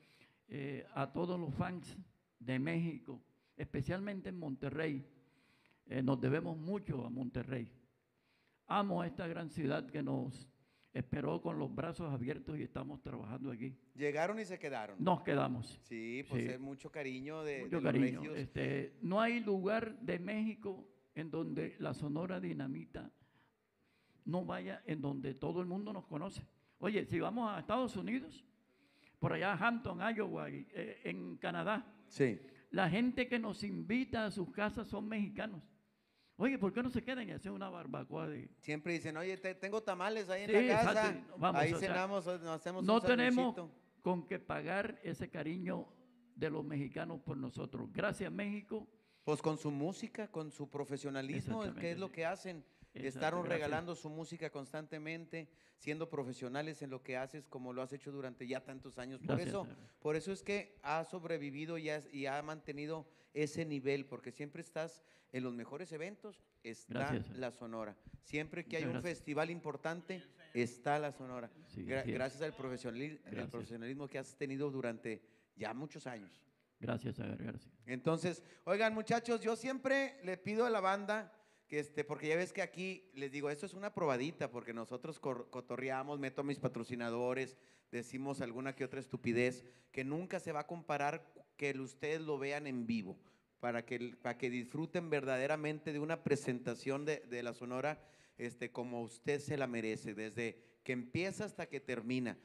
[0.49, 1.99] eh, a todos los fans
[2.39, 3.20] de México,
[3.56, 5.05] especialmente en Monterrey.
[5.86, 7.68] Eh, nos debemos mucho a Monterrey.
[8.66, 10.48] Amo a esta gran ciudad que nos
[10.92, 13.74] esperó con los brazos abiertos y estamos trabajando aquí.
[13.94, 15.02] Llegaron y se quedaron.
[15.02, 15.78] Nos quedamos.
[15.82, 16.50] Sí, pues Sí.
[16.50, 18.20] es mucho cariño de, Mucho de los cariño.
[18.20, 18.39] regios.
[18.39, 23.10] Este, no hay lugar de México en donde la Sonora Dinamita
[24.24, 26.47] no vaya, en donde todo el mundo nos conoce.
[26.78, 28.44] Oye, si vamos a Estados Unidos,
[29.18, 32.39] por allá Hampton, Iowa, eh, en Canadá, Sí.
[32.73, 35.62] La gente que nos invita a sus casas son mexicanos.
[36.36, 38.51] Oye, ¿por qué no se quedan y hacen una barbacoa de...
[38.62, 40.91] Siempre dicen, oye, te- tengo tamales ahí Sí, en la casa.
[41.10, 41.34] exacto.
[41.39, 43.55] Vamos, ahí o sea, cenamos, nos hacemos no un tenemos
[44.01, 45.86] con que pagar ese cariño
[46.34, 47.92] de los mexicanos por nosotros.
[47.92, 48.89] Gracias México.
[49.25, 52.65] Pues con su música, con su profesionalismo, que es lo que hacen.
[52.94, 55.48] Estaron regalando su música constantemente,
[55.78, 59.20] siendo profesionales en lo que haces, como lo has hecho durante ya tantos años.
[59.20, 59.78] Por Gracias, eso, señor.
[60.00, 64.60] por eso es que ha sobrevivido y, has- y ha mantenido ese nivel, porque siempre
[64.60, 67.40] estás en los mejores eventos, está Gracias, señor.
[67.40, 67.96] la Sonora.
[68.22, 69.18] Siempre que hay Muchas un gracias.
[69.18, 70.22] festival importante,
[70.52, 71.50] está la Sonora.
[71.68, 73.50] Sí, Gra- gracias al profesionali- al Gracias.
[73.50, 75.22] profesionalismo que has tenido durante
[75.56, 76.30] ya muchos años.
[76.78, 77.72] Gracias, Agar, gracias.
[77.86, 81.32] Entonces, oigan muchachos, yo siempre le pido a la banda
[81.73, 86.18] este, porque ya ves que aquí les digo, esto es una probadita, porque nosotros cotorreamos,
[86.18, 87.57] meto a mis patrocinadores,
[87.91, 91.26] decimos alguna que otra estupidez, que nunca se va a comparar
[91.57, 93.18] que ustedes lo vean en vivo,
[93.59, 97.99] para que, para que disfruten verdaderamente de una presentación de, de la Sonora
[98.36, 102.36] este, como usted se la merece, desde que empieza hasta que termina.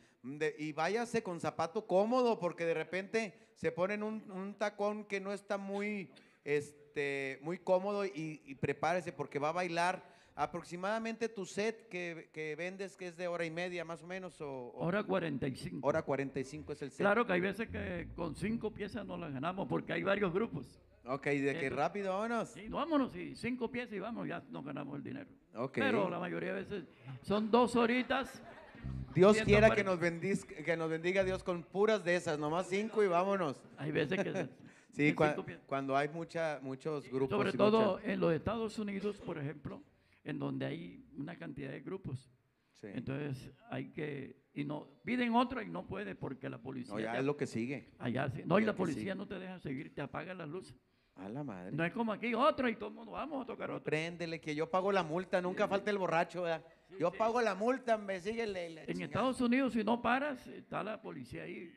[0.57, 5.33] Y váyase con zapato cómodo, porque de repente se ponen un, un tacón que no
[5.33, 6.11] está muy,
[6.45, 6.86] este,
[7.41, 10.03] muy cómodo y, y prepárese porque va a bailar
[10.35, 14.39] aproximadamente tu set que, que vendes, que es de hora y media más o menos.
[14.41, 15.85] O, o- Hora 45.
[15.87, 16.99] Hora 45 es el set.
[16.99, 20.79] Claro que hay veces que con cinco piezas no las ganamos porque hay varios grupos.
[21.05, 22.49] Ok, de que Entonces- rápido, vámonos.
[22.49, 25.29] Sí, vámonos, sí, cinco piezas y vamos, ya nos ganamos el dinero.
[25.73, 26.83] Pero la mayoría de veces
[27.23, 28.41] son dos horitas.
[29.15, 29.45] Dios 140.
[29.45, 33.07] quiera que nos, bendiz- que nos bendiga Dios con puras de esas, nomás cinco y
[33.07, 33.59] vámonos.
[33.77, 34.47] Hay veces que
[34.97, 37.37] Sí, cua- cuando hay mucha, muchos grupos.
[37.37, 39.83] Sobre todo en los Estados Unidos, por ejemplo,
[40.23, 42.31] en donde hay una cantidad de grupos.
[42.73, 42.87] Sí.
[42.93, 46.93] Entonces hay que, y no, piden otro y no puede porque la policía.
[46.93, 47.91] No, ya te- es lo que sigue.
[47.97, 48.43] Allá sí.
[48.45, 50.75] No, y la policía no te deja seguir, te apaga las luces.
[51.15, 51.71] A la madre.
[51.75, 53.83] No es como aquí otro y todo el mundo vamos a tocar otro.
[53.83, 56.63] Préndele que yo pago la multa, nunca falta el borracho, ¿verdad?
[56.99, 61.01] Yo pago la multa, me sigue la En Estados Unidos, si no paras, está la
[61.01, 61.73] policía ahí.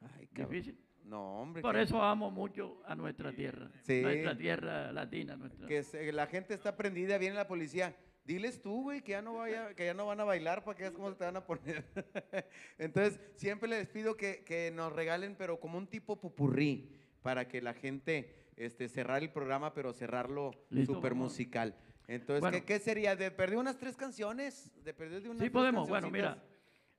[0.00, 0.50] Ay, cabrón.
[0.56, 0.78] Difícil.
[1.04, 1.62] No, hombre.
[1.62, 3.70] Por que- eso amo mucho a nuestra tierra.
[3.82, 4.00] Sí.
[4.02, 5.36] Nuestra tierra latina.
[5.36, 5.66] Nuestra...
[5.66, 7.94] que se- la gente está prendida, viene la policía.
[8.24, 10.84] Diles tú, güey, que ya no vaya, que ya no van a bailar para que
[10.84, 11.84] veas cómo te van a poner.
[12.78, 17.60] Entonces, siempre les pido que, que nos regalen, pero como un tipo pupurrí, para que
[17.60, 20.52] la gente este, cerrar el programa, pero cerrarlo
[20.86, 21.76] súper musical.
[22.06, 22.58] Entonces, Bueno.
[22.58, 23.16] ¿qué, qué sería?
[23.16, 24.70] ¿De perder unas tres canciones?
[24.84, 25.88] ¿De perder de unas Sí podemos.
[25.88, 26.44] Bueno, mira,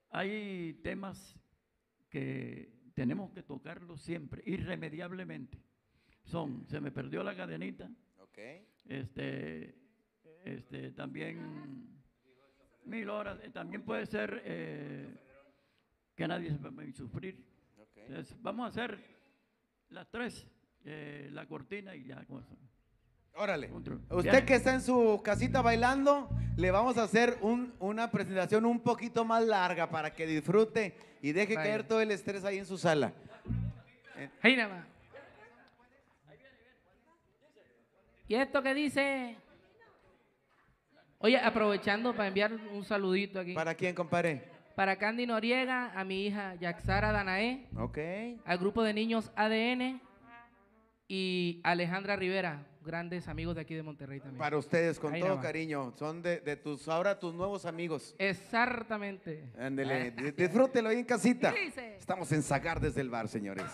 [0.09, 1.37] hay temas
[2.09, 5.57] que tenemos que tocarlos siempre, irremediablemente.
[6.23, 7.89] Son, se me perdió la cadenita,
[8.87, 9.75] este,
[10.43, 12.01] este, también
[12.85, 15.07] mil horas, eh, también puede ser eh,
[16.15, 17.43] que nadie sepa mi sufrir.
[17.77, 17.97] ok.
[17.97, 18.99] Entonces, vamos a hacer
[19.89, 20.47] las tres,
[20.85, 22.57] eh, la cortina y ya con eso.
[23.35, 23.71] Órale.
[24.09, 28.79] Usted que está en su casita bailando, le vamos a hacer un- una presentación un
[28.79, 31.69] poquito más larga para que disfrute y deje Vaya.
[31.69, 33.11] caer todo el estrés ahí en su sala.
[34.41, 34.87] Ahí nada más.
[38.27, 39.35] ¿Y esto que dice?
[41.19, 43.53] Oye, aprovechando para enviar un saludito aquí.
[43.53, 44.51] ¿Para quién, compadre?
[44.75, 47.97] Para Candy Noriega, a mi hija Yaxara Danae, Ok.
[48.45, 50.01] al grupo de niños ADN
[51.07, 54.37] y Alejandra Rivera, grandes amigos de aquí de Monterrey también.
[54.37, 55.93] Para ustedes, con Ahí todo cariño.
[55.97, 58.15] Son de, de tus, ahora tus nuevos amigos.
[58.19, 59.49] Exactamente.
[59.57, 61.53] Ándele, di- disfrútelo ahí en casita.
[61.97, 63.65] Estamos en Zagar desde el bar, señores.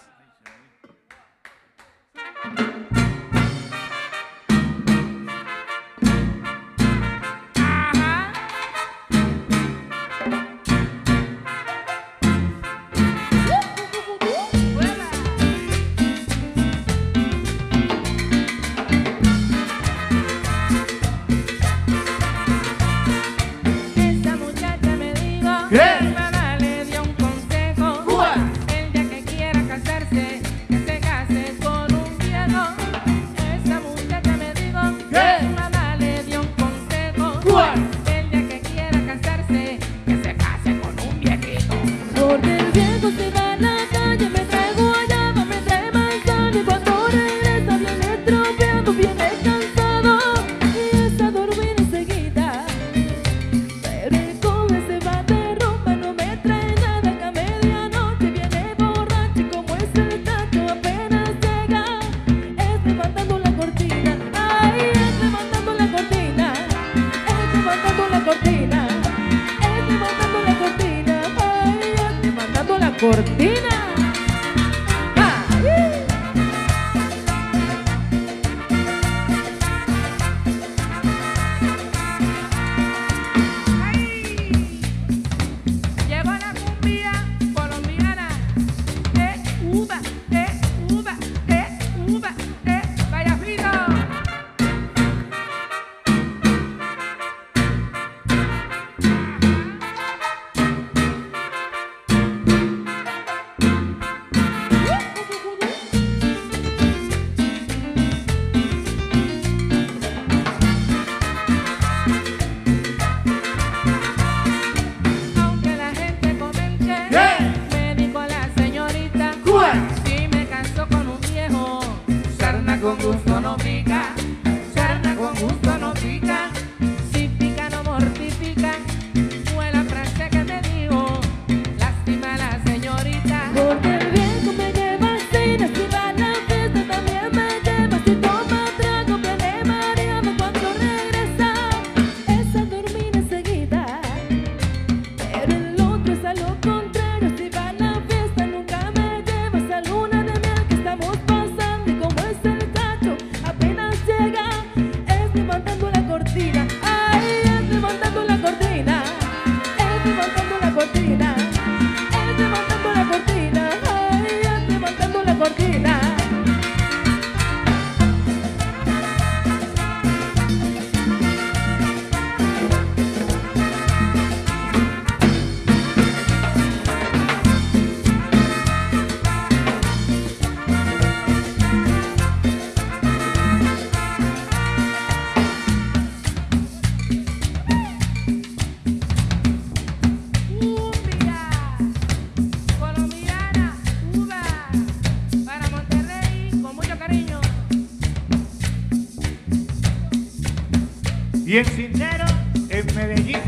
[201.49, 202.25] y en Cinero,
[202.69, 203.39] en Medellín.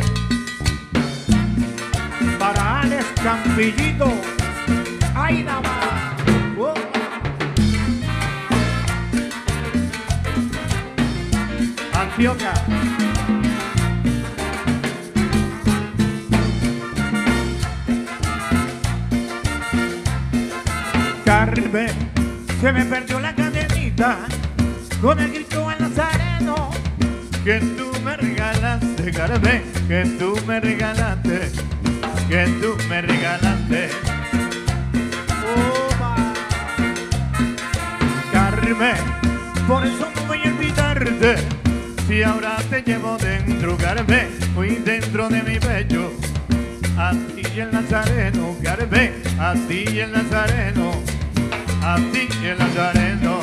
[2.39, 4.11] Para Alex Campillito,
[5.13, 6.15] ¡ay nada.
[6.57, 6.73] Oh.
[11.93, 12.53] Antioquia.
[21.23, 21.91] Carmen,
[22.59, 24.17] se me perdió la cadenita
[24.99, 25.60] con el grito
[27.43, 31.51] que tú me regalaste, Carmen, que tú me regalaste,
[32.29, 33.89] que tú me regalaste.
[35.43, 35.89] Oh,
[38.31, 38.95] Carmen,
[39.67, 41.35] por eso no voy a invitarte,
[42.07, 46.11] si ahora te llevo dentro, Carmen, muy dentro de mi pecho.
[46.97, 50.91] A ti y el Nazareno, Carmen, a ti y el Nazareno,
[51.81, 53.40] a ti el Nazareno.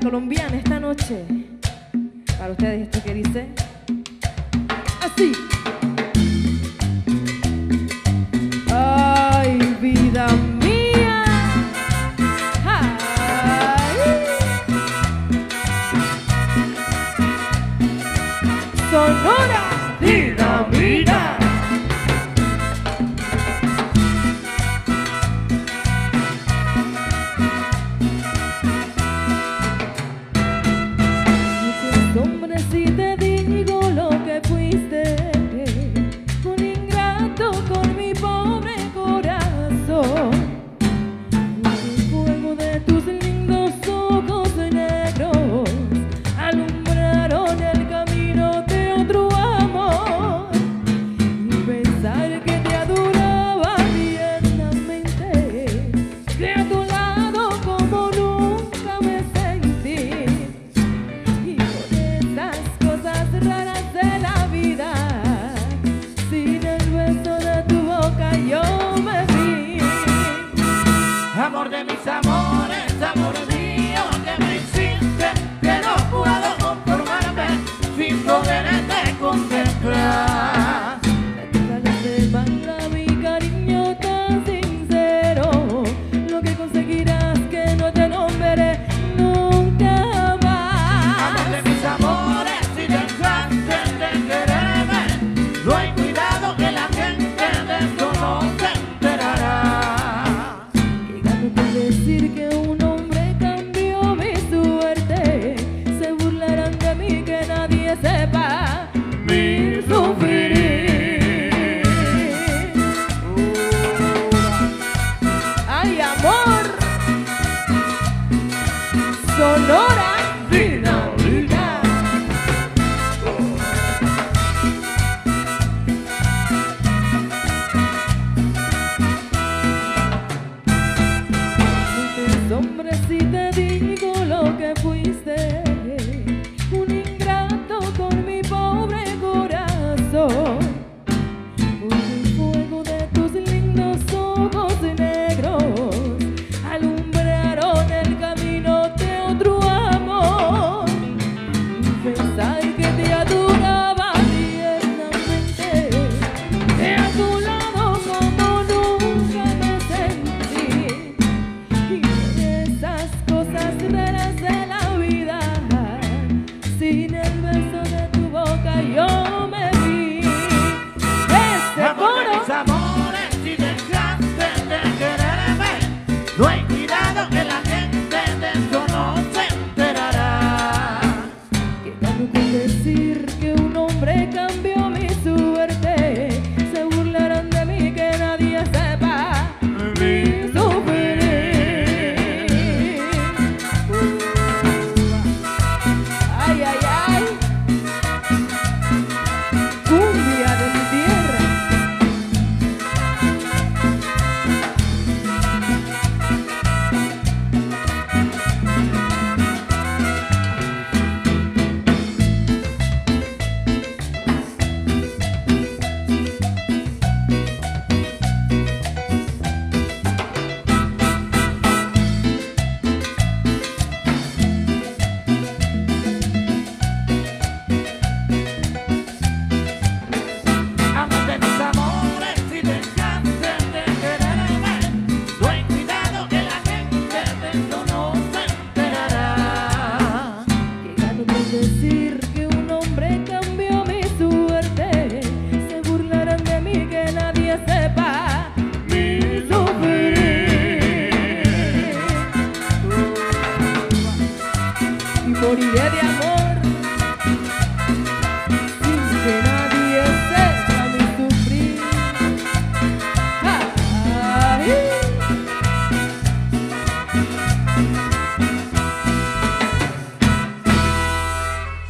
[0.00, 0.25] Colombia.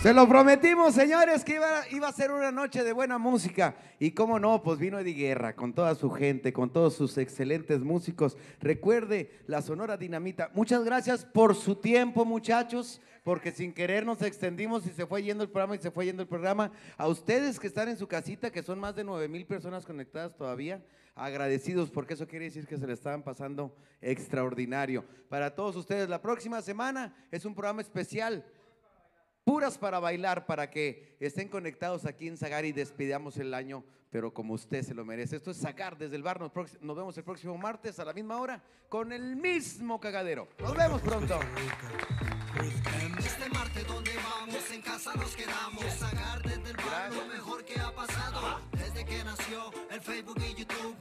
[0.07, 3.75] Se lo prometimos, señores, que iba, iba a ser una noche de buena música.
[3.99, 7.81] Y cómo no, pues vino Eddie Guerra con toda su gente, con todos sus excelentes
[7.81, 8.37] músicos.
[8.61, 10.53] Recuerde la Sonora Dinamita.
[10.55, 15.43] Muchas gracias por su tiempo, muchachos, porque sin querer nos extendimos y se fue yendo
[15.43, 16.71] el programa y se fue yendo el programa.
[16.97, 20.37] A ustedes que están en su casita, que son más de 9 mil personas conectadas
[20.37, 20.85] todavía,
[21.17, 25.05] agradecidos porque eso quiere decir que se le estaban pasando extraordinario.
[25.29, 28.45] Para todos ustedes, la próxima semana es un programa especial
[29.47, 34.35] puras para bailar, para que estén conectados aquí en Zagar y despidamos el año, pero
[34.35, 35.37] como usted se lo merece.
[35.37, 36.41] Esto es Zagar desde el bar.
[36.41, 36.51] Nos,
[36.81, 40.49] nos vemos el próximo martes a la misma hora con el mismo cagadero.
[40.59, 41.39] Nos vemos pronto.
[43.19, 45.85] Este martes donde vamos, en casa nos quedamos.
[45.95, 48.61] Sacar desde el bar lo mejor que ha pasado.
[48.73, 50.97] Desde que nació el Facebook y YouTube.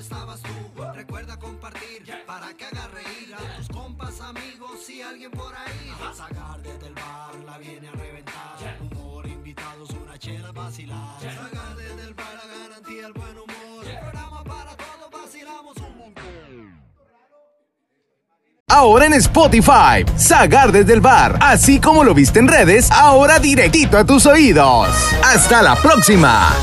[0.00, 0.82] Estabas tú.
[0.94, 5.92] Recuerda compartir para que haga reír a tus compas, amigos y alguien por ahí.
[6.16, 8.78] Sacar desde el bar la viene a reventar.
[8.80, 11.20] Humor, invitados, una chela vacilar.
[11.20, 13.84] Sacar desde el bar la garantía, el buen humor.
[13.84, 16.80] Programa para todos, vacilamos un montón.
[18.68, 23.98] Ahora en Spotify, Sagar desde el bar, así como lo viste en redes, ahora directito
[23.98, 24.88] a tus oídos.
[25.22, 26.54] Hasta la próxima.